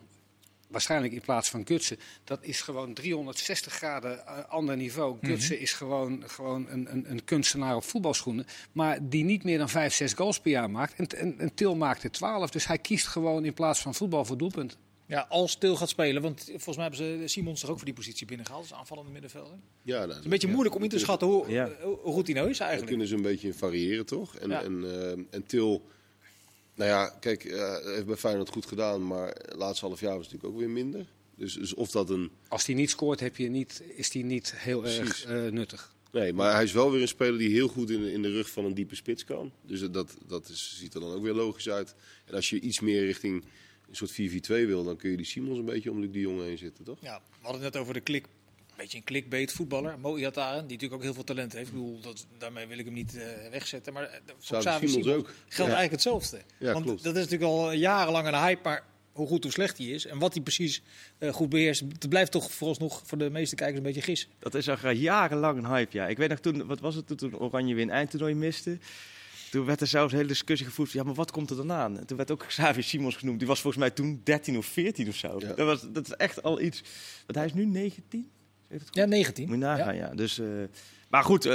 Waarschijnlijk 0.67 1.13
in 1.13 1.21
plaats 1.21 1.49
van 1.49 1.67
Gutsen. 1.67 1.99
Dat 2.23 2.39
is 2.41 2.61
gewoon 2.61 2.93
360 2.93 3.73
graden 3.73 4.23
uh, 4.25 4.37
ander 4.47 4.77
niveau. 4.77 5.13
Mm 5.13 5.19
-hmm. 5.19 5.29
Gutsen 5.29 5.59
is 5.59 5.73
gewoon, 5.73 6.23
gewoon 6.25 6.67
een, 6.69 6.91
een, 6.91 7.11
een, 7.11 7.23
kunstenaar 7.23 7.75
op 7.75 7.83
voetbalschoenen. 7.83 8.45
Maar 8.71 8.97
die 9.01 9.23
niet 9.23 9.43
meer 9.43 9.57
dan 9.57 9.69
5, 9.69 9.93
6 9.93 10.13
goals 10.13 10.39
per 10.39 10.51
jaar 10.51 10.69
maakt. 10.69 10.93
En, 10.95 11.07
en, 11.07 11.39
en 11.39 11.53
Til 11.53 11.75
maakt 11.75 12.03
er 12.03 12.11
12. 12.11 12.49
Dus 12.49 12.67
hij 12.67 12.77
kiest 12.77 13.07
gewoon 13.07 13.45
in 13.45 13.53
plaats 13.53 13.81
van 13.81 13.95
voetbal 13.95 14.25
voor 14.25 14.37
doelpunt. 14.37 14.77
Ja, 15.07 15.25
als 15.29 15.55
Til 15.55 15.75
gaat 15.75 15.89
spelen. 15.89 16.21
Want 16.21 16.43
volgens 16.43 16.75
mij 16.75 16.85
hebben 16.85 17.19
ze 17.19 17.27
Simons 17.27 17.59
toch 17.59 17.69
ook 17.69 17.75
voor 17.75 17.85
die 17.85 17.93
positie 17.93 18.27
binnengehaald. 18.27 18.61
Als 18.61 18.73
aanvallende 18.73 19.11
middenvelder. 19.11 19.57
Ja, 19.81 19.99
dat, 19.99 20.07
het 20.07 20.17
is 20.17 20.23
een 20.23 20.29
beetje 20.29 20.47
ja, 20.47 20.53
moeilijk 20.53 20.75
om 20.75 20.83
in 20.83 20.89
te 20.89 20.99
schatten 20.99 21.27
hoe, 21.27 21.49
ja. 21.49 21.71
hoe, 21.81 21.97
hoe 22.01 22.13
goed 22.13 22.25
hij 22.27 22.35
nou 22.35 22.49
is 22.49 22.59
eigenlijk. 22.59 22.79
Daar 22.79 22.87
kunnen 22.87 23.07
ze 23.07 23.15
een 23.15 23.35
beetje 23.35 23.53
variëren, 23.53 24.05
toch? 24.05 24.35
En, 24.35 24.49
ja. 24.49 24.63
en, 24.63 24.81
uh, 24.83 25.11
en 25.11 25.45
Til... 25.45 25.87
Nou 26.75 26.89
ja, 26.89 27.09
kijk, 27.19 27.43
uh, 27.43 27.77
heeft 27.83 28.05
bij 28.05 28.15
Feyenoord 28.15 28.49
goed 28.49 28.65
gedaan. 28.65 29.07
Maar 29.07 29.27
het 29.27 29.55
laatste 29.55 29.85
half 29.85 29.99
jaar 29.99 30.17
was 30.17 30.25
natuurlijk 30.25 30.53
ook 30.53 30.59
weer 30.59 30.69
minder. 30.69 31.05
Dus, 31.35 31.53
dus 31.53 31.73
of 31.73 31.91
dat 31.91 32.09
een... 32.09 32.31
Als 32.47 32.65
hij 32.65 32.75
niet 32.75 32.89
scoort, 32.89 33.19
heb 33.19 33.37
je 33.37 33.49
niet, 33.49 33.83
is 33.95 34.13
hij 34.13 34.21
niet 34.21 34.53
heel 34.55 34.79
Precies. 34.79 35.25
erg 35.25 35.45
uh, 35.45 35.51
nuttig. 35.51 35.95
Nee, 36.11 36.33
maar 36.33 36.53
hij 36.53 36.63
is 36.63 36.71
wel 36.71 36.91
weer 36.91 37.01
een 37.01 37.07
speler 37.07 37.37
die 37.37 37.49
heel 37.49 37.67
goed 37.67 37.89
in 37.89 38.01
de, 38.01 38.11
in 38.11 38.21
de 38.21 38.31
rug 38.31 38.49
van 38.49 38.65
een 38.65 38.73
diepe 38.73 38.95
spits 38.95 39.23
kan. 39.23 39.51
Dus 39.61 39.79
dat, 39.91 40.17
dat 40.27 40.49
is, 40.49 40.77
ziet 40.77 40.93
er 40.93 40.99
dan 40.99 41.13
ook 41.13 41.23
weer 41.23 41.33
logisch 41.33 41.69
uit. 41.69 41.95
En 42.25 42.33
als 42.33 42.49
je 42.49 42.59
iets 42.59 42.79
meer 42.79 43.05
richting 43.05 43.43
een 43.89 43.95
soort 43.95 44.11
4-4-2 44.11 44.67
wil, 44.67 44.83
dan 44.83 44.97
kun 44.97 45.09
je 45.09 45.17
die 45.17 45.25
Simons 45.25 45.57
een 45.57 45.65
beetje 45.65 45.91
om 45.91 45.99
Luc 45.99 46.11
de 46.11 46.19
Jong 46.19 46.41
heen 46.41 46.57
zitten, 46.57 46.83
toch? 46.83 46.97
Ja, 47.01 47.21
we 47.29 47.35
hadden 47.41 47.63
het 47.63 47.73
net 47.73 47.81
over 47.81 47.93
de 47.93 47.99
klik. 47.99 48.25
Een 48.25 48.83
beetje 48.83 48.97
een 48.97 49.03
clickbait 49.03 49.51
voetballer, 49.51 49.99
Mo 49.99 50.17
Iataren, 50.17 50.67
die 50.67 50.71
natuurlijk 50.71 50.93
ook 50.93 51.03
heel 51.03 51.13
veel 51.13 51.23
talent 51.23 51.53
heeft. 51.53 51.67
Ik 51.67 51.73
bedoel, 51.73 51.99
dat, 52.01 52.27
daarmee 52.37 52.67
wil 52.67 52.77
ik 52.77 52.85
hem 52.85 52.93
niet 52.93 53.15
uh, 53.15 53.23
wegzetten. 53.51 53.93
Maar 53.93 54.03
uh, 54.03 54.09
voor 54.37 54.57
Xavi 54.57 54.87
Simons 54.87 55.07
ook. 55.07 55.25
geldt 55.25 55.35
ja. 55.57 55.63
eigenlijk 55.63 55.91
hetzelfde. 55.91 56.41
Ja, 56.57 56.73
Want 56.73 56.85
klopt. 56.85 57.03
dat 57.03 57.15
is 57.15 57.23
natuurlijk 57.23 57.51
al 57.51 57.71
jarenlang 57.71 58.27
een 58.27 58.33
hype, 58.33 58.61
maar 58.63 58.83
hoe 59.11 59.27
goed 59.27 59.43
hoe 59.43 59.51
slecht 59.51 59.77
hij 59.77 59.87
is 59.87 60.05
en 60.05 60.19
wat 60.19 60.33
hij 60.33 60.43
precies 60.43 60.81
uh, 61.19 61.33
goed 61.33 61.49
beheerst, 61.49 61.79
het 61.79 62.09
blijft 62.09 62.31
toch 62.31 62.51
vooralsnog 62.51 63.01
voor 63.05 63.17
de 63.17 63.29
meeste 63.29 63.55
kijkers 63.55 63.77
een 63.77 63.83
beetje 63.83 64.01
gis. 64.01 64.27
Dat 64.39 64.55
is 64.55 64.69
al 64.69 64.89
jarenlang 64.89 65.57
een 65.57 65.67
hype, 65.67 65.97
ja. 65.97 66.07
Ik 66.07 66.17
weet 66.17 66.29
nog 66.29 66.39
toen, 66.39 66.65
wat 66.65 66.79
was 66.79 66.95
het 66.95 67.17
toen 67.17 67.39
Oranje 67.39 67.75
weer 67.75 67.83
een 67.83 67.89
eindtoernooi 67.89 68.33
miste? 68.33 68.77
Toen 69.51 69.65
werd 69.65 69.81
er 69.81 69.87
zelfs 69.87 70.11
een 70.11 70.17
hele 70.17 70.29
discussie 70.29 70.67
gevoerd. 70.67 70.91
Ja, 70.91 71.03
maar 71.03 71.13
wat 71.13 71.31
komt 71.31 71.49
er 71.49 71.55
dan 71.55 71.71
aan? 71.71 72.05
Toen 72.05 72.17
werd 72.17 72.31
ook 72.31 72.45
Xavi 72.47 72.81
Simons 72.81 73.15
genoemd. 73.15 73.39
Die 73.39 73.47
was 73.47 73.61
volgens 73.61 73.83
mij 73.83 73.91
toen 73.91 74.21
13 74.23 74.57
of 74.57 74.65
14 74.65 75.07
of 75.07 75.15
zo. 75.15 75.35
Ja. 75.39 75.47
Dat, 75.53 75.65
was, 75.65 75.91
dat 75.91 76.05
is 76.05 76.13
echt 76.13 76.43
al 76.43 76.61
iets. 76.61 76.83
Want 77.25 77.37
hij 77.37 77.45
is 77.45 77.53
nu 77.53 77.65
19? 77.65 78.29
Ja, 78.91 79.05
19. 79.05 79.45
Moet 79.45 79.53
je 79.53 79.61
nagaan, 79.61 79.95
ja. 79.95 80.07
ja. 80.07 80.15
Dus, 80.15 80.39
uh, 80.39 80.47
maar 81.09 81.23
goed, 81.23 81.45
uh, 81.45 81.51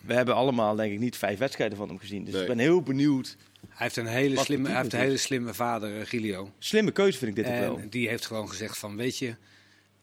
we 0.00 0.14
hebben 0.14 0.34
allemaal 0.34 0.76
denk 0.76 0.92
ik 0.92 0.98
niet 0.98 1.16
vijf 1.16 1.38
wedstrijden 1.38 1.78
van 1.78 1.88
hem 1.88 1.98
gezien. 1.98 2.24
Dus 2.24 2.32
Nee. 2.32 2.42
ik 2.42 2.48
ben 2.48 2.58
heel 2.58 2.82
benieuwd. 2.82 3.36
Hij 3.60 3.76
heeft 3.76 3.96
een 3.96 4.06
hele, 4.06 4.34
Wat 4.34 4.44
slimme, 4.44 4.68
hij 4.68 4.76
heeft 4.80 4.92
een 4.92 4.98
hele 4.98 5.16
slimme 5.16 5.54
vader, 5.54 6.00
eh, 6.00 6.06
Gilio. 6.06 6.50
Slimme 6.58 6.90
keuze 6.90 7.18
vind 7.18 7.38
ik 7.38 7.44
dit 7.44 7.54
ook 7.54 7.60
wel. 7.60 7.80
Die 7.90 8.08
heeft 8.08 8.26
gewoon 8.26 8.48
gezegd 8.48 8.78
van, 8.78 8.96
weet 8.96 9.18
je, 9.18 9.34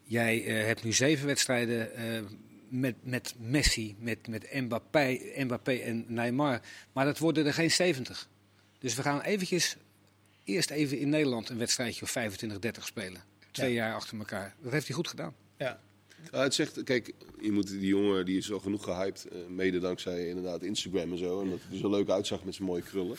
jij 0.03 0.45
eh, 0.45 0.65
hebt 0.65 0.83
nu 0.83 0.93
zeven 0.93 1.25
wedstrijden 1.25 1.95
eh, 1.95 2.21
met, 2.69 2.95
met 3.01 3.35
Messi, 3.37 3.95
met, 3.99 4.27
met 4.27 4.53
Mbappé, 4.53 5.19
Mbappé 5.35 5.71
en 5.71 6.05
Neymar. 6.07 6.61
Maar 6.93 7.05
dat 7.05 7.17
worden 7.17 7.45
er 7.45 7.53
geen 7.53 7.71
70. 7.71 8.29
Dus 8.79 8.95
we 8.95 9.01
gaan 9.01 9.21
eventjes, 9.21 9.77
eerst 10.43 10.69
even 10.69 10.99
in 10.99 11.09
Nederland 11.09 11.49
een 11.49 11.57
wedstrijdje 11.57 12.01
of 12.01 12.11
25, 12.11 12.59
30 12.59 12.85
spelen. 12.85 13.21
Twee 13.51 13.73
jaar 13.73 13.95
achter 13.95 14.17
elkaar. 14.17 14.55
Dat 14.61 14.71
heeft 14.71 14.87
hij 14.87 14.95
goed 14.95 15.07
gedaan. 15.07 15.35
Ja. 15.57 15.79
Het 16.31 16.53
zegt, 16.53 16.83
kijk, 16.83 17.13
je 17.41 17.51
moet 17.51 17.67
die 17.67 17.87
jongen 17.87 18.25
die 18.25 18.37
is 18.37 18.51
al 18.51 18.59
genoeg 18.59 18.83
gehyped, 18.83 19.27
eh, 19.31 19.37
mede 19.47 19.79
dankzij 19.79 20.27
inderdaad 20.27 20.63
Instagram 20.63 21.11
en 21.11 21.17
zo. 21.17 21.41
En 21.41 21.49
dat 21.49 21.59
hij 21.61 21.73
er 21.73 21.79
zo 21.79 21.89
leuk 21.89 22.09
uitzag 22.09 22.43
met 22.43 22.55
zijn 22.55 22.67
mooie 22.67 22.81
krullen. 22.81 23.17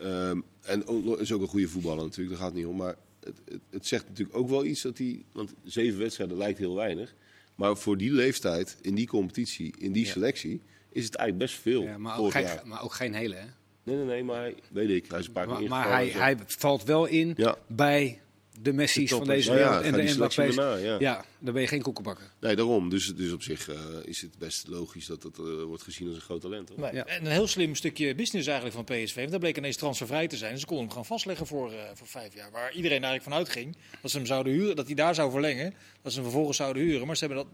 Ehm, 0.00 0.40
en 0.60 0.86
ook, 0.86 1.20
is 1.20 1.32
ook 1.32 1.40
een 1.40 1.46
goede 1.46 1.68
voetballer 1.68 2.04
natuurlijk, 2.04 2.28
daar 2.28 2.38
gaat 2.38 2.54
het 2.54 2.56
niet 2.56 2.66
om. 2.66 2.76
Maar 2.76 2.96
het, 3.20 3.36
het, 3.44 3.60
het 3.70 3.86
zegt 3.86 4.08
natuurlijk 4.08 4.36
ook 4.36 4.48
wel 4.48 4.64
iets 4.64 4.82
dat 4.82 4.98
hij, 4.98 5.24
want 5.32 5.54
zeven 5.64 5.98
wedstrijden 5.98 6.36
lijkt 6.36 6.58
heel 6.58 6.74
weinig. 6.74 7.14
Maar 7.54 7.76
voor 7.76 7.96
die 7.96 8.12
leeftijd, 8.12 8.76
in 8.80 8.94
die 8.94 9.06
competitie, 9.06 9.74
in 9.78 9.92
die 9.92 10.06
selectie, 10.06 10.60
is 10.92 11.04
het 11.04 11.14
eigenlijk 11.14 11.50
best 11.50 11.62
veel. 11.62 11.82
Ja, 11.82 11.98
maar, 11.98 12.18
ook 12.18 12.30
geen, 12.32 12.42
jaar. 12.42 12.62
maar 12.64 12.82
ook 12.82 12.92
geen 12.94 13.14
hele, 13.14 13.34
hè? 13.34 13.44
Nee, 13.84 13.96
nee, 13.96 14.04
nee, 14.04 14.24
maar 14.24 14.40
hij- 14.40 14.54
weet 14.70 14.90
ik, 14.90 15.10
hij 15.10 15.18
is 15.18 15.26
een 15.26 15.32
paar 15.32 15.46
keer 15.46 15.52
Maar, 15.52 15.68
maar 15.68 16.02
ingevallen 16.02 16.22
hij, 16.22 16.34
hij 16.34 16.44
valt 16.46 16.82
wel 16.82 17.06
in 17.06 17.36
bij 17.66 18.20
de 18.60 18.72
Messi's 18.72 19.10
De 19.10 19.16
van 19.16 19.26
deze 19.26 19.52
Ja, 19.52 19.58
ja, 19.58 19.64
wereld 19.64 19.84
en 19.84 20.06
de 20.06 20.12
Mbappé's. 20.14 20.56
erna, 20.56 20.74
ja. 20.76 20.96
Ja, 20.98 21.24
dan 21.38 21.52
ben 21.52 21.62
je 21.62 21.68
geen 21.68 21.82
koekenbakker. 21.82 22.32
Nee, 22.40 22.56
daarom. 22.56 22.88
Dus, 22.90 23.14
dus 23.14 23.32
op 23.32 23.42
zich 23.42 23.68
eh, 23.68 23.76
is 24.04 24.20
het 24.20 24.38
best 24.38 24.68
logisch 24.68 25.06
dat 25.06 25.22
het 25.22 25.38
eh, 25.38 25.62
wordt 25.62 25.82
gezien 25.82 26.06
als 26.06 26.16
een 26.16 26.22
groot 26.22 26.40
talent. 26.40 26.68
Hoor. 26.68 26.80
Nee. 26.80 26.94
Ja. 26.94 27.06
En 27.06 27.24
een 27.24 27.30
heel 27.32 27.46
slim 27.46 27.74
stukje 27.74 28.14
business 28.14 28.46
eigenlijk 28.46 28.76
van 28.76 28.96
PSV. 28.96 29.16
Want 29.16 29.30
daar 29.30 29.38
bleek 29.38 29.56
ineens 29.56 29.76
transfervrij 29.76 30.26
te 30.26 30.36
zijn. 30.36 30.58
Ze 30.58 30.66
konden 30.66 30.84
hem 30.84 30.92
gewoon 30.92 31.06
vastleggen 31.06 31.46
voor, 31.46 31.72
eh, 31.72 31.78
voor 31.94 32.06
vijf 32.06 32.34
jaar. 32.34 32.50
Waar 32.50 32.72
iedereen 32.72 33.04
eigenlijk 33.04 33.22
van 33.22 33.32
uitging 33.34 33.76
dat 34.02 34.10
ze 34.10 34.16
hem 34.16 34.26
zouden 34.26 34.52
huren, 34.52 34.76
dat 34.76 34.86
hij 34.86 34.94
daar 34.94 35.14
zou 35.14 35.30
verlengen. 35.30 35.74
Dat 36.02 36.12
ze 36.12 36.18
hem 36.18 36.28
vervolgens 36.28 36.56
zouden 36.56 36.82
huren. 36.82 37.06
Maar 37.06 37.16
ze 37.16 37.24
hebben 37.26 37.44
dat. 37.44 37.52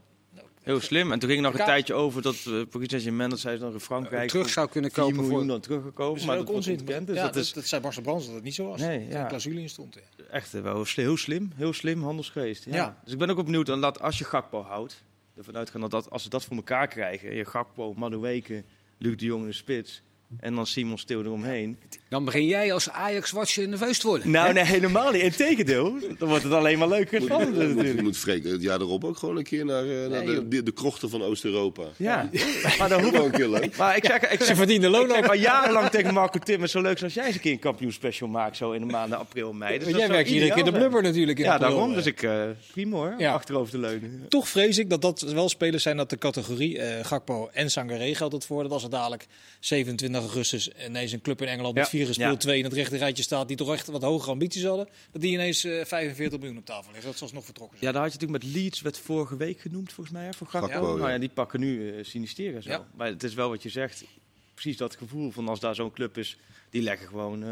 Heel 0.68 0.80
slim. 0.80 1.12
En 1.12 1.18
toen 1.18 1.28
ging 1.28 1.42
nog 1.42 1.58
een 1.58 1.64
tijdje 1.64 1.94
over 1.94 2.22
dat 2.22 2.44
uh, 2.48 2.66
Paris 2.70 2.88
Saint-Germain, 2.88 3.30
dat 3.30 3.38
zij 3.38 3.56
ze 3.56 3.64
nog 3.64 3.72
in 3.72 3.80
Frankrijk 3.80 4.28
terug 4.28 4.48
zou 4.48 4.68
kunnen 4.68 4.90
4 4.90 5.02
kopen 5.02 5.16
miljoen 5.16 5.38
voor... 5.38 5.46
dan 5.46 5.60
teruggekomen. 5.60 6.26
Maar 6.26 6.38
ook 6.38 6.46
dat 6.46 6.54
onzin. 6.54 6.76
Dus 6.76 6.94
ja, 6.94 7.00
dat 7.04 7.14
dat, 7.16 7.36
is 7.36 7.52
dat 7.52 7.66
zei 7.66 7.82
Marcel 7.82 8.02
Brands 8.02 8.26
dat 8.26 8.34
het 8.34 8.44
niet 8.44 8.54
zo 8.54 8.66
was. 8.66 8.80
Nee, 8.80 9.04
dat 9.04 9.12
ja. 9.12 9.20
een 9.20 9.26
clausule 9.26 9.60
in 9.60 9.68
stond. 9.68 9.94
Ja. 9.94 10.24
echt 10.30 10.54
eh, 10.54 10.62
wel 10.62 10.84
heel 10.94 11.16
slim. 11.16 11.52
Heel 11.56 11.72
slim, 11.72 12.02
handelsgeest. 12.02 12.64
Ja. 12.64 12.74
Ja. 12.74 12.98
Dus 13.04 13.12
ik 13.12 13.18
ben 13.18 13.28
ook 13.30 13.36
wel 13.36 13.44
benieuwd, 13.44 13.66
dan 13.66 13.78
laat, 13.78 14.00
als 14.00 14.18
je 14.18 14.24
Gakpo 14.24 14.62
houdt, 14.62 15.04
ervan 15.36 15.56
uitgaan 15.56 15.80
dat, 15.80 15.90
dat 15.90 16.10
als 16.10 16.22
ze 16.22 16.28
dat 16.28 16.44
voor 16.44 16.56
elkaar 16.56 16.88
krijgen, 16.88 17.34
je 17.34 17.44
Gakpo, 17.44 17.94
Madueke, 17.94 18.64
Luc 18.98 19.16
de 19.16 19.24
Jong 19.24 19.42
in 19.42 19.48
de 19.48 19.54
spits 19.54 20.02
en 20.40 20.54
dan 20.54 20.66
Simon 20.66 20.98
Stil 20.98 21.20
eromheen. 21.24 21.78
Dan 22.08 22.24
begin 22.24 22.46
jij 22.46 22.72
als 22.72 22.90
Ajax-watcher 22.90 23.68
nerveus 23.68 23.98
te 23.98 24.06
worden. 24.06 24.30
Nou, 24.30 24.52
nee, 24.52 24.64
helemaal 24.64 25.10
niet. 25.12 25.22
Integendeel, 25.22 25.98
dan 26.18 26.28
wordt 26.28 26.42
het 26.44 26.52
alleen 26.52 26.78
maar 26.78 26.88
leuker 26.88 27.18
Moet, 27.20 27.28
spannender 27.28 27.66
moet, 27.66 27.76
natuurlijk. 27.76 28.02
moet 28.02 28.16
Freek 28.16 28.44
het 28.44 28.62
jaar 28.62 28.80
erop 28.80 29.04
ook 29.04 29.16
gewoon 29.16 29.36
een 29.36 29.42
keer 29.42 29.64
naar, 29.64 29.82
eh, 29.84 30.08
naar 30.10 30.24
de, 30.24 30.48
de, 30.48 30.62
de 30.62 30.72
krochten 30.72 31.10
van 31.10 31.22
Oost-Europa. 31.22 31.82
Ja, 31.96 32.30
maar 32.78 32.88
dan 32.88 33.02
hoef 33.02 33.10
Gewoon 33.10 33.30
killen. 33.30 33.70
Maar 33.78 33.96
ik 33.96 34.04
zeg, 34.04 34.30
ik 34.30 34.42
Ze 34.42 34.56
verdienen 34.56 34.90
loon 34.90 35.10
ik 35.10 35.16
ook. 35.16 35.26
maar 35.26 35.36
jarenlang 35.36 35.88
tegen 35.88 36.14
Marco 36.14 36.38
Tim, 36.38 36.66
zo 36.66 36.80
leuk 36.80 37.02
als 37.02 37.14
jij 37.14 37.26
eens 37.26 37.34
een 37.34 37.40
keer 37.40 37.52
een 37.52 37.58
kampioenspecial 37.58 38.28
maakt, 38.28 38.56
zo 38.56 38.72
in 38.72 38.80
de 38.80 38.86
maanden 38.92 39.18
april, 39.18 39.52
mei. 39.52 39.78
Dus 39.78 39.88
jij 39.96 40.08
werkt 40.08 40.30
iedere 40.30 40.54
keer 40.54 40.64
de 40.64 40.72
blubber 40.72 41.02
natuurlijk. 41.02 41.38
In 41.38 41.44
Ja, 41.44 41.52
april, 41.52 41.68
daarom. 41.70 41.88
eh. 41.90 41.96
Dus 41.96 42.06
ik, 42.06 42.22
eh 42.22 42.42
prima 42.72 42.96
hoor, 42.96 43.14
Ja. 43.18 43.32
achterover 43.32 43.70
te 43.70 43.78
leunen. 43.78 44.26
Toch 44.28 44.48
vrees 44.48 44.78
ik 44.78 44.90
dat 44.90 45.02
dat 45.02 45.20
wel 45.20 45.48
spelers 45.48 45.82
zijn 45.82 45.96
dat 45.96 46.10
de 46.10 46.18
categorie 46.18 46.78
eh 46.78 47.04
Gakpo 47.04 47.48
en 47.52 47.70
Sangaré 47.70 48.14
geldt 48.14 48.34
het 48.34 48.44
voor. 48.44 48.62
Dat 48.62 48.72
als 48.72 48.82
er 48.82 48.90
dadelijk 48.90 49.26
27 49.60 50.10
augustus 50.22 50.70
ineens 50.86 51.12
een 51.12 51.20
club 51.20 51.42
in 51.42 51.48
Engeland 51.48 51.74
met 51.74 51.88
vier 51.88 52.06
gespeeld 52.06 52.32
ja. 52.32 52.38
twee 52.38 52.58
in 52.58 52.64
het 52.64 52.72
rechte 52.72 52.96
rijtje 52.96 53.22
staat 53.22 53.48
die 53.48 53.56
toch 53.56 53.72
echt 53.72 53.86
wat 53.86 54.02
hogere 54.02 54.30
ambities 54.30 54.64
hadden, 54.64 54.88
dat 55.12 55.22
die 55.22 55.32
ineens 55.32 55.64
eh, 55.64 55.84
45 55.84 56.38
miljoen 56.38 56.58
op 56.58 56.64
tafel 56.64 56.92
liggen. 56.92 57.10
Dat 57.10 57.18
zal 57.18 57.28
nog 57.32 57.44
vertrokken 57.44 57.78
zijn. 57.78 57.90
Ja, 57.90 57.98
daar 57.98 58.08
had 58.08 58.12
je 58.12 58.18
natuurlijk 58.18 58.44
met 58.44 58.62
Leeds, 58.62 58.80
werd 58.80 58.98
vorige 58.98 59.36
week 59.36 59.60
genoemd 59.60 59.92
volgens 59.92 60.16
mij, 60.16 60.24
hè, 60.24 60.32
voor 60.32 60.46
Gakpo. 60.46 60.96
Nou 60.96 61.10
ja. 61.10 61.18
die 61.18 61.28
pakken 61.28 61.60
nu 61.60 61.96
uh, 61.96 62.04
Sinistera 62.04 62.60
zo. 62.60 62.70
Ja. 62.70 62.86
Maar 62.94 63.06
het 63.06 63.22
is 63.22 63.34
wel 63.34 63.48
wat 63.48 63.62
je 63.62 63.68
zegt, 63.68 64.04
precies 64.52 64.76
dat 64.76 64.96
gevoel 64.96 65.30
van 65.30 65.48
als 65.48 65.60
daar 65.60 65.74
zo'n 65.74 65.92
club 65.92 66.18
is, 66.18 66.38
die 66.70 66.82
leggen 66.82 67.08
gewoon 67.08 67.42
eh 67.42 67.48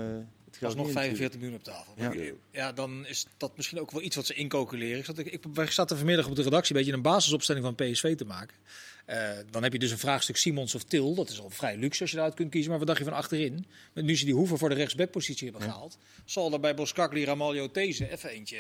het 0.51 0.61
Dat 0.61 0.75
geld 0.75 0.87
is 0.87 0.95
nog 0.95 1.05
neer 1.05 1.17
45 1.17 1.41
miljoen 1.41 1.59
op 1.59 1.65
tafel. 1.65 1.95
Ja. 1.97 2.33
Ja. 2.53 2.73
dan 2.73 3.07
is 3.07 3.27
dat 3.37 3.57
misschien 3.57 3.81
ook 3.81 3.91
wel 3.91 4.03
iets 4.03 4.17
wat 4.17 4.27
ze 4.27 4.35
incalculeren. 4.35 4.99
Ik 4.99 5.05
zat, 5.05 5.19
ik, 5.19 5.45
wij 5.53 5.71
zaten 5.71 5.97
vanmiddag 5.97 6.27
op 6.27 6.37
de 6.37 6.43
redactie 6.43 6.75
een 6.75 6.81
beetje 6.81 6.97
een 6.97 7.03
basisopstelling 7.03 7.65
van 7.65 7.75
PSV 7.75 8.17
te 8.17 8.25
maken. 8.25 8.57
Eh, 9.07 9.31
dan 9.51 9.63
heb 9.63 9.73
je 9.73 9.79
dus 9.79 9.91
een 9.91 9.99
vraagstuk 9.99 10.37
Simons 10.37 10.75
of 10.75 10.83
Til. 10.83 11.15
Dat 11.15 11.31
is 11.31 11.41
al 11.41 11.51
vrij 11.51 11.77
luxe 11.77 12.01
als 12.03 12.11
je 12.11 12.17
eruit 12.17 12.35
kunt 12.35 12.51
kiezen. 12.51 12.71
Maar 12.71 12.79
wat 12.79 12.89
dacht 12.89 12.99
je 12.99 13.05
van 13.05 13.15
achterin? 13.15 13.67
Nu 13.93 14.17
ze 14.17 14.25
die 14.25 14.35
Hoeven 14.35 14.59
voor 14.59 14.69
de 14.69 14.75
rechtsbackpositie 14.75 15.51
hebben 15.51 15.69
gehaald, 15.69 15.99
zal 16.25 16.53
er 16.53 16.61
bij 16.61 16.75
Boskakli, 16.75 17.25
Ramaljo, 17.25 17.71
These 17.71 18.11
even 18.11 18.31
eentje 18.31 18.59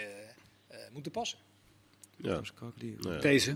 eh, 0.66 0.78
moeten 0.92 1.12
passen. 1.12 1.38
Ja. 2.16 2.40
Nou 2.60 3.14
ja. 3.14 3.18
Deze. 3.20 3.54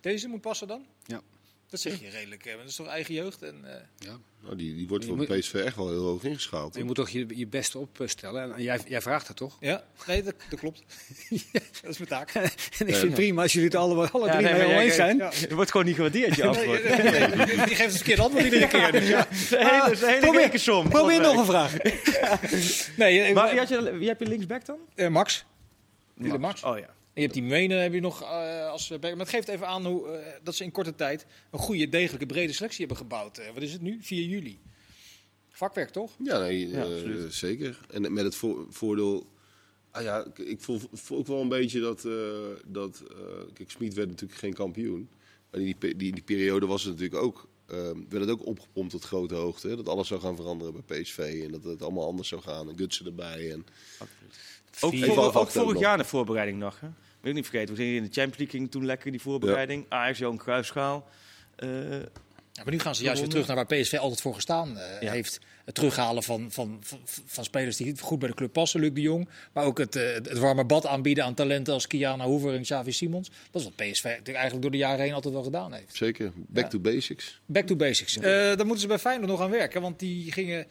Deze 0.00 0.28
moet 0.28 0.40
passen 0.40 0.68
dan? 0.68 0.86
Ja. 1.06 1.22
Dat 1.70 1.80
zeg 1.80 2.00
je 2.00 2.08
redelijk. 2.08 2.46
eh, 2.46 2.56
Dat 2.56 2.66
is 2.68 2.74
toch 2.76 2.86
eigen 2.86 3.14
jeugd? 3.14 3.42
En, 3.42 3.54
eh, 3.64 3.80
Ja. 3.98 4.16
Nou, 4.42 4.56
die, 4.56 4.74
die 4.76 4.88
wordt 4.88 5.04
voor 5.04 5.24
PSV 5.26 5.54
echt 5.54 5.76
wel 5.76 5.88
heel 5.88 6.02
hoog 6.04 6.22
ingeschaald. 6.24 6.74
Je 6.74 6.84
moet 6.84 6.94
toch 6.94 7.08
je, 7.10 7.26
je 7.34 7.46
best 7.46 7.74
opstellen. 7.74 8.54
En 8.54 8.62
jij, 8.62 8.80
jij 8.86 9.00
vraagt 9.00 9.28
het 9.28 9.36
toch? 9.36 9.56
ja, 9.60 9.84
nee, 10.06 10.22
dat, 10.22 10.34
dat 10.50 10.58
klopt. 10.58 10.82
dat 11.82 11.90
is 11.90 11.98
mijn 11.98 12.08
taak. 12.08 12.30
en 12.34 12.42
ik 12.44 12.50
vind 12.78 13.00
het 13.02 13.14
prima 13.14 13.42
als 13.42 13.52
jullie 13.52 13.68
het 13.68 13.76
alle, 13.76 14.08
alle 14.10 14.26
Ja, 14.26 14.32
drie 14.38 14.52
nee, 14.52 14.76
mee 14.76 14.90
zijn. 14.92 15.16
Ja. 15.16 15.30
Het 15.34 15.52
wordt 15.52 15.70
gewoon 15.70 15.86
niet 15.86 15.94
gewaardeerd, 15.94 16.34
je 16.36 16.46
antwoord. 16.46 16.84
Nee, 16.84 17.02
nee, 17.02 17.20
nee, 17.28 17.46
die- 17.46 17.56
die 17.56 17.56
geeft 17.74 17.78
het 17.82 17.92
verkeerde 17.96 18.22
antwoord 18.22 18.44
iedere 18.44 18.66
keer. 18.68 18.92
Dus 18.92 19.08
ja. 19.08 19.26
Het 19.28 19.36
is 19.38 19.50
een 19.50 19.58
hele, 19.58 19.90
een 19.90 20.08
hele 20.08 20.20
probeer- 20.20 20.40
rekensom. 20.40 20.88
Probeer 20.88 21.20
nog 21.20 21.36
een 21.36 21.44
vraag. 21.44 21.72
nee, 22.96 23.20
eh, 23.20 23.24
Maar 23.24 23.34
maar, 23.34 23.50
wie, 23.50 23.58
had 23.58 23.68
je, 23.68 23.96
wie 23.98 24.08
heb 24.08 24.20
je 24.20 24.26
linksback 24.26 24.62
dan? 24.64 24.78
Max. 25.12 25.44
Max. 26.14 26.38
Max. 26.38 26.62
Oh 26.64 26.78
ja. 26.78 26.88
En 27.20 27.26
je 27.26 27.32
hebt 27.32 27.46
die 27.48 27.58
Menen 27.58 27.82
heb 27.82 27.92
je 27.92 28.00
nog 28.00 28.22
eh, 28.22 28.68
als 28.70 28.88
back. 28.88 29.00
Maar 29.02 29.16
het 29.16 29.28
geeft 29.28 29.48
even 29.48 29.66
aan 29.66 29.86
hoe, 29.86 30.08
eh, 30.08 30.32
dat 30.42 30.54
ze 30.54 30.64
in 30.64 30.70
korte 30.70 30.94
tijd 30.94 31.26
een 31.50 31.58
goede, 31.58 31.88
degelijke, 31.88 32.26
brede 32.26 32.52
selectie 32.52 32.78
hebben 32.78 32.96
gebouwd. 32.96 33.38
Eh, 33.38 33.46
wat 33.54 33.62
is 33.62 33.72
het 33.72 33.80
nu? 33.82 33.98
4 34.02 34.24
juli. 34.24 34.58
Vakwerk 35.50 35.90
toch? 35.90 36.10
Ja, 36.24 36.38
nee, 36.38 36.68
Ja, 36.68 36.82
absoluut. 36.82 37.34
zeker. 37.34 37.80
En 37.90 38.12
met 38.12 38.24
het 38.24 38.34
vo- 38.34 38.66
voordeel... 38.70 39.26
Ah 39.90 40.02
ja, 40.02 40.24
ik- 40.24 40.38
ik 40.38 40.60
voel, 40.60 40.80
voel 40.92 41.18
ook 41.18 41.26
wel 41.26 41.40
een 41.40 41.48
beetje 41.48 41.80
dat... 41.80 42.04
eh 42.04 42.12
dat 42.66 43.02
eh, 43.10 43.16
kijk, 43.54 43.70
Smit 43.70 43.94
werd 43.94 44.08
natuurlijk 44.08 44.40
geen 44.40 44.54
kampioen. 44.54 45.08
Maar 45.50 45.60
in 45.60 45.66
die, 45.80 45.96
die, 45.96 46.12
die 46.12 46.22
periode 46.22 46.66
was 46.66 46.82
het 46.84 46.92
natuurlijk 46.98 47.22
ook... 47.22 47.48
eh, 47.66 47.76
werd 48.08 48.22
het 48.24 48.30
ook 48.30 48.46
opgepompt 48.46 48.90
tot 48.90 49.04
grote 49.04 49.34
hoogte. 49.34 49.68
Hè? 49.68 49.76
Dat 49.76 49.88
alles 49.88 50.08
zou 50.08 50.20
gaan 50.20 50.36
veranderen 50.36 50.82
bij 50.86 51.00
PSV. 51.02 51.40
En 51.44 51.50
dat 51.52 51.64
het 51.64 51.82
allemaal 51.82 52.06
anders 52.06 52.28
zou 52.28 52.42
gaan. 52.42 52.68
En 52.68 52.76
Gutsen 52.78 53.06
erbij. 53.06 53.50
En, 53.52 53.64
Ook, 54.80 54.96
voor, 54.96 55.08
ook 55.08 55.16
afwachten 55.16 55.52
vorig 55.60 55.72
nog. 55.74 55.82
jaar 55.82 55.96
de 55.98 56.04
voorbereiding 56.04 56.58
nog. 56.58 56.80
Hè? 56.80 56.88
Wil 57.20 57.30
ik 57.30 57.36
niet 57.36 57.46
vergeten. 57.48 57.74
We 57.74 57.80
gingen 57.82 57.96
in 57.96 58.02
de 58.02 58.12
Champions 58.12 58.38
League 58.38 58.58
ging 58.58 58.70
toen 58.70 58.84
lekker 58.84 59.10
die 59.10 59.20
voorbereiding. 59.20 59.86
Ajax, 59.88 60.18
Johan 60.18 60.36
Cruijffschaal. 60.38 61.08
Eh 61.56 61.68
Ja, 62.52 62.62
maar 62.66 62.74
nu 62.74 62.80
gaan 62.80 62.94
ze 62.94 63.02
juist 63.02 63.20
weer 63.20 63.30
terug 63.30 63.46
naar 63.46 63.56
waar 63.56 63.66
PSV 63.66 63.94
altijd 63.98 64.20
voor 64.20 64.34
gestaan 64.34 64.78
eh, 64.78 65.00
Ja. 65.00 65.10
heeft. 65.12 65.40
Het 65.64 65.74
terughalen 65.74 66.22
van, 66.22 66.50
van, 66.50 66.78
van, 66.82 66.98
van 67.26 67.44
spelers 67.44 67.76
die 67.76 67.98
goed 68.00 68.18
bij 68.18 68.28
de 68.28 68.34
club 68.34 68.52
passen, 68.52 68.80
Luc 68.80 68.90
de 68.92 69.00
Jong. 69.00 69.28
Maar 69.52 69.64
ook 69.64 69.78
het, 69.78 69.96
eh, 69.96 70.12
het 70.14 70.38
warme 70.38 70.64
bad 70.64 70.86
aanbieden 70.86 71.24
aan 71.24 71.34
talenten 71.34 71.72
als 71.74 71.86
Kiana 71.86 72.24
Hoever 72.24 72.54
en 72.54 72.62
Xavi 72.62 72.92
Simons. 72.92 73.30
Dat 73.50 73.62
is 73.62 73.68
wat 73.68 73.76
PSV 73.76 74.04
natuurlijk 74.04 74.28
eigenlijk 74.36 74.62
door 74.62 74.70
de 74.70 74.76
jaren 74.76 75.00
heen 75.04 75.12
altijd 75.12 75.34
wel 75.34 75.42
gedaan 75.42 75.72
heeft. 75.72 75.94
zeker, 75.96 76.32
back 76.36 76.64
Ja. 76.64 76.70
to 76.70 76.78
basics. 76.78 77.40
Back 77.46 77.66
to 77.66 77.76
basics. 77.76 78.16
Eh 78.16 78.22
daar 78.22 78.56
moeten 78.56 78.80
ze 78.80 78.86
bij 78.86 78.98
Feyenoord 78.98 79.30
nog 79.30 79.40
aan 79.40 79.50
werken. 79.50 79.80
Want 79.82 79.98
die 79.98 80.32
gingen 80.32 80.66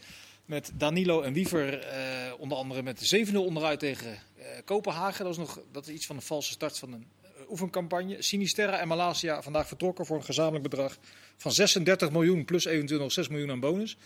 met 0.50 0.72
Danilo 0.74 1.22
en 1.22 1.34
Wiever 1.34 1.80
eh, 1.80 2.34
onder 2.38 2.58
andere 2.58 2.84
met 2.84 3.16
7-0 3.32 3.36
onderuit 3.36 3.80
tegen 3.80 4.14
eh, 4.14 4.46
Kopenhagen. 4.66 5.24
Dat 5.24 5.34
is, 5.34 5.40
nog, 5.40 5.60
dat 5.72 5.88
is 5.88 5.94
iets 5.94 6.06
van 6.06 6.16
een 6.16 6.22
valse 6.22 6.52
start 6.52 6.78
van 6.78 6.94
een 6.94 7.06
eh, 7.22 7.30
oefencampagne. 7.50 8.22
Sinisterra 8.22 8.80
en 8.80 8.88
Malasia 8.88 9.42
vandaag 9.42 9.68
vertrokken 9.68 10.06
voor 10.06 10.18
een 10.18 10.24
gezamenlijk 10.24 10.64
bedrag 10.64 10.98
van 11.38 11.52
36 11.52 12.12
miljoen 12.12 12.46
plus 12.46 12.66
eventueel 12.66 13.00
nog 13.00 13.12
6 13.12 13.28
miljoen 13.28 13.52
aan 13.52 13.60
bonus. 13.60 13.98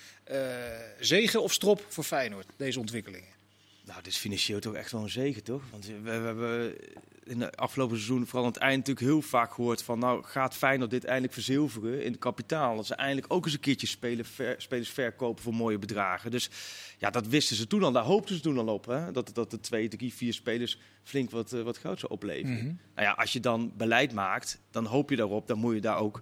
Zegen 1.00 1.42
of 1.42 1.54
strop 1.54 1.86
voor 1.88 2.04
Feyenoord, 2.04 2.48
deze 2.58 2.80
ontwikkelingen. 2.80 3.43
Nou, 3.86 4.02
dit 4.02 4.14
is 4.14 4.18
financieel 4.18 4.60
toch 4.60 4.74
echt 4.74 4.92
wel 4.92 5.02
een 5.02 5.10
zegen, 5.10 5.44
toch? 5.44 5.62
Want 5.72 5.86
we, 5.86 6.00
we 6.02 6.10
hebben 6.10 6.76
in 7.24 7.40
de 7.40 7.52
afgelopen 7.52 7.96
seizoen, 7.96 8.26
vooral 8.26 8.46
aan 8.46 8.52
het 8.52 8.62
eind, 8.62 8.78
natuurlijk 8.78 9.06
heel 9.06 9.22
vaak 9.22 9.54
gehoord 9.54 9.84
van... 9.84 10.00
nou, 10.00 10.24
gaat 10.24 10.56
Feyenoord 10.56 10.90
dit 10.90 11.06
eindelijk 11.06 11.34
verzilveren 11.34 12.04
in 12.04 12.12
het 12.12 12.20
kapitaal? 12.20 12.76
Dat 12.76 12.86
ze 12.86 12.96
eindelijk 12.96 13.34
ook 13.34 13.46
eens 13.46 13.54
een 13.54 13.60
keertje 13.60 13.88
spelen, 13.88 14.26
ver- 14.26 14.62
spelers 14.62 14.90
verkopen 14.90 15.44
voor 15.44 15.54
mooie 15.54 15.80
bedragen. 15.80 16.32
Dus 16.32 16.50
ja, 16.98 17.10
dat 17.10 17.28
wisten 17.28 17.56
ze 17.56 17.68
toen 17.68 17.84
al, 17.84 17.92
daar 17.92 18.04
hoopten 18.04 18.36
ze 18.36 18.42
toen 18.42 18.58
al 18.58 18.68
op. 18.68 18.86
Hè? 18.86 19.12
Dat, 19.12 19.32
dat 19.34 19.52
de 19.52 19.60
twee, 19.60 19.88
drie, 19.88 20.14
vier 20.14 20.34
spelers 20.34 20.78
flink 21.04 21.32
wat, 21.32 21.54
eh, 21.54 21.62
wat 21.62 21.78
goud 21.78 22.00
zou 22.00 22.12
opleveren. 22.12 22.58
Mhm. 22.58 22.66
Nou 22.96 23.08
ja, 23.08 23.12
als 23.12 23.34
je 23.34 23.40
dan 23.40 23.74
beleid 23.78 24.14
maakt, 24.14 24.60
dan 24.72 24.86
hoop 24.86 25.10
je 25.10 25.16
daarop. 25.16 25.48
Dan 25.48 25.58
moet 25.58 25.74
je 25.74 25.82
daar 25.82 25.98
ook 25.98 26.22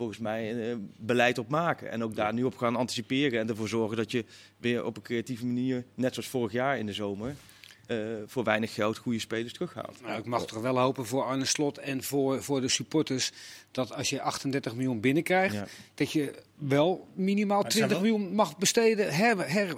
volgens 0.00 0.18
mij 0.18 0.70
eh, 0.70 0.76
beleid 0.96 1.38
op 1.38 1.48
maken. 1.48 1.90
En 1.90 2.02
ook 2.02 2.14
daar 2.14 2.32
nu 2.32 2.44
op 2.44 2.56
gaan 2.56 2.76
anticiperen. 2.76 3.40
En 3.40 3.48
ervoor 3.48 3.68
zorgen 3.68 3.96
dat 3.96 4.10
je 4.10 4.24
weer 4.56 4.84
op 4.84 4.96
een 4.96 5.02
creatieve 5.02 5.46
manier, 5.46 5.84
net 5.94 6.14
zoals 6.14 6.28
vorig 6.28 6.52
jaar 6.52 6.78
in 6.78 6.86
de 6.86 6.92
zomer, 6.92 7.34
eh, 7.90 7.96
voor 8.26 8.44
weinig 8.44 8.74
geld 8.74 8.98
goede 8.98 9.18
spelers 9.18 9.52
terughaalt. 9.52 9.96
Nou, 10.02 10.18
ik 10.18 10.24
mag 10.24 10.46
toch 10.46 10.60
wel 10.60 10.78
hopen 10.78 11.06
voor 11.06 11.22
Arne 11.24 11.44
Slot 11.44 11.78
en 11.78 12.02
voor, 12.02 12.42
voor 12.42 12.60
de 12.60 12.68
supporters 12.68 13.32
dat 13.70 13.92
als 13.94 14.10
je 14.10 14.20
38 14.22 14.74
miljoen 14.74 15.00
binnenkrijgt, 15.00 15.54
Ja. 15.54 15.66
dat 15.94 16.12
je 16.12 16.32
wel 16.58 17.06
minimaal 17.14 17.62
het 17.62 17.72
zijn 17.72 17.88
20 17.88 18.08
miljoen 18.10 18.34
mag 18.34 18.56
besteden, 18.58 19.14
her, 19.14 19.50
her, 19.52 19.74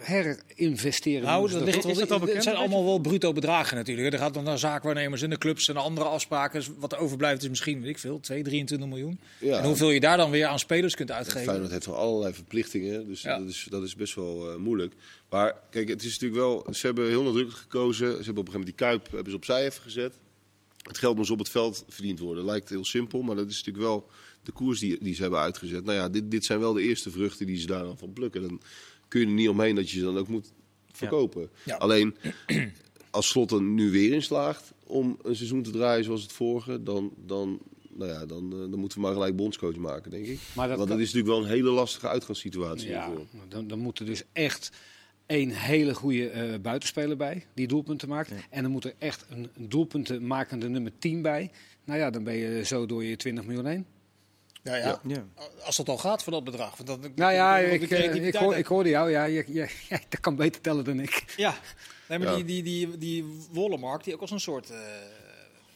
herinvesteren. 0.55 1.23
Nou, 1.23 1.49
ze 1.49 1.55
dat 1.55 1.65
ligt, 1.65 1.85
Is 1.85 1.97
dat 1.99 2.11
al 2.11 2.17
het 2.17 2.25
bekend? 2.27 2.43
zijn 2.45 2.57
allemaal 2.57 2.85
wel 2.85 2.99
bruto 2.99 3.33
bedragen 3.33 3.77
natuurlijk. 3.77 4.13
Er 4.13 4.19
gaat 4.19 4.35
dan 4.35 4.45
naar 4.45 4.59
zaakwaarnemers 4.59 5.23
en 5.23 5.31
de 5.31 5.39
clubs 5.39 5.69
en 5.69 5.77
andere 5.77 6.07
afspraken. 6.07 6.59
Dus 6.59 6.71
Wat 6.79 6.93
er 6.93 6.99
overblijft 6.99 7.43
is 7.43 7.49
misschien, 7.49 7.81
weet 7.81 7.91
ik 7.91 7.99
veel, 7.99 8.21
2, 8.21 8.43
23 8.43 8.89
miljoen. 8.89 9.21
Ja. 9.39 9.59
En 9.59 9.65
hoeveel 9.65 9.91
je 9.91 10.01
daar 10.01 10.17
dan 10.17 10.31
weer 10.31 10.47
aan 10.47 10.59
spelers 10.59 10.95
kunt 10.95 11.11
uitgeven. 11.11 11.43
Feyenoord 11.45 11.71
heeft 11.71 11.87
wel 11.87 11.97
allerlei 11.97 12.35
verplichtingen, 12.35 13.07
dus 13.07 13.23
Ja. 13.23 13.39
dat, 13.39 13.49
is, 13.49 13.67
dat 13.71 13.83
is 13.83 13.95
best 13.95 14.15
wel 14.15 14.51
eh, 14.51 14.57
moeilijk. 14.57 14.95
Maar 15.33 15.61
kijk, 15.71 15.89
het 15.89 16.03
is 16.03 16.19
natuurlijk 16.19 16.41
wel, 16.41 16.75
ze 16.75 16.87
hebben 16.87 17.09
heel 17.09 17.23
nadrukkelijk 17.23 17.63
gekozen. 17.63 18.07
Ze 18.07 18.25
hebben 18.25 18.43
op 18.43 18.47
een 18.47 18.53
gegeven 18.53 18.61
moment 18.61 18.79
die 18.79 18.87
Kuip 18.87 19.11
hebben 19.11 19.31
ze 19.31 19.37
opzij 19.37 19.65
even 19.65 19.83
gezet. 19.83 20.15
Het 20.83 20.99
geld 20.99 21.17
moest 21.17 21.31
op 21.31 21.39
het 21.39 21.49
veld 21.49 21.85
verdiend 21.89 22.19
worden. 22.19 22.45
Lijkt 22.45 22.69
heel 22.69 22.85
simpel, 22.85 23.23
maar 23.23 23.37
dat 23.37 23.49
is 23.49 23.57
natuurlijk 23.57 23.85
wel 23.85 24.11
de 24.43 24.53
koers 24.53 24.81
die, 24.81 24.99
die 25.01 25.15
ze 25.15 25.23
hebben 25.23 25.41
uitgezet. 25.41 25.85
Nou 25.85 25.99
ja, 25.99 26.09
dit, 26.09 26.31
dit 26.31 26.45
zijn 26.45 26.61
wel 26.61 26.73
de 26.73 26.83
eerste 26.83 27.11
vruchten 27.11 27.47
die 27.47 27.57
ze 27.57 27.67
daar 27.67 27.83
dan 27.83 27.99
van 27.99 28.13
plukken. 28.13 28.43
Dan 28.43 28.61
kun 29.09 29.21
je 29.21 29.27
er 29.27 29.33
niet 29.33 29.49
omheen 29.49 29.75
dat 29.75 29.91
je 29.91 29.99
ze 29.99 30.05
dan 30.05 30.19
ook 30.19 30.29
moet 30.29 30.53
verkopen. 30.91 31.51
Ja. 31.65 31.77
Alleen, 31.77 32.17
als 33.11 33.29
Slot 33.29 33.51
er 33.51 33.63
nu 33.63 33.91
weer 33.91 34.13
in 34.13 34.23
slaagt 34.23 34.73
om 34.87 35.19
een 35.23 35.37
seizoen 35.37 35.63
te 35.63 35.71
draaien 35.71 36.05
zoals 36.05 36.23
het 36.23 36.33
vorige, 36.33 36.83
dan, 36.83 37.13
dan, 37.27 37.61
nou 37.91 38.11
ja, 38.11 38.27
dan, 38.27 38.53
eh, 38.53 38.59
dan 38.59 38.79
moeten 38.79 38.99
we 38.99 39.05
maar 39.05 39.13
gelijk 39.13 39.37
bondscoach 39.37 39.77
maken, 39.77 40.11
denk 40.11 40.27
ik. 40.27 40.39
Maar 40.55 40.69
dat, 40.69 40.77
Want 40.77 40.89
dat 40.89 40.99
is 40.99 41.13
natuurlijk 41.13 41.35
wel 41.35 41.43
een 41.43 41.57
hele 41.57 41.71
lastige 41.71 42.09
uitgangssituatie. 42.09 42.89
ja, 42.89 43.13
dan, 43.49 43.69
dan 43.69 43.79
moet 43.79 43.99
er 43.99 44.07
dus 44.07 44.23
echt 44.33 44.71
één 45.33 45.51
hele 45.51 45.95
goede 45.95 46.29
eh, 46.31 46.59
buitenspeler 46.61 47.17
bij, 47.17 47.47
die 47.55 47.67
doelpunten 47.69 48.09
maakt. 48.09 48.31
En 48.51 48.63
dan 48.63 48.71
moet 48.73 48.85
er 48.85 48.95
echt 48.99 49.25
een, 49.29 49.51
een 49.57 49.69
doelpuntenmakende 49.69 50.69
nummer 50.69 50.93
10 50.99 51.23
bij. 51.23 51.51
Nou 51.85 51.99
ja, 51.99 52.11
dan 52.11 52.25
ben 52.25 52.35
je 52.35 52.65
zo 52.65 52.87
door 52.87 53.05
je 53.05 53.17
20 53.17 53.45
miljoen 53.45 53.67
heen. 53.67 53.87
Ja, 54.63 54.77
ja. 54.77 55.01
Ja. 55.07 55.25
Als 55.65 55.77
dat 55.77 55.89
al 55.89 55.99
gaat 55.99 56.23
voor 56.23 56.33
dat 56.33 56.45
bedrag. 56.45 56.77
Want 56.77 56.89
dan, 57.03 57.13
Nou 57.15 57.33
ja, 57.33 57.59
ik, 57.59 57.91
eh, 57.91 58.27
ik, 58.27 58.35
hoor, 58.35 58.57
ik 58.57 58.67
hoorde 58.67 58.89
jou. 58.89 59.11
Ja, 59.11 59.25
je, 59.25 59.45
je, 59.47 59.69
je, 59.89 59.99
dat 60.09 60.21
kan 60.21 60.37
beter 60.37 60.61
tellen 60.61 60.85
dan 60.85 61.01
ik. 61.01 61.25
Ja, 61.37 61.55
nee, 62.09 62.19
maar 62.19 62.29
Ja. 62.29 62.35
Die, 62.35 62.45
die, 62.45 62.63
die, 62.63 62.99
die 62.99 63.25
Wollemark, 63.53 64.05
die 64.05 64.15
ook 64.15 64.21
als 64.21 64.31
een 64.31 64.41
soort 64.41 64.71
eh, 64.71 64.79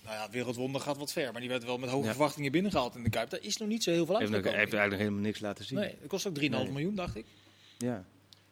nou 0.04 0.14
ja, 0.16 0.28
wereldwonder 0.30 0.80
gaat 0.80 0.96
wat 0.96 1.12
ver. 1.12 1.32
Maar 1.32 1.40
die 1.40 1.50
werd 1.50 1.64
wel 1.64 1.78
met 1.78 1.90
hoge 1.90 2.04
Ja. 2.04 2.10
verwachtingen 2.10 2.52
binnengehaald 2.52 2.94
in 2.96 3.02
de 3.02 3.10
Kuip. 3.10 3.30
Daar 3.30 3.42
is 3.42 3.56
nog 3.56 3.68
niet 3.68 3.82
zo 3.82 3.90
heel 3.90 4.06
veel 4.06 4.14
nog, 4.14 4.22
uitgekomen. 4.22 4.58
heeft 4.58 4.72
eigenlijk 4.72 5.02
helemaal 5.02 5.22
niks 5.24 5.40
laten 5.40 5.64
zien. 5.64 5.78
Nee, 5.78 5.94
het 6.00 6.08
kost 6.08 6.26
ook 6.26 6.34
3,5 6.34 6.40
Nee. 6.50 6.70
miljoen, 6.70 6.94
dacht 6.94 7.16
ik. 7.16 7.24
Ja. 7.78 8.04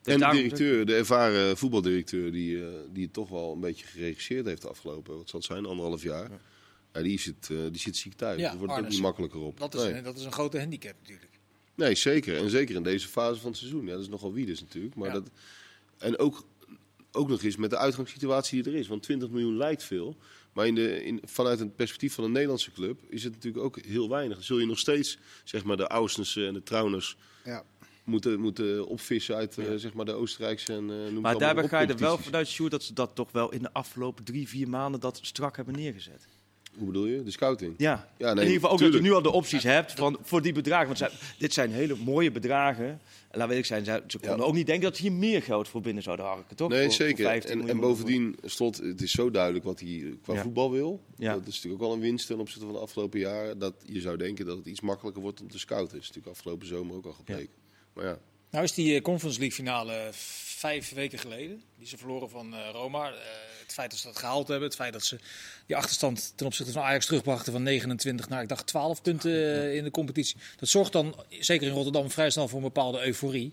En 0.05 0.13
de 0.15 0.19
daarom- 0.19 0.39
directeur, 0.39 0.87
de 0.87 0.95
ervaren 0.95 1.57
voetbaldirecteur, 1.57 2.33
die, 2.33 2.61
eh, 2.63 2.69
die 2.93 3.05
het 3.05 3.13
toch 3.13 3.29
wel 3.29 3.53
een 3.53 3.61
beetje 3.61 3.87
geregisseerd 3.87 4.47
heeft 4.47 4.63
de 4.63 4.69
afgelopen, 4.69 5.17
wat 5.17 5.29
zal 5.29 5.39
het 5.41 5.49
zijn, 5.49 5.67
anderhalf 5.67 6.03
jaar. 6.03 6.31
Ja. 6.93 7.03
die, 7.03 7.19
zit, 7.21 7.49
eh, 7.51 7.57
die 7.71 7.81
zit 7.81 7.97
ziek 7.97 8.15
thuis. 8.15 8.41
Ja, 8.41 8.49
Daar 8.49 8.59
wordt 8.59 8.73
ook 8.73 8.89
niet 8.89 9.01
makkelijker 9.01 9.41
op. 9.41 9.59
Dat 9.59 9.75
is, 9.75 9.83
nee. 9.83 9.93
een, 9.93 10.03
dat 10.05 10.17
is 10.17 10.25
een 10.25 10.33
grote 10.33 10.59
handicap 10.59 10.95
natuurlijk. 11.01 11.31
nee, 11.75 11.95
zeker. 11.95 12.37
En 12.37 12.51
zeker 12.51 12.75
in 12.75 12.83
deze 12.83 13.09
fase 13.09 13.41
van 13.41 13.51
het 13.51 13.59
seizoen. 13.59 13.85
Ja, 13.87 13.93
dat 13.93 14.01
is 14.01 14.09
nogal 14.09 14.33
wiedes 14.33 14.61
natuurlijk. 14.61 14.95
Maar 14.95 15.09
Ja. 15.09 15.15
dat, 15.15 15.31
en 15.99 16.19
ook, 16.19 16.45
ook 17.13 17.29
nog 17.29 17.43
eens 17.43 17.57
met 17.57 17.71
de 17.71 17.77
uitgangssituatie 17.79 18.63
die 18.63 18.73
er 18.73 18.79
is. 18.79 18.87
Want 18.89 19.03
20 19.03 19.29
miljoen 19.31 19.57
lijkt 19.57 19.83
veel. 19.83 20.17
Maar 20.53 20.67
in 20.67 20.75
de, 20.75 21.05
in, 21.05 21.21
vanuit 21.25 21.59
het 21.59 21.77
perspectief 21.77 22.15
van 22.15 22.25
een 22.25 22.33
Nederlandse 22.33 22.73
club 22.73 23.01
is 23.09 23.25
het 23.25 23.33
natuurlijk 23.33 23.65
ook 23.65 23.79
heel 23.81 24.09
weinig. 24.09 24.35
Dan 24.37 24.45
zul 24.47 24.59
je 24.59 24.67
nog 24.67 24.79
steeds 24.79 25.19
zeg 25.45 25.65
maar, 25.65 25.77
de 25.77 25.87
Austensen 25.87 26.47
en 26.47 26.55
de 26.55 26.63
Trauners 26.63 27.17
Ja. 27.45 27.65
Moeten, 28.05 28.41
moeten 28.41 28.87
opvissen 28.87 29.35
uit 29.37 29.59
eh, 29.59 29.65
zeg 29.77 29.93
maar, 29.95 30.05
de 30.05 30.13
Oostenrijkse 30.13 30.73
en 30.73 30.91
eh 30.91 31.13
noem 31.13 31.23
Maar 31.23 31.39
daarbij 31.39 31.69
ga 31.69 31.81
je 31.81 31.87
er 31.87 31.97
wel 31.99 32.19
vanuit, 32.19 32.49
Sjoerd, 32.49 32.71
dat 32.71 32.83
ze 32.83 32.93
dat 32.93 33.11
toch 33.15 33.33
wel 33.33 33.53
in 33.53 33.63
de 33.63 33.73
afgelopen 33.73 34.25
drie, 34.25 34.49
vier 34.49 34.69
maanden 34.69 35.01
dat 35.01 35.19
strak 35.23 35.57
hebben 35.57 35.75
neergezet. 35.75 36.27
Hoe 36.79 36.87
bedoel 36.87 37.07
je? 37.07 37.23
De 37.23 37.31
scouting? 37.31 37.75
Ja, 37.77 38.09
Ja, 38.19 38.25
nee, 38.27 38.31
in 38.35 38.39
ieder 38.41 38.53
geval 38.55 38.71
ook 38.71 38.79
tuurlijk. 38.79 38.97
dat 38.97 39.05
je 39.05 39.09
nu 39.11 39.15
al 39.17 39.23
de 39.33 39.37
opties 39.39 39.63
hebt 39.63 39.93
van, 39.93 40.19
voor 40.23 40.43
die 40.43 40.53
bedragen. 40.53 40.87
Want 40.87 40.99
zij- 40.99 41.11
dit 41.39 41.53
zijn 41.53 41.71
hele 41.71 41.97
mooie 41.97 42.31
bedragen. 42.31 43.01
En 43.31 43.39
laat 43.39 43.49
weet 43.49 43.59
ik 43.59 43.65
zijn, 43.65 43.85
zij- 43.85 44.03
ze 44.07 44.19
konden 44.19 44.39
Ja. 44.39 44.45
ook 44.45 44.55
niet 44.55 44.67
denken 44.67 44.85
dat 44.85 44.97
ze 44.97 45.03
hier 45.03 45.13
meer 45.13 45.43
geld 45.43 45.69
voor 45.69 45.81
binnen 45.81 46.03
zouden 46.03 46.27
harken, 46.27 46.57
toch? 46.57 46.69
Nee, 46.69 46.79
Voor- 46.83 46.93
voor 46.95 47.07
zeker. 47.07 47.25
15 47.25 47.69
En, 47.69 47.81
bovendien, 47.81 48.37
slot, 48.45 48.77
het 48.77 49.03
is 49.03 49.11
zo 49.11 49.31
duidelijk 49.31 49.65
wat 49.65 49.81
hij 49.81 50.17
qua 50.23 50.35
Ja. 50.35 50.43
voetbal 50.43 50.71
wil. 50.71 51.01
Dat 51.17 51.37
is 51.47 51.55
natuurlijk 51.55 51.75
ook 51.75 51.81
wel 51.89 51.93
een 51.93 52.01
winst 52.01 52.27
ten 52.27 52.39
opzichte 52.39 52.65
van 52.65 52.75
de 52.75 52.81
afgelopen 52.81 53.21
jaren. 53.21 53.59
Dat 53.59 53.75
je 53.87 54.01
zou 54.01 54.17
denken 54.17 54.47
dat 54.47 54.57
het 54.57 54.67
iets 54.67 54.81
makkelijker 54.81 55.23
wordt 55.23 55.41
om 55.41 55.49
te 55.51 55.59
scouten. 55.59 55.93
Dat 55.93 56.01
is 56.03 56.07
natuurlijk 56.09 56.37
afgelopen 56.37 56.67
zomer 56.67 56.97
ook 56.97 57.07
al 57.07 57.13
gebleken. 57.13 57.55
Maar 57.95 58.05
ja, 58.05 58.19
Nou 58.51 58.65
is 58.65 58.73
die 58.73 58.95
eh, 58.95 59.03
Conference 59.03 59.39
League 59.39 59.57
finale 59.57 60.09
vijf 60.13 60.93
weken 60.93 61.19
geleden. 61.19 61.63
Die 61.79 61.87
ze 61.87 61.97
verloren 61.97 62.31
van 62.31 62.55
eh, 62.55 62.71
Roma. 62.73 63.09
Eh, 63.09 63.15
het 63.63 63.73
feit 63.73 63.91
dat 63.91 64.01
ze 64.01 64.07
dat 64.07 64.19
gehaald 64.19 64.49
hebben. 64.49 64.69
Het 64.69 64.77
feit 64.77 64.93
dat 64.93 65.05
ze 65.05 65.19
die 65.67 65.77
achterstand 65.77 66.33
ten 66.37 66.47
opzichte 66.47 66.73
van 66.73 66.83
Ajax 66.83 67.07
terugbrachten 67.07 67.53
van 67.53 67.63
29 67.63 68.29
naar 68.29 68.43
ik 68.43 68.49
dacht 68.49 68.67
12 68.67 69.03
punten 69.03 69.75
in 69.75 69.85
de 69.85 69.91
competitie. 69.91 70.37
Dat 70.57 70.69
zorgt 70.69 70.93
dan, 70.93 71.25
zeker 71.29 71.67
in 71.67 71.73
Rotterdam, 71.73 72.11
vrij 72.11 72.31
snel 72.31 72.49
voor 72.49 72.59
een 72.59 72.65
bepaalde 72.65 73.07
euforie. 73.07 73.53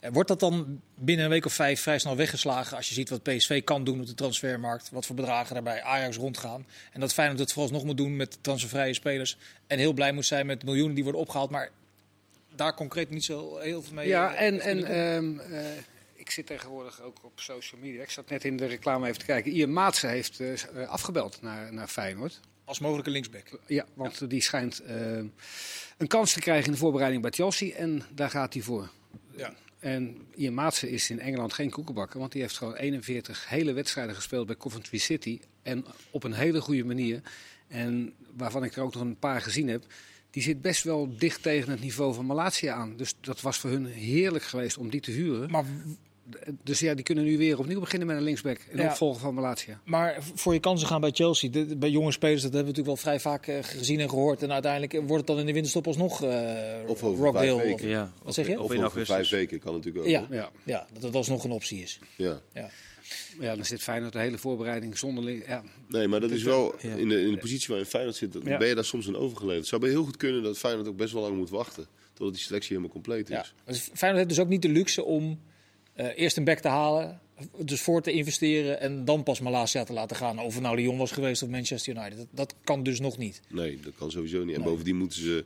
Wordt 0.00 0.28
dat 0.28 0.40
dan 0.40 0.80
binnen 0.94 1.24
een 1.24 1.30
week 1.30 1.44
of 1.44 1.52
vijf 1.52 1.80
vrij 1.80 1.98
snel 1.98 2.16
weggeslagen 2.16 2.76
als 2.76 2.88
je 2.88 2.94
ziet 2.94 3.08
wat 3.08 3.22
PSV 3.22 3.64
kan 3.64 3.84
doen 3.84 4.00
op 4.00 4.06
de 4.06 4.14
transfermarkt? 4.14 4.90
Wat 4.90 5.06
voor 5.06 5.16
bedragen 5.16 5.54
daarbij 5.54 5.82
Ajax 5.82 6.16
rondgaan? 6.16 6.66
En 6.92 7.00
dat 7.00 7.12
Feyenoord 7.12 7.38
het 7.38 7.52
vooralsnog 7.52 7.84
moet 7.84 7.96
doen 7.96 8.16
met 8.16 8.38
transfervrije 8.40 8.94
spelers. 8.94 9.36
En 9.66 9.78
heel 9.78 9.92
blij 9.92 10.12
moet 10.12 10.26
zijn 10.26 10.46
met 10.46 10.64
miljoenen 10.64 10.94
die 10.94 11.02
worden 11.02 11.20
opgehaald. 11.20 11.50
Maar 11.50 11.70
daar 12.58 12.74
concreet 12.74 13.10
niet 13.10 13.24
zo 13.24 13.58
heel 13.58 13.82
veel 13.82 13.94
mee. 13.94 14.08
Ja, 14.08 14.34
eh, 14.34 14.46
en, 14.46 14.60
en 14.60 14.84
ehm, 14.84 15.38
eh, 15.38 15.66
ik 16.14 16.30
zit 16.30 16.46
tegenwoordig 16.46 17.02
ook 17.02 17.16
op 17.24 17.32
social 17.34 17.80
media. 17.80 18.02
Ik 18.02 18.10
zat 18.10 18.30
net 18.30 18.44
in 18.44 18.56
de 18.56 18.66
reclame 18.66 19.06
even 19.06 19.18
te 19.18 19.24
kijken. 19.24 19.52
Ian 19.52 19.72
Maatsen 19.72 20.08
heeft 20.08 20.40
eh, 20.40 20.88
afgebeld 20.88 21.42
naar, 21.42 21.72
naar 21.72 21.88
Feyenoord. 21.88 22.40
Als 22.64 22.78
mogelijke 22.78 23.10
linksback. 23.10 23.60
Ja, 23.66 23.86
want 23.94 24.30
die 24.30 24.42
schijnt 24.42 24.82
een 25.96 26.06
kans 26.06 26.32
te 26.32 26.40
krijgen 26.40 26.66
in 26.66 26.72
de 26.72 26.78
voorbereiding 26.78 27.22
bij 27.22 27.30
Chelsea. 27.30 27.74
En 27.74 28.02
daar 28.14 28.30
gaat 28.30 28.52
hij 28.52 28.62
voor. 28.62 28.90
Ja. 29.36 29.54
En 29.78 30.26
Ian 30.34 30.54
Maatsen 30.54 30.88
is 30.88 31.10
in 31.10 31.20
Engeland 31.20 31.52
geen 31.52 31.70
koekenbakker. 31.70 32.18
Want 32.18 32.32
die 32.32 32.42
heeft 32.42 32.56
gewoon 32.56 32.74
41 32.74 33.48
hele 33.48 33.72
wedstrijden 33.72 34.14
gespeeld 34.14 34.46
bij 34.46 34.56
Coventry 34.56 34.98
City. 34.98 35.40
En 35.62 35.84
op 36.10 36.24
een 36.24 36.32
hele 36.32 36.60
goede 36.60 36.84
manier. 36.84 37.20
En 37.68 38.14
waarvan 38.36 38.64
ik 38.64 38.76
er 38.76 38.82
ook 38.82 38.94
nog 38.94 39.02
een 39.02 39.18
paar 39.18 39.40
gezien 39.40 39.68
heb. 39.68 39.84
Die 40.30 40.42
zit 40.42 40.62
best 40.62 40.84
wel 40.84 41.08
dicht 41.18 41.42
tegen 41.42 41.70
het 41.70 41.80
niveau 41.80 42.14
van 42.14 42.26
Malatia 42.26 42.74
aan. 42.74 42.96
Dus 42.96 43.14
dat 43.20 43.40
was 43.40 43.58
voor 43.58 43.70
hun 43.70 43.86
heerlijk 43.86 44.44
geweest 44.44 44.78
om 44.78 44.90
die 44.90 45.00
te 45.00 45.10
huren. 45.10 45.50
Maar, 45.50 45.64
Dus 46.62 46.78
ja, 46.80 46.94
die 46.94 47.04
kunnen 47.04 47.24
nu 47.24 47.38
weer 47.38 47.58
opnieuw 47.58 47.80
beginnen 47.80 48.08
met 48.08 48.16
een 48.16 48.22
linksback. 48.22 48.58
In 48.70 48.78
Ja. 48.78 48.84
opvolger 48.90 49.20
van 49.20 49.34
Malatia. 49.34 49.80
maar 49.84 50.16
voor 50.34 50.52
je 50.54 50.60
kansen 50.60 50.88
gaan 50.88 51.00
bij 51.00 51.10
Chelsea, 51.10 51.50
de- 51.50 51.76
bij 51.76 51.90
jonge 51.90 52.12
spelers, 52.12 52.42
dat 52.42 52.52
hebben 52.52 52.72
we 52.72 52.78
natuurlijk 52.78 53.04
wel 53.04 53.12
vrij 53.14 53.20
vaak 53.20 53.46
eh, 53.46 53.58
gezien 53.78 54.00
en 54.00 54.08
gehoord. 54.08 54.42
En 54.42 54.52
uiteindelijk 54.52 54.92
wordt 54.92 55.16
het 55.16 55.26
dan 55.26 55.38
in 55.38 55.46
de 55.46 55.52
winterstop 55.52 55.86
alsnog 55.86 56.22
eh 56.22 56.30
Of 56.86 57.02
over 57.02 57.24
Rockdale. 57.24 57.46
vijf 57.46 57.52
Of, 57.54 57.62
weken. 57.62 57.88
Ja. 57.88 58.12
Wat 58.22 58.34
zeg 58.34 58.46
je? 58.46 58.52
Of 58.52 58.58
of 58.64 58.70
in 58.70 58.76
over 58.76 58.82
augustus. 58.82 59.14
vijf 59.16 59.30
weken 59.30 59.58
kan 59.58 59.72
natuurlijk 59.74 60.04
ook. 60.04 60.10
Ja. 60.10 60.26
Ja. 60.30 60.50
ja, 60.64 60.86
dat 60.92 61.02
het 61.02 61.14
alsnog 61.14 61.44
een 61.44 61.50
optie 61.50 61.82
is. 61.82 61.98
ja. 62.16 62.40
Ja. 62.52 62.70
Ja, 63.40 63.56
dan 63.56 63.64
zit 63.64 63.82
Feyenoord 63.82 64.12
de 64.12 64.18
hele 64.18 64.38
voorbereiding 64.38 64.98
zonder... 64.98 65.48
Ja, 65.48 65.62
Nee, 65.88 66.08
maar 66.08 66.20
dat 66.20 66.30
is 66.30 66.42
wel 66.42 66.74
in 66.80 67.08
de, 67.08 67.20
in 67.22 67.30
de 67.30 67.38
positie 67.38 67.68
waarin 67.68 67.86
Feyenoord 67.86 68.16
zit, 68.16 68.32
dan 68.32 68.42
Ja. 68.44 68.58
ben 68.58 68.68
je 68.68 68.74
daar 68.74 68.84
soms 68.84 69.06
een 69.06 69.16
overgeleverd. 69.16 69.58
Het 69.60 69.68
zou 69.68 69.80
bij 69.80 69.90
heel 69.90 70.04
goed 70.04 70.16
kunnen 70.16 70.42
dat 70.42 70.58
Feyenoord 70.58 70.88
ook 70.88 70.96
best 70.96 71.12
wel 71.12 71.22
lang 71.22 71.36
moet 71.36 71.50
wachten 71.50 71.86
totdat 72.12 72.34
die 72.36 72.44
selectie 72.44 72.68
helemaal 72.68 72.92
compleet 72.92 73.28
is. 73.30 73.36
Ja. 73.36 73.46
Dus 73.64 73.78
Feyenoord 73.94 74.16
heeft 74.24 74.28
dus 74.36 74.44
ook 74.44 74.50
niet 74.50 74.62
de 74.62 74.68
luxe 74.68 75.04
om 75.04 75.40
eh, 75.94 76.06
eerst 76.18 76.36
een 76.36 76.44
back 76.44 76.58
te 76.58 76.68
halen, 76.68 77.20
dus 77.64 77.80
voor 77.80 78.02
te 78.02 78.12
investeren 78.12 78.80
en 78.80 79.04
dan 79.04 79.22
pas 79.22 79.40
Malasia 79.40 79.84
te 79.84 79.92
laten 79.92 80.16
gaan. 80.16 80.38
Of 80.38 80.54
het 80.54 80.62
nou 80.62 80.76
Lyon 80.76 80.98
was 80.98 81.12
geweest 81.12 81.42
of 81.42 81.48
Manchester 81.48 81.96
United. 81.96 82.16
Dat, 82.16 82.26
dat 82.30 82.54
kan 82.64 82.82
dus 82.82 83.00
nog 83.00 83.18
niet. 83.18 83.40
Nee, 83.48 83.80
dat 83.80 83.92
kan 83.98 84.10
sowieso 84.10 84.44
niet. 84.44 84.54
En 84.54 84.60
Nee. 84.60 84.68
bovendien 84.70 84.96
moeten 84.96 85.18
ze, 85.22 85.44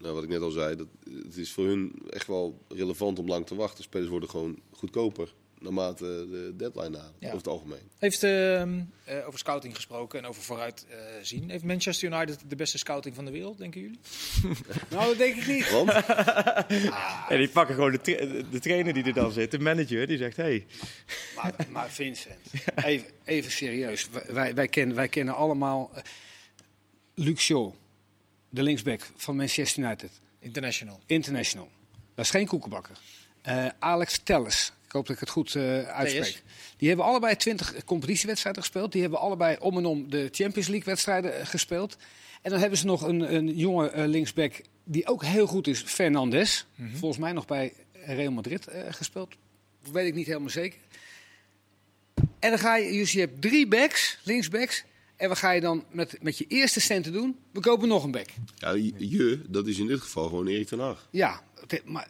nou, 0.00 0.14
wat 0.14 0.22
ik 0.22 0.28
net 0.28 0.40
al 0.40 0.50
zei, 0.50 0.76
dat, 0.76 0.86
het 1.24 1.36
is 1.36 1.50
voor 1.52 1.66
hun 1.66 1.92
echt 2.10 2.26
wel 2.26 2.58
relevant 2.68 3.18
om 3.18 3.26
lang 3.28 3.46
te 3.46 3.54
wachten. 3.54 3.84
Spelers 3.84 4.10
worden 4.10 4.28
gewoon 4.30 4.58
goedkoper 4.70 5.34
naarmate 5.64 6.04
de 6.30 6.52
deadline 6.56 6.88
nadert, 6.88 7.12
Ja. 7.18 7.26
over 7.26 7.38
het 7.38 7.46
algemeen. 7.48 7.90
Heeft 7.98 8.22
eh, 8.22 8.62
eh, 8.62 8.68
over 9.26 9.38
scouting 9.38 9.74
gesproken 9.74 10.18
en 10.18 10.26
over 10.26 10.42
vooruit 10.42 10.86
eh, 10.90 10.96
zien. 11.22 11.50
Heeft 11.50 11.64
Manchester 11.64 12.12
United 12.12 12.38
de 12.48 12.56
beste 12.56 12.78
scouting 12.78 13.14
van 13.14 13.24
de 13.24 13.30
wereld, 13.30 13.58
denken 13.58 13.80
jullie? 13.80 13.98
nou, 14.90 15.06
dat 15.08 15.18
denk 15.18 15.36
ik 15.36 15.46
niet. 15.46 15.70
Want, 15.70 15.90
En 17.28 17.38
die 17.38 17.48
pakken 17.48 17.74
gewoon 17.74 17.92
de, 17.92 18.00
tra- 18.00 18.42
de 18.50 18.60
trainer 18.60 18.92
die 18.92 19.04
er 19.04 19.12
dan 19.14 19.32
zit, 19.32 19.50
de 19.50 19.58
manager, 19.58 20.06
die 20.06 20.18
zegt: 20.18 20.36
hey, 20.36 20.66
Maar, 21.36 21.54
maar 21.70 21.90
Vincent, 22.00 22.36
even, 22.84 23.06
even 23.24 23.50
serieus. 23.50 24.08
Wij- 24.28 24.54
Wij, 24.54 24.68
kennen, 24.68 24.96
wij 24.96 25.08
kennen 25.08 25.34
allemaal 25.34 25.90
eh, 25.94 26.02
Luke 27.14 27.40
Shaw, 27.40 27.72
de 28.48 28.62
linksback 28.62 29.00
van 29.16 29.36
Manchester 29.36 29.82
United. 29.84 30.10
International. 30.38 31.00
International. 31.06 31.68
Dat 32.14 32.24
is 32.24 32.30
geen 32.30 32.46
koekenbakker. 32.46 32.96
Eh, 33.42 33.66
Alex 33.78 34.18
Telles, 34.18 34.72
hoop 34.94 35.06
dat 35.06 35.14
ik 35.14 35.20
het 35.20 35.30
goed 35.30 35.54
eh, 35.54 35.82
uitspreek. 35.82 36.42
Die 36.76 36.88
hebben 36.88 37.06
allebei 37.06 37.36
20 37.36 37.84
competitiewedstrijden 37.84 38.62
gespeeld. 38.62 38.92
Die 38.92 39.00
hebben 39.00 39.20
allebei 39.20 39.56
om 39.60 39.76
en 39.76 39.86
om 39.86 40.10
de 40.10 40.28
Champions 40.32 40.68
League 40.68 40.86
wedstrijden 40.86 41.38
eh, 41.38 41.46
gespeeld. 41.46 41.96
En 42.42 42.50
dan 42.50 42.60
hebben 42.60 42.78
ze 42.78 42.86
nog 42.86 43.02
een, 43.02 43.34
een 43.34 43.56
jonge 43.56 43.90
eh, 43.90 44.06
linksback 44.06 44.60
die 44.84 45.06
ook 45.06 45.24
heel 45.24 45.46
goed 45.46 45.66
is, 45.66 45.82
Fernandes. 45.82 46.66
Volgens 46.92 47.20
mij 47.20 47.32
nog 47.32 47.46
bij 47.46 47.72
Real 47.92 48.32
Madrid 48.32 48.66
eh, 48.66 48.92
gespeeld. 48.92 49.34
Dat 49.82 49.92
weet 49.92 50.06
ik 50.06 50.14
niet 50.14 50.26
helemaal 50.26 50.50
zeker. 50.50 50.78
En 52.14 52.50
dan 52.50 52.58
ga 52.58 52.76
je, 52.76 52.92
dus 52.92 53.12
je 53.12 53.20
hebt 53.20 53.40
drie 53.42 53.68
backs, 53.68 54.18
linksbacks. 54.22 54.84
En 55.16 55.28
wat 55.28 55.38
ga 55.38 55.50
je 55.50 55.60
dan 55.60 55.84
met, 55.90 56.22
met 56.22 56.38
je 56.38 56.44
eerste 56.48 56.80
centen 56.80 57.12
doen? 57.12 57.38
We 57.50 57.60
kopen 57.60 57.88
nog 57.88 58.04
een 58.04 58.10
back. 58.10 58.28
Ja, 58.56 58.70
je, 58.98 59.40
dat 59.48 59.66
is 59.66 59.78
in 59.78 59.86
dit 59.86 60.00
geval 60.00 60.28
gewoon 60.28 60.46
Erik 60.46 60.66
ten 60.66 60.78
Hag. 60.78 61.08
Ja, 61.10 61.42
maar 61.84 62.08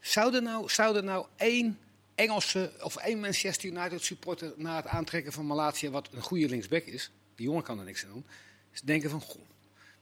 zou 0.00 0.34
er 0.34 0.42
nou, 0.42 0.68
zou 0.68 0.96
er 0.96 1.04
nou 1.04 1.26
één 1.36 1.78
Engelse 2.14 2.72
of 2.82 2.96
één 2.96 3.20
Manchester 3.20 3.68
United 3.68 4.02
supporter 4.02 4.52
na 4.56 4.76
het 4.76 4.86
aantrekken 4.86 5.32
van 5.32 5.46
Malatia, 5.46 5.90
wat 5.90 6.08
een 6.12 6.22
goede 6.22 6.48
linksback 6.48 6.84
is, 6.84 7.10
die 7.34 7.46
jongen 7.46 7.62
kan 7.62 7.78
er 7.78 7.84
niks 7.84 8.04
aan 8.04 8.12
doen, 8.12 8.24
is 8.72 8.80
denken 8.80 9.10
van, 9.10 9.20
goh, 9.20 9.42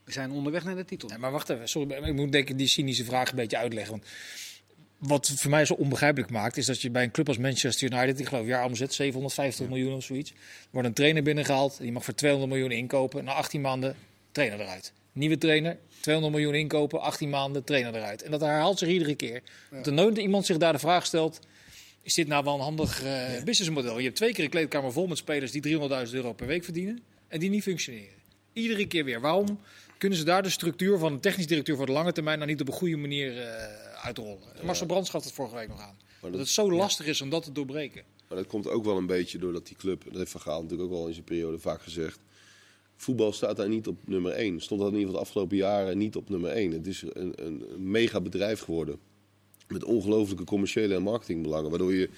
we 0.04 0.12
zijn 0.12 0.30
onderweg 0.30 0.64
naar 0.64 0.76
de 0.76 0.84
titel. 0.84 1.10
maar 1.18 1.32
wacht 1.32 1.48
even, 1.48 1.68
sorry, 1.68 1.92
ik 1.92 2.14
moet 2.14 2.32
denk 2.32 2.48
ik 2.48 2.58
die 2.58 2.66
cynische 2.66 3.04
vraag 3.04 3.30
een 3.30 3.36
beetje 3.36 3.56
uitleggen. 3.56 3.92
Want 3.92 4.06
wat 4.98 5.28
voor 5.28 5.50
mij 5.50 5.64
zo 5.64 5.74
onbegrijpelijk 5.74 6.30
maakt, 6.30 6.56
is 6.56 6.66
dat 6.66 6.80
je 6.80 6.90
bij 6.90 7.02
een 7.02 7.10
club 7.10 7.28
als 7.28 7.38
Manchester 7.38 7.92
United, 7.92 8.20
ik 8.20 8.26
geloof 8.26 8.46
jaar 8.46 8.64
omzet 8.64 8.94
750 8.94 9.68
miljoen 9.68 9.94
of 9.94 10.04
zoiets, 10.04 10.32
wordt 10.70 10.88
een 10.88 10.94
trainer 10.94 11.22
binnengehaald, 11.22 11.78
die 11.78 11.92
mag 11.92 12.04
voor 12.04 12.14
200 12.14 12.52
miljoen 12.52 12.70
inkopen, 12.70 13.24
na 13.24 13.32
18 13.32 13.60
maanden 13.60 13.96
trainer 14.32 14.60
eruit. 14.60 14.92
Nieuwe 15.18 15.38
trainer, 15.38 15.78
200 16.00 16.34
miljoen 16.36 16.54
inkopen, 16.54 17.00
18 17.00 17.30
maanden 17.30 17.64
trainer 17.64 17.94
eruit. 17.94 18.22
En 18.22 18.30
dat 18.30 18.40
herhaalt 18.40 18.78
zich 18.78 18.88
iedere 18.88 19.14
keer. 19.14 19.42
Dat 19.70 19.86
er 19.86 19.92
nooit 19.92 20.18
iemand 20.18 20.46
zich 20.46 20.56
daar 20.56 20.72
de 20.72 20.78
vraag 20.78 21.06
stelt, 21.06 21.40
is 22.02 22.14
dit 22.14 22.26
nou 22.28 22.44
wel 22.44 22.54
een 22.54 22.60
handig 22.60 23.04
uh, 23.04 23.42
businessmodel? 23.44 23.98
Je 23.98 24.04
hebt 24.04 24.16
twee 24.16 24.32
keer 24.32 24.44
een 24.44 24.50
kleedkamer 24.50 24.92
vol 24.92 25.06
met 25.06 25.18
spelers 25.18 25.52
die 25.52 25.78
300.000 26.06 26.12
euro 26.12 26.32
per 26.32 26.46
week 26.46 26.64
verdienen 26.64 27.02
en 27.28 27.40
die 27.40 27.50
niet 27.50 27.62
functioneren. 27.62 28.16
Iedere 28.52 28.86
keer 28.86 29.04
weer. 29.04 29.20
Waarom 29.20 29.60
kunnen 29.98 30.18
ze 30.18 30.24
daar 30.24 30.42
de 30.42 30.50
structuur 30.50 30.98
van 30.98 31.12
een 31.12 31.20
technisch 31.20 31.46
directeur 31.46 31.76
voor 31.76 31.86
de 31.86 31.92
lange 31.92 32.12
termijn 32.12 32.38
nou 32.38 32.50
niet 32.50 32.60
op 32.60 32.68
een 32.68 32.74
goede 32.74 32.96
manier 32.96 33.36
uh, 33.36 33.44
uitrollen? 34.02 34.38
Ja. 34.56 34.64
Marcel 34.64 34.86
Brands 34.86 35.10
gaf 35.10 35.24
het 35.24 35.32
vorige 35.32 35.54
week 35.54 35.68
nog 35.68 35.80
aan. 35.80 35.96
Dat, 36.20 36.38
het 36.38 36.48
zo 36.48 36.72
lastig 36.72 37.06
is 37.06 37.20
om 37.20 37.30
dat 37.30 37.42
te 37.42 37.52
doorbreken. 37.52 38.02
Maar 38.28 38.38
dat 38.38 38.46
komt 38.46 38.68
ook 38.68 38.84
wel 38.84 38.96
een 38.96 39.06
beetje 39.06 39.38
doordat 39.38 39.66
die 39.66 39.76
club, 39.76 40.04
dat 40.04 40.16
heeft 40.16 40.30
Van 40.30 40.40
Gaal 40.40 40.62
natuurlijk 40.62 40.90
ook 40.90 40.96
wel 40.96 41.06
in 41.06 41.12
zijn 41.12 41.24
periode 41.24 41.58
vaak 41.58 41.82
gezegd, 41.82 42.18
voetbal 42.98 43.32
staat 43.32 43.56
daar 43.56 43.68
niet 43.68 43.86
op 43.86 43.96
nummer 44.06 44.32
1. 44.32 44.60
Stond 44.60 44.80
dat 44.80 44.92
in 44.92 44.98
ieder 44.98 45.08
geval 45.08 45.22
de 45.22 45.28
afgelopen 45.28 45.56
jaren 45.56 45.98
niet 45.98 46.16
op 46.16 46.28
nummer 46.28 46.50
1. 46.50 46.72
Het 46.72 46.86
is 46.86 47.04
een, 47.12 47.32
een, 47.46 47.64
mega 47.90 48.20
bedrijf 48.20 48.60
geworden. 48.60 48.98
Met 49.68 49.84
ongelooflijke 49.84 50.44
commerciële 50.44 50.94
en 50.94 51.02
marketingbelangen. 51.02 51.70
Waardoor 51.70 51.94
je, 51.94 52.10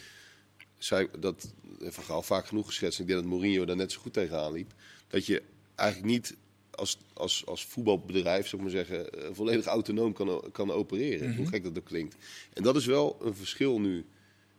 zei, 0.79 1.09
dat 1.19 1.53
Van 1.81 2.05
Gaal 2.05 2.23
vaak 2.23 2.47
genoeg 2.47 2.67
geschetst, 2.67 3.01
ik 3.01 3.07
denk 3.07 3.19
dat 3.19 3.29
Mourinho 3.29 3.65
daar 3.65 3.77
net 3.77 3.93
zo 3.93 4.01
goed 4.01 4.13
tegenaan 4.13 4.53
liep. 4.53 4.73
Dat 5.09 5.27
je 5.27 5.43
eigenlijk 5.75 6.11
niet 6.11 6.37
als, 6.71 6.99
als, 7.13 7.47
als 7.47 7.65
voetbalbedrijf, 7.65 8.49
zou 8.49 8.63
ik 8.63 8.73
maar 8.73 8.85
zeggen, 8.85 9.13
eh, 9.13 9.29
volledig 9.33 9.67
autonoom 9.67 10.13
kan, 10.13 10.43
kan 10.53 10.71
opereren. 10.71 11.27
Mm 11.27 11.29
-hmm. 11.29 11.37
Hoe 11.37 11.49
gek 11.49 11.65
dat 11.65 11.79
ook 11.79 11.85
klinkt. 11.85 12.17
En 12.53 12.63
dat 12.63 12.77
is 12.77 12.87
wel 12.87 13.19
een 13.23 13.35
verschil 13.35 13.81
nu 13.81 14.05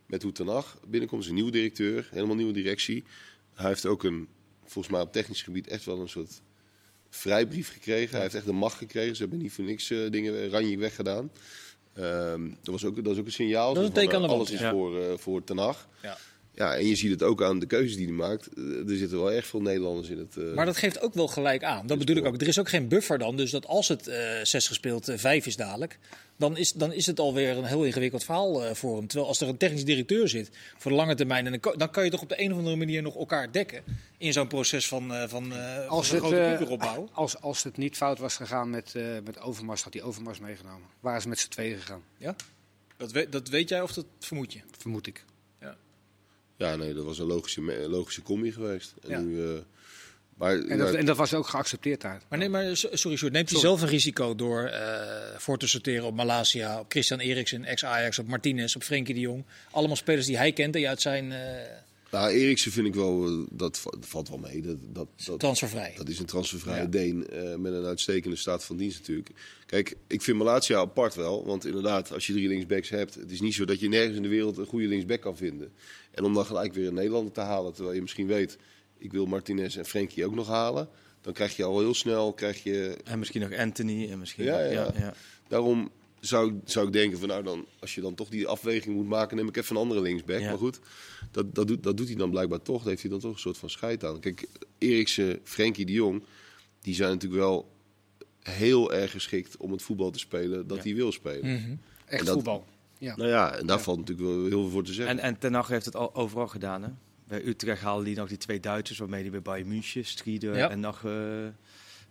met 0.05 0.24
hoe 0.24 0.32
Ten 0.32 0.47
Hag 0.47 0.78
binnenkomt. 0.88 1.22
is 1.22 1.28
een 1.28 1.36
nieuwe 1.36 1.51
directeur, 1.51 2.07
helemaal 2.11 2.36
nieuwe 2.36 2.53
directie. 2.53 3.03
Hij 3.53 3.67
heeft 3.67 3.86
ook 3.86 4.03
een, 4.03 4.28
volgens 4.72 4.93
mij 4.93 5.03
op 5.03 5.11
technisch 5.11 5.41
gebied, 5.41 5.67
echt 5.67 5.86
wel 5.86 5.99
een 5.99 6.09
soort 6.09 6.41
vrijbrief 7.09 7.72
gekregen. 7.72 8.11
Hij 8.11 8.22
heeft 8.22 8.36
echt 8.36 8.45
de 8.45 8.51
macht 8.51 8.78
gekregen. 8.78 9.15
Ze 9.15 9.22
hebben 9.22 9.39
niet 9.39 9.51
voor 9.51 9.63
niks 9.63 9.89
uh, 9.89 10.11
dingen 10.11 10.49
ranje 10.49 10.78
weggedaan. 10.78 11.32
Um, 11.97 12.57
dat, 12.61 12.74
was 12.74 12.86
ook, 12.86 13.03
dat 13.03 13.13
is 13.13 13.19
ook 13.19 13.26
een 13.26 13.32
signaal. 13.32 13.74
Dat 13.74 13.84
is 13.84 13.89
een 13.89 13.95
teken 13.95 14.15
aan 14.15 14.22
de 14.22 14.28
Alles 14.28 14.51
is 14.51 14.59
ja. 14.59 14.72
voor, 14.72 14.99
uh, 14.99 15.17
voor 15.17 15.43
Ten 15.43 15.57
Hag. 15.57 15.88
Ja. 16.01 16.17
Ja, 16.54 16.76
en 16.76 16.88
je 16.88 16.95
ziet 16.95 17.12
het 17.12 17.24
ook 17.24 17.43
aan 17.43 17.60
de 17.60 17.66
keuzes 17.66 17.95
die 17.95 18.06
hij 18.06 18.16
maakt. 18.16 18.49
Uh, 18.58 18.89
er 18.89 18.97
zitten 18.97 19.18
wel 19.18 19.32
erg 19.32 19.45
veel 19.45 19.62
Nederlanders 19.62 20.10
in 20.10 20.18
het. 20.18 20.36
Uh, 20.38 20.54
maar 20.54 20.66
dat 20.66 20.78
geeft 20.78 21.02
ook 21.02 21.14
wel 21.14 21.28
gelijk 21.28 21.64
aan. 21.64 21.88
Dat 21.88 21.97
bedoel 21.97 22.16
ik 22.16 22.26
ook. 22.26 22.41
Er 22.41 22.47
is 22.47 22.60
ook 22.60 22.70
geen 22.70 22.88
buffer 22.88 23.18
dan. 23.18 23.38
Dus 23.38 23.52
dat 23.52 23.66
als 23.66 23.88
het 23.88 24.08
uh, 24.08 24.16
zes 24.43 24.68
gespeeld 24.68 25.12
vijf 25.16 25.45
is 25.45 25.56
dadelijk, 25.56 25.99
dan 26.38 26.58
is, 26.58 26.74
dan 26.74 26.93
is 26.93 27.06
het 27.06 27.20
alweer 27.20 27.58
een 27.58 27.64
heel 27.64 27.84
ingewikkeld 27.84 28.24
verhaal 28.24 28.76
voor 28.76 28.97
hem. 28.97 29.08
Terwijl 29.08 29.30
als 29.30 29.41
er 29.41 29.47
een 29.47 29.58
technisch 29.58 29.86
directeur 29.86 30.28
zit 30.28 30.49
voor 30.78 30.91
de 30.91 30.97
lange 30.97 31.16
termijn, 31.16 31.45
en 31.45 31.60
dan, 31.60 31.74
dan 31.78 31.91
kan 31.91 32.04
je 32.04 32.10
toch 32.10 32.22
op 32.22 32.30
de 32.30 32.41
een 32.41 32.52
of 32.52 32.58
andere 32.58 32.76
manier 32.76 33.02
nog 33.02 33.16
elkaar 33.16 33.52
dekken 33.52 33.84
in 34.18 34.34
zo'n 34.34 34.47
proces 34.47 34.88
van, 34.88 35.14
van, 35.28 35.54
als 35.88 36.08
van 36.08 36.16
het, 36.16 36.26
grote 36.26 36.66
uh, 36.66 36.72
opbouwen. 36.72 37.10
Als, 37.12 37.41
als 37.41 37.64
het 37.64 37.78
niet 37.78 37.95
fout 37.95 38.20
was 38.20 38.36
gegaan 38.36 38.70
met, 38.70 38.93
met 39.26 39.39
Overmars, 39.39 39.84
had 39.84 39.93
hij 39.93 40.04
Overmars 40.04 40.39
meegenomen. 40.39 40.88
Waar 40.99 41.22
ze 41.22 41.28
met 41.28 41.39
z'n 41.39 41.49
tweeën 41.49 41.78
gegaan. 41.78 42.02
Ja? 42.18 42.36
Dat 42.97 43.12
weet, 43.12 43.32
dat 43.32 43.49
weet 43.49 43.70
jij 43.70 43.82
of 43.82 43.93
dat 43.93 44.06
vermoed 44.20 44.54
je? 44.54 44.60
Vermoed 44.78 45.08
ik. 45.08 45.24
Ja. 46.62 46.76
Nee, 46.76 46.93
dat 46.93 47.05
was 47.05 47.20
een 47.20 47.26
logische, 47.26 47.89
logische 47.89 48.22
combi 48.22 48.51
geweest. 48.51 48.93
En, 49.03 49.09
Ja. 49.09 49.20
nu, 49.20 49.36
uh, 49.36 49.49
maar, 50.38 50.59
En 50.59 50.78
dat, 50.78 50.93
en 50.93 51.05
dat 51.05 51.18
was 51.18 51.34
ook 51.34 51.47
geaccepteerd 51.47 52.01
daar. 52.01 52.22
Maar, 52.30 52.39
nee, 52.39 52.49
maar 52.49 52.76
sorry, 52.76 53.18
Sjoerd, 53.18 53.34
neemt 53.34 53.49
hij 53.49 53.59
zelf 53.59 53.82
een 53.82 53.88
risico 53.88 54.36
door 54.36 54.64
uh, 54.64 54.78
voor 55.38 55.57
te 55.57 55.68
sorteren 55.68 56.05
op 56.05 56.16
Malasia, 56.16 56.80
op 56.80 56.86
Christian 56.91 57.20
Eriksen, 57.20 57.64
ex-Ajax, 57.64 58.20
op 58.20 58.28
Martinez, 58.28 58.76
op 58.76 58.84
Frenkie 58.84 59.14
de 59.14 59.20
Jong? 59.20 59.43
Allemaal 59.72 59.95
spelers 59.95 60.26
die 60.26 60.38
hij 60.38 60.51
kent, 60.51 60.74
die 60.74 60.89
uit 60.89 61.01
zijn... 61.01 61.26
Uh, 61.26 61.38
nou, 62.12 62.32
Eriksen 62.32 62.72
vind 62.72 62.88
ik 62.88 62.95
wel, 62.95 63.45
dat, 63.49 63.82
valt 63.99 64.30
wel 64.30 64.38
mee. 64.38 64.62
Dat, 64.62 64.78
dat, 64.93 65.07
dat, 65.26 65.39
transfervrij. 65.39 65.93
Dat 65.95 66.09
is 66.09 66.20
een 66.20 66.26
transfervrije 66.26 66.82
ja. 66.82 66.88
Deen 66.88 67.18
met 67.57 67.74
een 67.74 67.86
uitstekende 67.86 68.36
staat 68.36 68.64
van 68.64 68.78
dienst 68.78 68.99
natuurlijk. 68.99 69.30
Kijk, 69.66 69.95
ik 70.07 70.22
vind 70.22 70.38
Malatia 70.38 70.78
apart 70.78 71.16
wel. 71.16 71.45
Want 71.45 71.66
inderdaad, 71.66 72.14
als 72.14 72.28
je 72.28 72.34
drie 72.34 72.47
linksbacks 72.47 72.89
hebt, 72.89 73.16
het 73.16 73.32
is 73.32 73.41
niet 73.41 73.53
zo 73.53 73.66
dat 73.66 73.80
je 73.80 73.89
nergens 73.89 74.16
in 74.16 74.22
de 74.22 74.28
wereld 74.28 74.57
een 74.57 74.66
goede 74.66 74.88
linksback 74.88 75.22
kan 75.22 75.38
vinden. 75.38 75.72
En 76.12 76.24
om 76.24 76.34
dan 76.34 76.45
gelijk 76.45 76.74
weer 76.74 76.88
een 76.88 76.93
Nederlander 76.93 77.34
te 77.34 77.41
halen, 77.41 77.74
terwijl 77.74 77.95
je 77.95 78.01
misschien 78.01 78.28
weet, 78.28 78.57
ik 78.97 79.12
wil 79.12 79.26
Martinez 79.26 79.78
en 79.78 79.86
Frenkie 79.86 80.26
ook 80.26 80.36
nog 80.36 80.47
halen. 80.47 80.89
Dan 81.22 81.34
krijg 81.34 81.55
je 81.55 81.64
al 81.64 81.80
heel 81.80 81.93
snel, 81.93 82.34
krijg 82.34 82.64
je... 82.64 82.97
En 83.03 83.20
misschien 83.20 83.41
nog 83.41 83.53
Anthony 83.53 84.12
en 84.12 84.20
misschien... 84.20 84.43
Ja, 84.43 84.59
ja. 84.59 84.72
ja, 84.72 84.91
ja. 84.97 85.14
Daarom 85.47 85.91
zou, 86.20 86.59
zou 86.66 86.88
ik 86.88 86.93
denken 86.93 87.20
van 87.20 87.28
nou 87.28 87.43
dan, 87.43 87.66
als 87.80 87.95
je 87.95 88.01
dan 88.01 88.16
toch 88.16 88.30
die 88.30 88.47
afweging 88.47 88.95
moet 88.95 89.07
maken, 89.07 89.38
neem 89.38 89.47
ik 89.47 89.57
even 89.57 89.76
een 89.76 89.82
andere 89.82 90.01
linksback. 90.01 90.39
Ja. 90.39 90.49
Maar 90.49 90.57
goed, 90.57 90.80
dat, 91.32 91.55
dat, 91.55 91.68
doet, 91.68 91.84
dat 91.84 91.97
doet 91.97 92.07
hij 92.07 92.16
dan 92.16 92.30
blijkbaar 92.30 92.62
toch. 92.62 92.80
Daar 92.80 92.89
heeft 92.89 93.01
hij 93.01 93.12
dan 93.12 93.20
toch 93.20 93.34
een 93.34 93.39
soort 93.39 93.57
van 93.57 93.70
scheid 93.70 94.03
aan. 94.03 94.20
Kijk, 94.20 94.47
Eriksen, 94.78 95.39
Frenkie 95.43 95.86
de 95.86 95.91
Jong, 95.91 96.24
die 96.82 96.93
zijn 96.93 97.12
natuurlijk 97.12 97.41
wel 97.41 97.72
heel 98.39 98.93
erg 98.93 99.12
geschikt 99.12 99.57
om 99.57 99.72
het 99.72 99.82
voetbal 99.82 100.12
te 100.12 100.20
spelen 100.20 100.68
dat 100.68 100.78
ja. 100.78 100.84
hij 100.84 100.95
wil 100.95 101.12
spelen. 101.12 101.49
Mm 101.49 101.64
-hmm. 101.64 101.80
Echt 102.05 102.26
dat, 102.26 102.34
voetbal. 102.34 102.66
Ja. 103.02 103.16
Nou 103.16 103.30
ja, 103.30 103.56
en 103.56 103.66
daar 103.68 103.78
ja. 103.78 103.84
valt 103.84 103.97
natuurlijk 103.97 104.28
wel 104.28 104.45
heel 104.45 104.62
veel 104.62 104.70
voor 104.70 104.84
te 104.84 104.93
zeggen. 104.93 105.20
En, 105.20 105.24
en 105.24 105.38
Ten 105.38 105.54
Hag 105.54 105.68
heeft 105.68 105.86
het 105.86 105.95
al 105.95 106.16
overal 106.16 106.47
gedaan. 106.47 106.84
Hè? 106.84 106.89
Bij 107.28 107.45
Utrecht 107.45 107.82
haalde 107.82 108.06
hij 108.06 108.14
nog 108.14 108.28
die 108.28 108.38
twee 108.38 108.60
Duitsers, 108.60 108.99
waarmee 108.99 109.22
hij 109.22 109.32
bij 109.32 109.41
Bayern 109.41 109.68
München, 109.68 110.06
Strieder 110.06 110.58
ja. 110.58 110.70
en 110.70 110.80
nog 110.80 111.04
uh, 111.04 111.14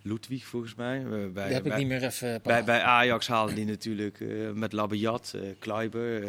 Ludwig 0.01 0.45
volgens 0.45 0.75
mij. 0.75 0.99
Uh, 0.99 1.09
bij, 1.09 1.45
Die 1.45 1.53
heb 1.53 1.63
bij, 1.63 1.71
ik 1.71 1.77
niet 1.77 1.87
meer 1.87 2.03
even... 2.03 2.39
Bij, 2.43 2.63
bij 2.63 2.81
Ajax 2.81 3.27
haalde 3.27 3.53
hij 3.53 3.63
natuurlijk 3.63 4.19
uh, 4.19 4.51
met 4.51 4.73
Labiat, 4.73 5.35
Kleiber, 5.59 6.27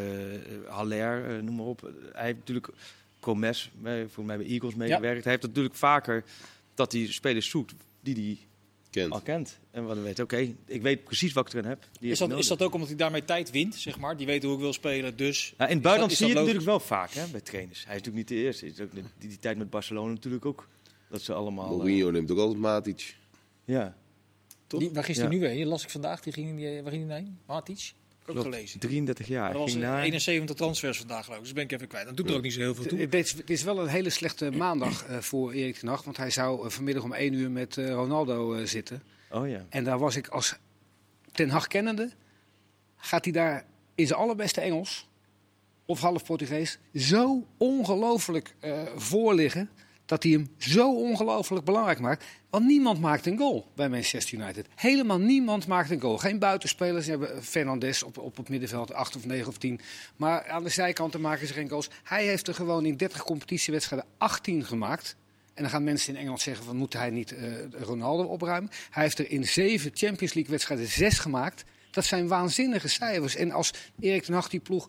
Haller, 0.66 1.44
noem 1.44 1.56
maar 1.56 1.66
op. 1.66 1.92
Hij 2.12 2.24
heeft 2.24 2.38
natuurlijk 2.38 2.68
Comes, 3.20 3.70
voor 4.08 4.24
mij 4.24 4.36
bij 4.36 4.46
Eagles 4.46 4.74
meegewerkt. 4.74 5.22
Hij 5.22 5.32
heeft 5.32 5.46
natuurlijk 5.46 5.74
vaker 5.74 6.24
dat 6.74 6.92
hij 6.92 7.06
spelers 7.06 7.50
zoekt 7.50 7.74
die 8.00 8.14
hij 8.14 8.38
kent. 8.92 9.12
al 9.12 9.20
kent. 9.20 9.58
En 9.70 9.84
wat 9.84 9.94
dan 9.94 10.04
weet, 10.04 10.20
oké, 10.20 10.34
okay, 10.34 10.56
ik 10.66 10.82
weet 10.82 11.04
precies 11.04 11.32
wat 11.32 11.46
ik 11.46 11.52
erin 11.52 11.68
heb. 11.68 11.88
Die 12.00 12.10
is, 12.10 12.18
dat, 12.18 12.32
is 12.32 12.46
dat 12.46 12.62
ook 12.62 12.72
omdat 12.72 12.88
hij 12.88 12.96
daarmee 12.96 13.24
tijd 13.24 13.50
wint, 13.50 13.74
zeg 13.74 13.98
maar? 13.98 14.16
Die 14.16 14.26
weet 14.26 14.42
hoe 14.42 14.54
ik 14.54 14.60
wil 14.60 14.72
spelen, 14.72 15.16
dus... 15.16 15.54
Nou, 15.56 15.70
in 15.70 15.76
het 15.76 15.84
buitenland 15.84 16.16
zie 16.16 16.26
je 16.26 16.32
het 16.32 16.40
natuurlijk 16.40 16.66
wel 16.66 16.80
vaak, 16.80 17.10
hè, 17.10 17.26
bij 17.26 17.40
trainers. 17.40 17.84
Hij 17.84 17.96
is 17.96 18.02
natuurlijk 18.02 18.30
niet 18.30 18.38
de 18.38 18.44
eerste. 18.44 18.66
Is 18.66 18.80
ook 18.80 18.92
die, 18.92 19.04
die, 19.18 19.28
die, 19.28 19.38
tijd 19.38 19.58
met 19.58 19.70
Barcelona 19.70 20.12
natuurlijk 20.12 20.46
ook. 20.46 20.68
Dat 21.08 21.22
ze 21.22 21.32
allemaal... 21.32 21.76
Mourinho 21.76 22.06
uh, 22.06 22.12
neemt 22.12 22.30
ook 22.30 22.38
altijd 22.38 22.58
Matic. 22.58 23.16
Ja. 23.64 23.96
Toch? 24.66 24.80
Die, 24.80 24.90
waar 24.90 25.08
is 25.08 25.16
hij 25.16 25.24
ja. 25.24 25.30
nu 25.30 25.40
weer? 25.40 25.66
Las 25.66 25.82
ik 25.82 25.90
vandaag, 25.90 26.20
die 26.20 26.32
ging, 26.32 26.56
die, 26.56 26.82
waar 26.82 26.92
ging 26.92 27.08
hij 27.08 27.16
heen? 27.16 27.38
Matic? 27.46 27.92
Ook 28.26 28.34
Klopt, 28.34 28.54
gelezen. 28.54 28.80
33 28.80 29.26
jaar. 29.26 29.50
Er 29.50 29.58
was 29.58 29.70
ging 29.70 29.82
naar... 29.82 30.02
71 30.02 30.56
transfers 30.56 30.98
vandaag 30.98 31.24
geloof 31.24 31.38
ik, 31.38 31.44
dus 31.44 31.52
ben 31.52 31.64
ik 31.64 31.72
even 31.72 31.88
kwijt. 31.88 32.06
Dat 32.06 32.16
doet 32.16 32.30
er 32.30 32.36
ook 32.36 32.42
niet 32.42 32.52
zo 32.52 32.60
heel 32.60 32.74
veel 32.74 32.84
toe. 32.84 32.98
Het 32.98 33.14
is, 33.14 33.32
het 33.32 33.50
is 33.50 33.62
wel 33.62 33.80
een 33.80 33.88
hele 33.88 34.10
slechte 34.10 34.50
maandag 34.50 35.08
uh, 35.10 35.18
voor 35.18 35.52
Erik 35.52 35.76
ten 35.76 35.88
Hag, 35.88 36.04
want 36.04 36.16
hij 36.16 36.30
zou 36.30 36.64
uh, 36.64 36.70
vanmiddag 36.70 37.02
om 37.02 37.12
1 37.12 37.32
uur 37.32 37.50
met 37.50 37.76
uh, 37.76 37.90
Ronaldo 37.90 38.64
zitten. 38.64 39.02
Oh 39.30 39.48
ja. 39.48 39.66
En 39.68 39.84
daar 39.84 39.98
was 39.98 40.16
ik 40.16 40.28
als 40.28 40.56
Ten 41.32 41.50
Hag 41.50 41.66
kennende, 41.66 42.10
gaat 42.96 43.24
hij 43.24 43.32
daar 43.32 43.64
in 43.94 44.06
zijn 44.06 44.18
allerbeste 44.18 44.60
Engels 44.60 45.08
of 45.86 46.00
half 46.00 46.24
Portugees 46.24 46.78
zo 46.94 47.46
ongelooflijk 47.56 48.54
uh, 48.64 48.82
voor 48.96 49.34
liggen 49.34 49.70
dat 50.06 50.22
hij 50.22 50.32
hem 50.32 50.48
zo 50.58 50.94
ongelooflijk 50.94 51.64
belangrijk 51.64 52.00
maakt. 52.00 52.24
Want 52.50 52.66
niemand 52.66 53.00
maakt 53.00 53.26
een 53.26 53.38
goal 53.38 53.66
bij 53.74 53.88
Manchester 53.88 54.38
United. 54.38 54.66
Helemaal 54.74 55.18
niemand 55.18 55.66
maakt 55.66 55.90
een 55.90 56.00
goal. 56.00 56.18
Geen 56.18 56.38
buitenspelers. 56.38 57.06
Hebben 57.06 57.44
Fernandes 57.44 58.02
op, 58.02 58.18
op 58.18 58.36
het 58.36 58.48
middenveld, 58.48 58.92
8 58.92 59.16
of 59.16 59.26
9 59.26 59.48
of 59.48 59.58
10. 59.58 59.80
Maar 60.16 60.48
aan 60.48 60.62
de 60.62 60.68
zijkanten 60.68 61.20
maken 61.20 61.46
ze 61.46 61.52
geen 61.52 61.68
goals. 61.68 61.88
Hij 62.02 62.26
heeft 62.26 62.48
er 62.48 62.54
gewoon 62.54 62.84
in 62.84 62.96
30 62.96 63.22
competitiewedstrijden 63.22 64.08
18 64.18 64.64
gemaakt. 64.64 65.16
En 65.54 65.62
dan 65.62 65.72
gaan 65.72 65.84
mensen 65.84 66.12
in 66.12 66.18
Engeland 66.18 66.40
zeggen 66.40 66.64
van 66.64 66.76
moet 66.76 66.92
hij 66.92 67.10
niet 67.10 67.32
uh, 67.32 67.38
Ronaldo 67.70 68.24
opruimen. 68.24 68.70
Hij 68.90 69.02
heeft 69.02 69.18
er 69.18 69.30
in 69.30 69.46
zeven 69.46 69.90
Champions 69.94 70.34
League 70.34 70.52
wedstrijden 70.52 70.86
zes 70.86 71.18
gemaakt. 71.18 71.64
Dat 71.90 72.04
zijn 72.04 72.28
waanzinnige 72.28 72.88
cijfers. 72.88 73.36
En 73.36 73.50
als 73.50 73.72
Erik 74.00 74.22
ten 74.22 74.34
Hag 74.34 74.48
die 74.48 74.60
ploeg 74.60 74.88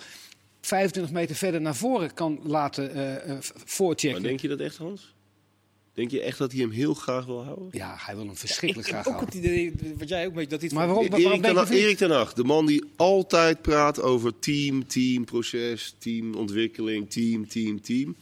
25 0.66 1.14
meter 1.14 1.36
verder 1.36 1.62
naar 1.62 1.76
voren 1.76 2.14
kan 2.14 2.40
laten 2.44 2.98
uh, 3.30 3.38
voorchecken. 3.66 4.22
Maar 4.22 4.30
denk 4.30 4.42
je 4.42 4.48
dat 4.48 4.60
echt, 4.60 4.78
Hans? 4.78 5.14
Denk 5.94 6.12
je 6.12 6.22
echt 6.22 6.38
dat 6.38 6.52
hij 6.52 6.62
hem 6.62 6.72
heel 6.72 6.94
graag 6.94 7.26
wil 7.26 7.44
houden? 7.44 7.68
Ja, 7.72 7.96
hij 7.98 8.16
wil 8.16 8.26
hem 8.26 8.36
verschrikkelijk 8.36 8.90
ja, 8.90 8.98
ik, 8.98 9.02
graag 9.02 9.14
ook 9.14 9.20
houden. 9.20 9.42
Het 9.42 9.52
idee, 9.52 9.96
wat 9.98 10.10
jij 10.10 10.26
ook 10.26 10.36
weet, 10.36 10.50
dat 10.50 10.60
dit 10.62 10.72
maar 10.72 10.88
waarom, 10.88 11.06
Erik, 11.06 11.42
ten 11.42 11.56
Hag, 11.56 11.70
Erik 11.70 11.98
ten 11.98 12.12
Hag, 12.12 12.34
de 12.34 12.44
man 12.44 12.66
die 12.66 12.84
altijd 12.96 13.62
praat 13.62 14.02
over 14.02 14.40
team, 14.40 14.88
teamproces, 14.88 15.96
teamontwikkeling, 15.98 17.10
team, 17.10 17.48
team, 17.48 17.82
team. 17.82 18.16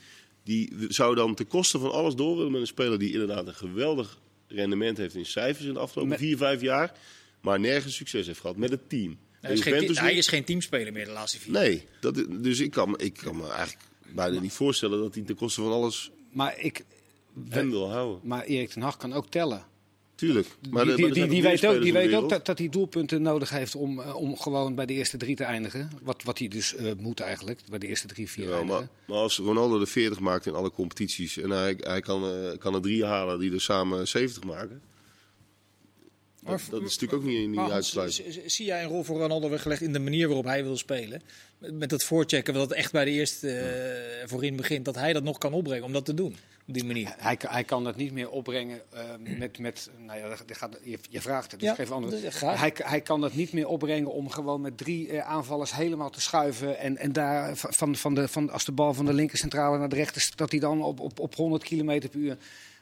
Die 0.44 0.74
zou 0.88 1.16
dan 1.16 1.36
ten 1.36 1.48
koste 1.48 1.80
van 1.80 1.92
alles 1.92 2.16
door 2.16 2.36
willen 2.36 2.52
met 2.52 2.62
een 2.62 2.68
speler 2.68 3.00
die 3.00 3.12
inderdaad 3.12 3.48
een 3.48 3.54
geweldig 3.54 4.20
rendement 4.48 4.98
heeft 4.98 5.16
in 5.16 5.26
cijfers 5.26 5.66
in 5.68 5.74
de 5.74 5.80
afgelopen 5.80 6.10
Met- 6.12 6.20
vier, 6.20 6.38
vijf 6.38 6.62
jaar. 6.62 6.94
Maar 7.42 7.60
nergens 7.60 7.96
succes 7.96 8.28
heeft 8.28 8.40
gehad 8.40 8.58
met 8.58 8.70
het 8.70 8.90
team. 8.90 9.18
Hij 9.42 9.54
is, 9.54 9.60
En 9.66 9.74
geen, 9.74 9.96
hij 9.96 10.14
is 10.16 10.28
geen 10.28 10.44
teamspeler 10.44 10.94
meer 10.94 11.06
de 11.06 11.12
laatste 11.12 11.40
vier. 11.40 11.52
Nee, 11.54 11.86
dat, 12.00 12.24
dus 12.30 12.60
ik 12.60 12.72
kan, 12.72 12.90
me- 12.92 12.98
ik 12.98 13.14
kan 13.14 13.36
me 13.38 13.48
eigenlijk 13.50 13.78
bijna 14.14 14.40
niet 14.40 14.52
voorstellen 14.54 15.00
dat 15.00 15.14
hij 15.16 15.24
ten 15.24 15.36
koste 15.36 15.62
van 15.62 15.72
alles 15.72 16.12
Maar, 16.32 16.60
ik, 16.60 16.84
hem 17.50 17.70
wil 17.70 17.92
houden. 17.92 18.20
maar 18.24 18.44
Erik 18.44 18.70
ten 18.70 18.82
Hag 18.82 18.98
kan 18.98 19.14
ook 19.14 19.30
tellen. 19.30 19.66
Tuurlijk. 20.16 20.48
Maar 20.70 20.86
die 20.86 20.96
die, 21.12 21.42
weet 21.42 21.66
ook, 21.66 21.82
die 21.82 21.94
weet 21.94 22.14
ook 22.14 22.30
dat, 22.30 22.46
dat 22.46 22.58
hij 22.58 22.70
doelpunten 22.70 23.22
nodig 23.22 23.50
heeft 23.50 23.76
om, 23.76 24.00
eh, 24.00 24.16
om 24.16 24.38
gewoon 24.38 24.76
bij 24.76 24.86
de 24.86 24.94
eerste 24.94 25.18
drie 25.18 25.36
te 25.36 25.44
eindigen. 25.44 25.90
Wat, 26.02 26.24
wat 26.24 26.38
hij 26.40 26.48
dus 26.48 26.76
eh, 26.76 26.92
moet 26.98 27.20
eigenlijk, 27.20 27.60
bij 27.70 27.80
de 27.80 27.88
eerste 27.88 28.08
drie, 28.08 28.30
vier 28.30 28.48
Ja, 28.50 28.56
eindigen. 28.58 28.80
maar, 28.82 28.90
maar 29.08 29.18
als 29.18 29.38
Ronaldo 29.38 29.80
de 29.80 29.86
40 29.86 30.20
maakt 30.20 30.46
in 30.46 30.54
alle 30.54 30.72
competities 30.72 31.38
en 31.38 31.50
hij, 31.50 31.76
hij 31.80 32.02
kan, 32.02 32.24
eh, 32.26 32.58
kan 32.58 32.74
er 32.74 32.82
drie 32.82 33.06
halen 33.06 33.40
die 33.40 33.54
er 33.54 33.62
samen 33.62 34.08
70 34.08 34.44
maken. 34.44 34.82
Maar- 36.42 36.52
Dat, 36.58 36.62
dat 36.70 36.82
is 36.90 36.98
natuurlijk 37.00 37.14
ook 37.22 37.48
niet, 37.48 37.58
uitsluitend. 37.72 38.34
z- 38.34 38.38
z- 38.38 38.46
zie 38.56 38.66
jij 38.66 38.84
een 38.84 38.90
rol 38.90 39.04
voor 39.04 39.18
Ronaldo 39.20 39.50
weggelegd 39.50 39.82
in 39.82 39.94
de 39.94 40.00
manier 40.00 40.28
waarop 40.28 40.46
hij 40.46 40.64
wil 40.64 40.78
spelen? 40.78 41.22
Met, 41.58 41.74
met 41.74 41.90
dat 41.90 42.04
voorchecken, 42.04 42.54
dat 42.54 42.72
echt 42.72 42.92
bij 42.92 43.06
de 43.06 43.12
eerste 43.12 43.50
eh, 43.58 44.28
voorin 44.28 44.56
begint, 44.56 44.86
dat 44.86 44.96
hij 44.96 45.14
dat 45.14 45.24
nog 45.24 45.38
kan 45.38 45.54
opbrengen 45.54 45.84
om 45.86 45.94
dat 45.94 46.06
te 46.06 46.14
doen. 46.14 46.36
Op 46.68 46.74
die 46.74 46.84
manier. 46.86 47.14
Hij, 47.18 47.38
kan- 47.38 47.52
hij 47.52 47.64
kan 47.64 47.84
dat 47.84 47.96
niet 47.96 48.12
meer 48.12 48.30
opbrengen 48.30 48.82
eh, 48.90 49.04
met, 49.38 49.60
met. 49.60 49.90
Nou 50.06 50.20
ja, 50.20 50.28
dat 50.30 50.44
gaat, 50.48 50.80
je, 50.84 50.98
je 51.10 51.22
vraagt 51.22 51.52
het, 51.52 51.60
dus 51.60 51.70
Ja, 51.70 51.76
geef 51.76 51.92
antwoord. 51.92 52.40
Hij, 52.60 52.74
hij 52.76 53.02
kan 53.02 53.22
dat 53.22 53.34
niet 53.34 53.54
meer 53.54 53.68
opbrengen 53.68 54.12
om 54.12 54.30
gewoon 54.30 54.62
met 54.62 54.78
drie 54.78 55.10
eh, 55.12 55.28
aanvallers 55.30 55.76
helemaal 55.76 56.10
te 56.10 56.22
schuiven. 56.22 56.78
En, 56.80 56.98
en 56.98 57.12
daar 57.14 57.56
van, 57.58 57.96
van 57.96 58.14
de, 58.16 58.28
van, 58.28 58.50
als 58.50 58.66
de 58.66 58.72
bal 58.72 58.94
van 58.94 59.06
de 59.06 59.14
linkercentrale 59.14 59.78
naar 59.78 59.90
de 59.90 59.96
rechter, 59.96 60.30
dat 60.36 60.52
hij 60.52 60.60
dan 60.60 60.84
op, 60.84 61.00
op, 61.00 61.20
op 61.20 61.36
100 61.36 61.64
km 61.64 62.00
per 62.00 62.16
uur. 62.16 62.38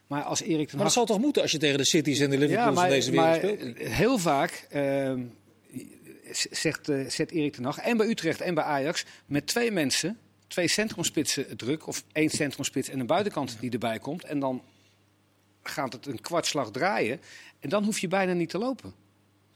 Maar 0.09 0.23
als 0.23 0.41
Erik 0.41 0.49
ten 0.51 0.57
Maar 0.57 0.67
dat 0.71 0.79
Hag- 0.79 0.91
zal 0.91 1.05
toch 1.05 1.19
moeten 1.19 1.41
als 1.41 1.51
je 1.51 1.57
tegen 1.57 1.77
de 1.77 1.83
Cities 1.85 2.19
en 2.19 2.29
de 2.29 2.37
Liverpools 2.37 2.67
ja, 2.67 2.71
maar, 2.73 2.87
van 2.87 2.95
deze 2.95 3.11
wereld 3.11 3.41
maar 3.41 3.51
speelt? 3.51 3.77
heel 3.87 4.17
vaak 4.17 4.67
ehm, 4.69 5.23
zegt, 6.51 6.89
eh, 6.89 7.09
zet 7.09 7.31
Erik 7.31 7.53
ten 7.53 7.63
Hag, 7.63 7.77
en 7.77 7.97
bij 7.97 8.07
Utrecht 8.07 8.41
en 8.41 8.53
bij 8.53 8.63
Ajax, 8.63 9.05
met 9.25 9.47
twee 9.47 9.71
mensen, 9.71 10.17
twee 10.47 10.67
centrumspitsen 10.67 11.57
druk, 11.57 11.87
of 11.87 12.03
één 12.11 12.29
centrumspits 12.29 12.89
en 12.89 12.99
een 12.99 13.05
buitenkant 13.05 13.57
die 13.59 13.71
erbij 13.71 13.99
komt. 13.99 14.23
En 14.23 14.39
dan 14.39 14.63
gaat 15.63 15.93
het 15.93 16.05
een 16.05 16.21
kwartslag 16.21 16.71
draaien. 16.71 17.19
En 17.59 17.69
dan 17.69 17.83
hoef 17.83 17.99
je 17.99 18.07
bijna 18.07 18.33
niet 18.33 18.49
te 18.49 18.57
lopen. 18.57 18.93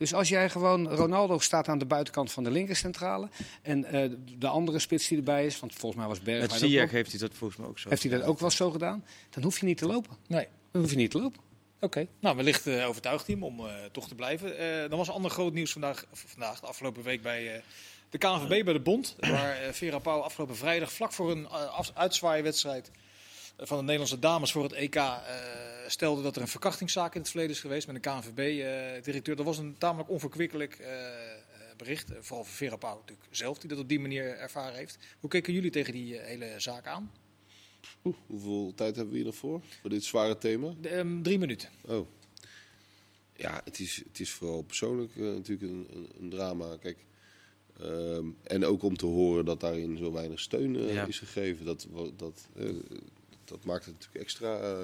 Dus 0.03 0.13
als 0.13 0.29
jij 0.29 0.49
gewoon, 0.49 0.89
Ronaldo 0.89 1.39
staat 1.39 1.67
aan 1.67 1.77
de 1.77 1.85
buitenkant 1.85 2.31
van 2.31 2.43
de 2.43 2.51
linkercentrale. 2.51 3.29
En 3.61 3.85
eh, 3.85 4.09
de 4.37 4.47
andere 4.47 4.79
spits 4.79 5.07
die 5.07 5.17
erbij 5.17 5.45
is, 5.45 5.59
want 5.59 5.73
volgens 5.73 6.01
mij 6.01 6.09
was 6.09 6.17
Met 6.17 6.25
Bergwijn 6.25 6.51
ook 6.51 6.57
Ziyech 6.57 6.91
heeft 6.91 7.11
hij 7.11 7.19
dat 7.19 7.33
volgens 7.33 7.59
mij 7.59 7.69
ook 7.69 7.79
zo. 7.79 7.89
heeft 7.89 8.03
hij 8.03 8.11
dat 8.11 8.23
ook 8.23 8.39
wel 8.39 8.51
zo 8.51 8.71
gedaan. 8.71 9.05
Dan 9.29 9.43
hoef 9.43 9.59
je 9.59 9.65
niet 9.65 9.77
te 9.77 9.85
lopen. 9.85 10.17
Nee. 10.27 10.47
Dan 10.71 10.81
hoef 10.81 10.91
je 10.91 10.97
niet 10.97 11.11
te 11.11 11.19
lopen. 11.19 11.41
Oké, 11.79 12.07
nou 12.19 12.35
wellicht 12.35 12.67
eh 12.67 12.87
overtuigd 12.87 13.25
team 13.25 13.43
om 13.43 13.59
eh, 13.59 13.73
toch 13.91 14.07
te 14.07 14.15
blijven. 14.15 14.57
Eh 14.57 14.89
dan 14.89 14.97
was 14.97 15.09
ander 15.09 15.31
groot 15.31 15.53
nieuws 15.53 15.71
vandaag, 15.71 16.05
vandaag 16.11 16.59
de 16.59 16.67
afgelopen 16.67 17.03
week 17.03 17.21
bij 17.21 17.55
eh, 17.55 17.61
de 18.09 18.17
KNVB, 18.17 18.63
bij 18.63 18.73
de 18.73 18.79
Bond. 18.79 19.15
Waar 19.19 19.61
eh, 19.61 19.71
Vera 19.71 19.99
Pauw 19.99 20.19
afgelopen 20.19 20.55
vrijdag, 20.55 20.93
vlak 20.93 21.11
voor 21.11 21.31
een 21.31 21.47
uh, 21.51 21.79
uitzwaaiwedstrijd 21.93 22.91
van 23.57 23.77
de 23.77 23.83
Nederlandse 23.83 24.19
dames 24.19 24.51
voor 24.51 24.63
het 24.63 24.71
EK, 24.71 24.95
eh, 24.95 25.19
stelde 25.87 26.21
dat 26.21 26.35
er 26.35 26.41
een 26.41 26.47
verkrachtingszaak 26.47 27.13
in 27.15 27.19
het 27.21 27.29
verleden 27.29 27.51
is 27.55 27.61
geweest 27.61 27.87
met 27.87 27.95
een 27.95 28.01
KNVB-directeur. 28.01 29.35
dat 29.35 29.45
was 29.45 29.57
een 29.57 29.75
tamelijk 29.77 30.09
onverkwikkelijk 30.09 30.73
eh, 30.73 31.05
eh, 31.07 31.75
bericht. 31.77 32.11
Eh, 32.11 32.17
vooral 32.21 32.45
voor 32.45 32.55
Vera 32.55 32.75
Pauw 32.75 32.97
natuurlijk 32.99 33.27
zelf, 33.31 33.57
die 33.59 33.69
dat 33.69 33.79
op 33.79 33.89
die 33.89 33.99
manier 33.99 34.37
ervaren 34.37 34.75
heeft. 34.75 34.97
Hoe 35.19 35.29
keken 35.29 35.53
jullie 35.53 35.71
tegen 35.71 35.93
die 35.93 36.17
eh, 36.17 36.25
hele 36.27 36.53
zaak 36.57 36.87
aan? 36.87 37.11
Oeh, 38.03 38.15
hoeveel 38.27 38.71
tijd 38.75 38.95
hebben 38.95 39.13
we 39.13 39.19
hier 39.19 39.27
nog 39.29 39.35
voor? 39.35 39.61
Voor 39.81 39.89
dit 39.89 40.03
zware 40.03 40.37
thema? 40.37 40.73
De, 40.81 40.89
ehm, 40.89 41.21
drie 41.21 41.39
minuten. 41.39 41.69
Oh. 41.85 42.07
Ja, 43.35 43.61
het 43.65 43.79
is, 43.79 44.01
het 44.07 44.19
is 44.19 44.31
vooral 44.31 44.61
persoonlijk 44.61 45.15
eh, 45.15 45.23
natuurlijk 45.23 45.71
een, 45.71 45.87
een, 45.93 46.09
een 46.19 46.29
drama. 46.29 46.77
Kijk, 46.77 47.05
ehm, 47.79 48.25
en 48.43 48.65
ook 48.65 48.83
om 48.83 48.97
te 48.97 49.05
horen 49.05 49.45
dat 49.45 49.59
daarin 49.59 49.97
zo 49.97 50.11
weinig 50.11 50.39
steun 50.39 50.75
eh, 50.75 50.93
Ja. 50.93 51.05
is 51.05 51.19
gegeven. 51.19 51.65
Dat, 51.65 51.87
dat, 52.15 52.47
eh, 52.55 52.69
dat 53.53 53.65
maakt 53.65 53.85
het 53.85 53.93
natuurlijk 53.93 54.23
extra 54.23 54.59
eh, 54.59 54.77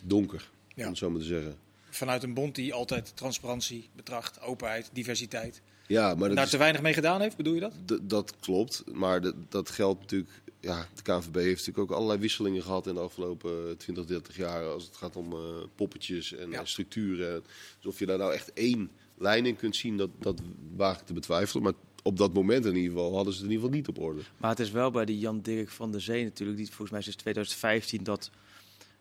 donker, 0.00 0.50
Ja. 0.74 0.82
om 0.82 0.88
het 0.88 0.98
zo 0.98 1.10
maar 1.10 1.20
te 1.20 1.26
zeggen. 1.26 1.56
Vanuit 1.90 2.22
een 2.22 2.34
bond 2.34 2.54
die 2.54 2.74
altijd 2.74 3.16
transparantie 3.16 3.88
betracht, 3.96 4.40
openheid, 4.40 4.90
diversiteit. 4.92 5.62
Ja, 5.86 6.14
maar 6.14 6.26
dat, 6.28 6.36
daar 6.36 6.44
is- 6.44 6.50
te 6.50 6.56
weinig 6.58 6.82
mee 6.82 6.92
gedaan 6.94 7.20
heeft, 7.20 7.36
bedoel 7.36 7.54
je 7.54 7.60
dat? 7.60 8.00
dat 8.02 8.36
klopt. 8.40 8.84
Maar 8.92 9.20
dat, 9.48 9.70
geldt 9.70 10.00
natuurlijk... 10.00 10.30
Ja, 10.60 10.86
de 10.94 11.02
KNVB 11.02 11.34
heeft 11.34 11.66
natuurlijk 11.66 11.78
ook 11.78 11.96
allerlei 11.96 12.20
wisselingen 12.20 12.62
gehad 12.62 12.86
in 12.86 12.94
de 12.94 13.00
afgelopen 13.00 13.76
20, 13.76 14.04
30 14.04 14.36
jaar. 14.36 14.64
Als 14.64 14.84
het 14.84 14.96
gaat 14.96 15.16
om 15.16 15.32
eh, 15.32 15.38
poppetjes 15.74 16.32
en 16.34 16.50
Ja. 16.50 16.60
eh, 16.60 16.64
structuren. 16.66 17.44
Dus 17.76 17.86
of 17.92 17.98
je 17.98 18.06
daar 18.06 18.18
nou 18.18 18.32
echt 18.32 18.52
één 18.52 18.90
lijn 19.18 19.46
in 19.46 19.56
kunt 19.56 19.76
zien, 19.76 19.96
dat, 19.96 20.10
dat 20.18 20.40
waag 20.76 21.00
ik 21.00 21.06
te 21.06 21.12
betwijfelen. 21.12 21.62
Maar 21.62 21.72
op 22.02 22.16
dat 22.16 22.32
moment 22.32 22.64
in 22.64 22.74
ieder 22.76 22.90
geval 22.90 23.14
hadden 23.14 23.32
ze 23.32 23.38
het 23.42 23.48
in 23.48 23.54
ieder 23.54 23.64
geval 23.70 23.80
niet 23.80 23.88
op 23.88 23.98
orde. 23.98 24.20
Maar 24.36 24.50
het 24.50 24.60
is 24.60 24.70
wel 24.70 24.90
bij 24.90 25.04
die 25.04 25.18
Jan 25.18 25.40
Dirk 25.40 25.68
van 25.68 25.92
der 25.92 26.00
Zee 26.00 26.24
natuurlijk, 26.24 26.58
die 26.58 26.66
volgens 26.66 26.90
mij 26.90 27.00
sinds 27.00 27.16
2015 27.18 28.04
dat 28.04 28.30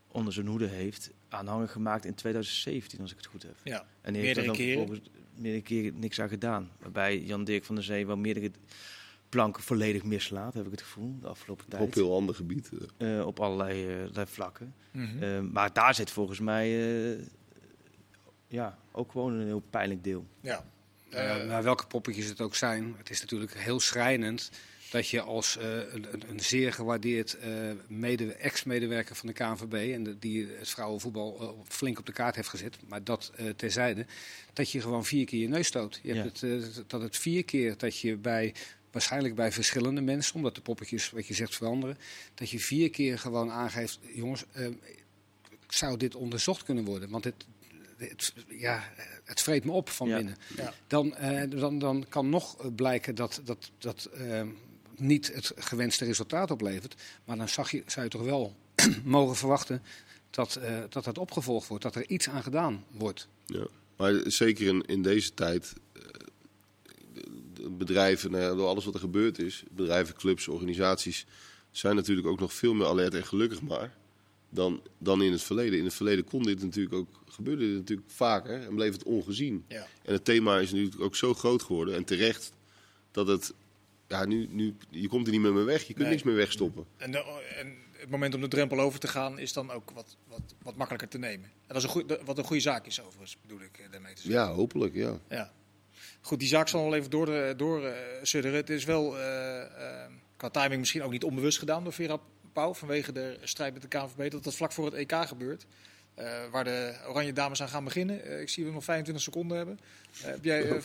onder 0.07 0.33
zijn 0.33 0.47
hoede 0.47 0.67
heeft, 0.67 1.11
aanhangig 1.29 1.71
gemaakt 1.71 2.05
in 2.05 2.13
2017, 2.15 2.99
als 3.01 3.11
ik 3.11 3.17
het 3.17 3.25
goed 3.25 3.43
heb. 3.43 3.55
Ja, 3.63 3.85
En 4.01 4.13
die 4.13 4.21
heeft 4.21 4.35
meerdere 4.35 4.69
er 4.69 4.75
dan 4.77 4.87
keren. 4.89 5.01
meerdere 5.35 5.63
keren 5.63 5.99
niks 5.99 6.21
aan 6.21 6.29
gedaan. 6.29 6.69
Waarbij 6.79 7.19
Jan 7.21 7.43
Dirk 7.43 7.63
van 7.63 7.75
der 7.75 7.83
Zee 7.83 8.05
wel 8.07 8.17
meerdere 8.17 8.51
planken 9.29 9.63
volledig 9.63 10.03
mislaat, 10.03 10.53
heb 10.53 10.65
ik 10.65 10.71
het 10.71 10.81
gevoel, 10.81 11.15
de 11.21 11.27
afgelopen 11.27 11.65
Op 11.65 11.71
een 11.73 11.79
tijd. 11.79 11.95
heel 11.95 12.15
ander 12.15 12.35
gebied. 12.35 12.69
eh. 12.97 13.19
Eh, 13.19 13.27
op 13.27 13.39
allerlei, 13.39 13.87
eh, 13.87 13.99
allerlei 13.99 14.25
vlakken. 14.27 14.73
Mhm. 14.91 15.51
Maar 15.51 15.73
daar 15.73 15.95
zit 15.95 16.11
volgens 16.11 16.39
mij 16.39 16.67
eh, 17.13 17.19
ja, 18.47 18.77
ook 18.91 19.11
gewoon 19.11 19.33
een 19.33 19.45
heel 19.45 19.63
pijnlijk 19.69 20.03
deel. 20.03 20.25
ja. 20.41 20.65
Eh, 21.11 21.43
nou, 21.47 21.63
welke 21.63 21.87
poppetjes 21.87 22.25
het 22.25 22.41
ook 22.41 22.55
zijn, 22.55 22.95
het 22.97 23.09
is 23.09 23.21
natuurlijk 23.21 23.53
heel 23.57 23.79
schrijnend 23.79 24.49
dat 24.91 25.07
je 25.07 25.21
als 25.21 25.57
eh, 25.57 25.65
een, 25.93 26.07
een, 26.29 26.39
zeer 26.39 26.73
gewaardeerd 26.73 27.37
mede, 27.87 28.33
ex-medewerker 28.33 29.15
van 29.15 29.27
de 29.27 29.33
KNVB, 29.33 29.93
en 29.93 30.03
de- 30.03 30.19
die 30.19 30.47
het 30.59 30.69
vrouwenvoetbal 30.69 31.63
flink 31.67 31.99
op 31.99 32.05
de 32.05 32.11
kaart 32.11 32.35
heeft 32.35 32.49
gezet, 32.49 32.77
maar 32.87 33.03
dat 33.03 33.31
terzijde, 33.55 34.05
dat 34.53 34.71
je 34.71 34.81
gewoon 34.81 35.05
vier 35.05 35.25
keer 35.25 35.39
je 35.39 35.47
neus 35.47 35.67
stoot. 35.67 35.99
Je 36.03 36.13
hebt 36.13 36.41
het, 36.41 36.83
dat 36.87 37.01
het 37.01 37.17
vier 37.17 37.45
keer 37.45 37.77
dat 37.77 37.97
je 37.99 38.15
bij, 38.17 38.53
waarschijnlijk 38.91 39.35
bij 39.35 39.51
verschillende 39.51 40.01
mensen, 40.01 40.35
omdat 40.35 40.55
de 40.55 40.61
poppetjes, 40.61 41.09
wat 41.09 41.27
je 41.27 41.33
zegt, 41.33 41.55
veranderen, 41.55 41.97
dat 42.33 42.49
je 42.49 42.59
vier 42.59 42.89
keer 42.89 43.19
gewoon 43.19 43.51
aangeeft, 43.51 43.99
jongens, 44.13 44.43
eh, 44.51 44.67
zou 45.67 45.97
dit 45.97 46.15
onderzocht 46.15 46.63
kunnen 46.63 46.85
worden? 46.85 47.09
Want 47.09 47.23
het, 47.23 47.45
het, 48.09 48.33
ja, 48.47 48.83
het 49.23 49.41
vreet 49.41 49.65
me 49.65 49.71
op 49.71 49.89
van 49.89 50.07
Ja. 50.07 50.15
binnen. 50.15 50.37
Ja. 50.55 50.73
Dan, 50.87 51.15
eh, 51.15 51.49
dan, 51.49 51.79
dan 51.79 52.05
kan 52.09 52.29
nog 52.29 52.75
blijken 52.75 53.15
dat 53.15 53.41
dat, 53.43 53.71
dat 53.77 54.05
eh, 54.05 54.41
niet 54.95 55.33
het 55.33 55.51
gewenste 55.55 56.05
resultaat 56.05 56.51
oplevert. 56.51 56.95
Maar 57.25 57.37
dan 57.37 57.49
zag 57.49 57.71
je, 57.71 57.83
zou 57.85 58.05
je 58.05 58.11
toch 58.11 58.23
wel 58.23 58.55
mogen 59.03 59.35
verwachten 59.35 59.81
dat, 60.29 60.55
eh, 60.55 60.79
dat 60.89 61.03
dat 61.03 61.17
opgevolgd 61.17 61.67
wordt, 61.67 61.83
dat 61.83 61.95
er 61.95 62.09
iets 62.09 62.29
aan 62.29 62.43
gedaan 62.43 62.85
wordt. 62.91 63.27
Ja. 63.45 63.65
Maar 63.97 64.13
zeker 64.25 64.67
in, 64.67 64.83
in 64.85 65.01
deze 65.01 65.33
tijd, 65.33 65.73
eh, 65.93 66.01
bedrijven, 67.69 68.31
nou 68.31 68.43
ja, 68.43 68.53
door 68.55 68.67
alles 68.67 68.85
wat 68.85 68.93
er 68.93 68.99
gebeurd 68.99 69.39
is, 69.39 69.63
bedrijven, 69.71 70.15
clubs, 70.15 70.47
organisaties, 70.47 71.25
zijn 71.71 71.95
natuurlijk 71.95 72.27
ook 72.27 72.39
nog 72.39 72.53
veel 72.53 72.73
meer 72.73 72.87
alert 72.87 73.13
en 73.13 73.25
gelukkig 73.25 73.61
maar 73.61 73.93
dan, 74.53 74.81
dan 74.97 75.21
in 75.23 75.31
het 75.31 75.41
verleden. 75.43 75.79
In 75.79 75.85
het 75.85 75.93
verleden 75.93 76.23
kon 76.25 76.43
dit 76.43 76.61
natuurlijk 76.63 76.95
ook, 76.95 77.07
gebeurde 77.27 77.65
dit 77.67 77.75
natuurlijk 77.75 78.09
vaker 78.11 78.61
en 78.67 78.75
bleef 78.75 78.91
het 78.93 79.03
ongezien. 79.03 79.65
ja. 79.67 79.87
En 80.03 80.13
het 80.13 80.25
thema 80.25 80.59
is 80.59 80.71
natuurlijk 80.71 81.01
ook 81.01 81.15
zo 81.15 81.33
groot 81.33 81.63
geworden 81.63 81.95
en 81.95 82.03
terecht 82.03 82.53
dat 83.11 83.27
het, 83.27 83.53
ja, 84.07 84.25
nu, 84.25 84.47
nu, 84.49 84.75
je 84.89 85.07
komt 85.07 85.25
er 85.25 85.31
niet 85.31 85.41
meer 85.41 85.53
mee 85.53 85.63
weg, 85.63 85.79
je 85.81 85.85
kunt 85.93 85.99
Nee. 85.99 86.09
niks 86.09 86.23
meer 86.23 86.35
wegstoppen. 86.35 86.85
En, 86.97 87.11
de- 87.11 87.41
en 87.57 87.75
het 87.91 88.09
moment 88.09 88.35
om 88.35 88.41
de 88.41 88.47
drempel 88.47 88.79
over 88.79 88.99
te 88.99 89.07
gaan 89.07 89.39
is 89.39 89.53
dan 89.53 89.71
ook 89.71 89.91
wat, 89.91 90.17
wat, 90.27 90.41
wat 90.61 90.75
makkelijker 90.75 91.09
te 91.09 91.17
nemen. 91.17 91.45
En 91.45 91.67
dat 91.67 91.77
is 91.77 91.83
een 91.83 91.89
goeie, 91.89 92.07
wat 92.25 92.37
een 92.37 92.43
goede 92.43 92.61
zaak 92.61 92.85
is 92.85 93.01
overigens, 93.01 93.37
bedoel 93.41 93.61
ik 93.61 93.77
eh, 93.79 93.91
daarmee 93.91 94.13
te 94.13 94.21
zeggen. 94.21 94.41
Ja, 94.41 94.51
hopelijk, 94.53 94.93
ja. 94.93 95.19
Ja. 95.29 95.51
Goed, 96.21 96.39
die 96.39 96.47
zaak 96.47 96.67
zal 96.67 96.83
wel 96.83 96.95
even 96.95 97.09
door, 97.09 97.25
de- 97.25 97.53
door 97.57 97.85
eh, 97.85 97.93
sudderen. 98.21 98.57
Het 98.57 98.69
is 98.69 98.83
wel 98.85 99.17
eh, 99.19 99.61
eh, 99.61 100.11
qua 100.37 100.49
timing 100.49 100.79
misschien 100.79 101.03
ook 101.03 101.11
niet 101.11 101.23
onbewust 101.23 101.57
gedaan 101.59 101.83
door 101.83 101.93
Vera 101.93 102.19
Pauw 102.53 102.73
vanwege 102.73 103.11
de 103.11 103.37
strijd 103.43 103.73
met 103.73 103.81
de 103.81 103.87
KNVB. 103.87 104.31
Dat 104.31 104.43
dat 104.43 104.55
vlak 104.55 104.71
voor 104.71 104.85
het 104.85 104.93
EK 104.93 105.13
gebeurt. 105.27 105.65
eh, 106.15 106.25
waar 106.51 106.63
de 106.63 106.93
Oranje 107.07 107.33
Dames 107.33 107.61
aan 107.61 107.69
gaan 107.69 107.83
beginnen. 107.83 108.23
Eh, 108.25 108.41
ik 108.41 108.49
zie 108.49 108.65
we 108.65 108.71
nog 108.71 108.83
25 108.83 109.23
seconden 109.23 109.57
hebben. 109.57 109.79
Eh, 110.21 110.25
heb 110.25 110.43
jij 110.43 110.81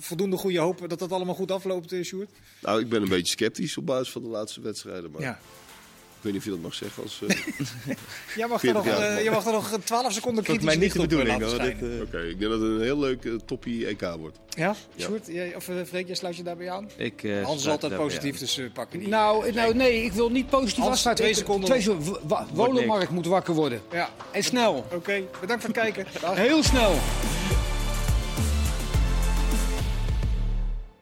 voldoende 0.00 0.36
goede 0.36 0.58
hoop 0.58 0.88
dat 0.88 0.98
dat 0.98 1.12
allemaal 1.12 1.34
goed 1.34 1.50
afloopt, 1.50 1.94
Sjoerd? 2.02 2.30
Nou, 2.60 2.80
ik 2.80 2.88
ben 2.88 3.02
een 3.02 3.08
beetje 3.08 3.32
sceptisch 3.36 3.76
op 3.76 3.86
basis 3.86 4.12
van 4.12 4.22
de 4.22 4.28
laatste 4.28 4.60
wedstrijden. 4.60 5.10
Maar 5.10 5.20
Ja. 5.22 5.40
Ik 6.22 6.26
weet 6.26 6.32
niet 6.32 6.42
of 6.42 6.44
je 6.48 6.50
dat 6.54 6.60
mag 6.60 6.74
zeggen 6.74 7.02
als... 7.02 7.20
eh, 7.26 7.36
Jij 8.36 8.46
mag, 8.48 8.62
er 8.64 8.72
nog, 8.72 8.82
40 8.84 8.98
jaar. 8.98 9.16
eh, 9.16 9.24
je 9.24 9.30
mag 9.30 9.46
er 9.46 9.52
nog 9.52 9.78
12 9.84 10.12
seconden 10.12 10.44
kritisch 10.44 10.64
mij 10.64 10.76
niet 10.76 10.92
de 10.92 10.98
eh, 10.98 11.06
bedoeling. 11.08 11.44
Oké, 12.02 12.18
ik 12.22 12.38
denk 12.38 12.40
dat 12.52 12.60
het 12.60 12.70
een 12.70 12.80
heel 12.80 12.98
leuk 12.98 13.24
eh, 13.24 13.32
toppie 13.46 13.86
EK 13.86 14.00
wordt. 14.18 14.38
Ja? 14.48 14.74
Ja. 14.94 15.04
Sjoerd, 15.04 15.26
jij, 15.26 15.54
of 15.56 15.68
uh, 15.68 15.74
Freek, 15.86 16.06
jij 16.06 16.14
sluit 16.16 16.36
je 16.36 16.42
daarbij 16.42 16.70
aan? 16.70 16.88
ik, 16.96 17.22
eh, 17.22 17.42
Hans 17.44 17.60
is 17.62 17.68
altijd 17.68 17.96
positief, 17.96 18.38
dus 18.38 18.58
uh, 18.58 18.72
pak 18.72 18.92
niet. 18.92 19.08
Nou, 19.08 19.52
nou, 19.52 19.74
nee, 19.74 20.04
ik 20.04 20.12
wil 20.12 20.30
niet 20.30 20.48
positief 20.50 20.76
Hans, 20.82 20.90
afsluiten. 20.90 21.24
twee 21.24 21.36
seconden 21.36 21.68
Twee 21.68 21.80
seconden. 21.82 22.46
Wolenmarkt 22.52 23.10
moet 23.10 23.26
wakker 23.26 23.54
worden. 23.54 23.80
Ja, 23.92 24.08
En 24.30 24.42
snel. 24.44 24.86
oké. 24.94 25.22
Bedankt 25.40 25.64
voor 25.64 25.74
het 25.74 25.82
kijken. 25.82 26.06
Dag. 26.20 26.36
Heel 26.36 26.62
snel. 26.62 26.98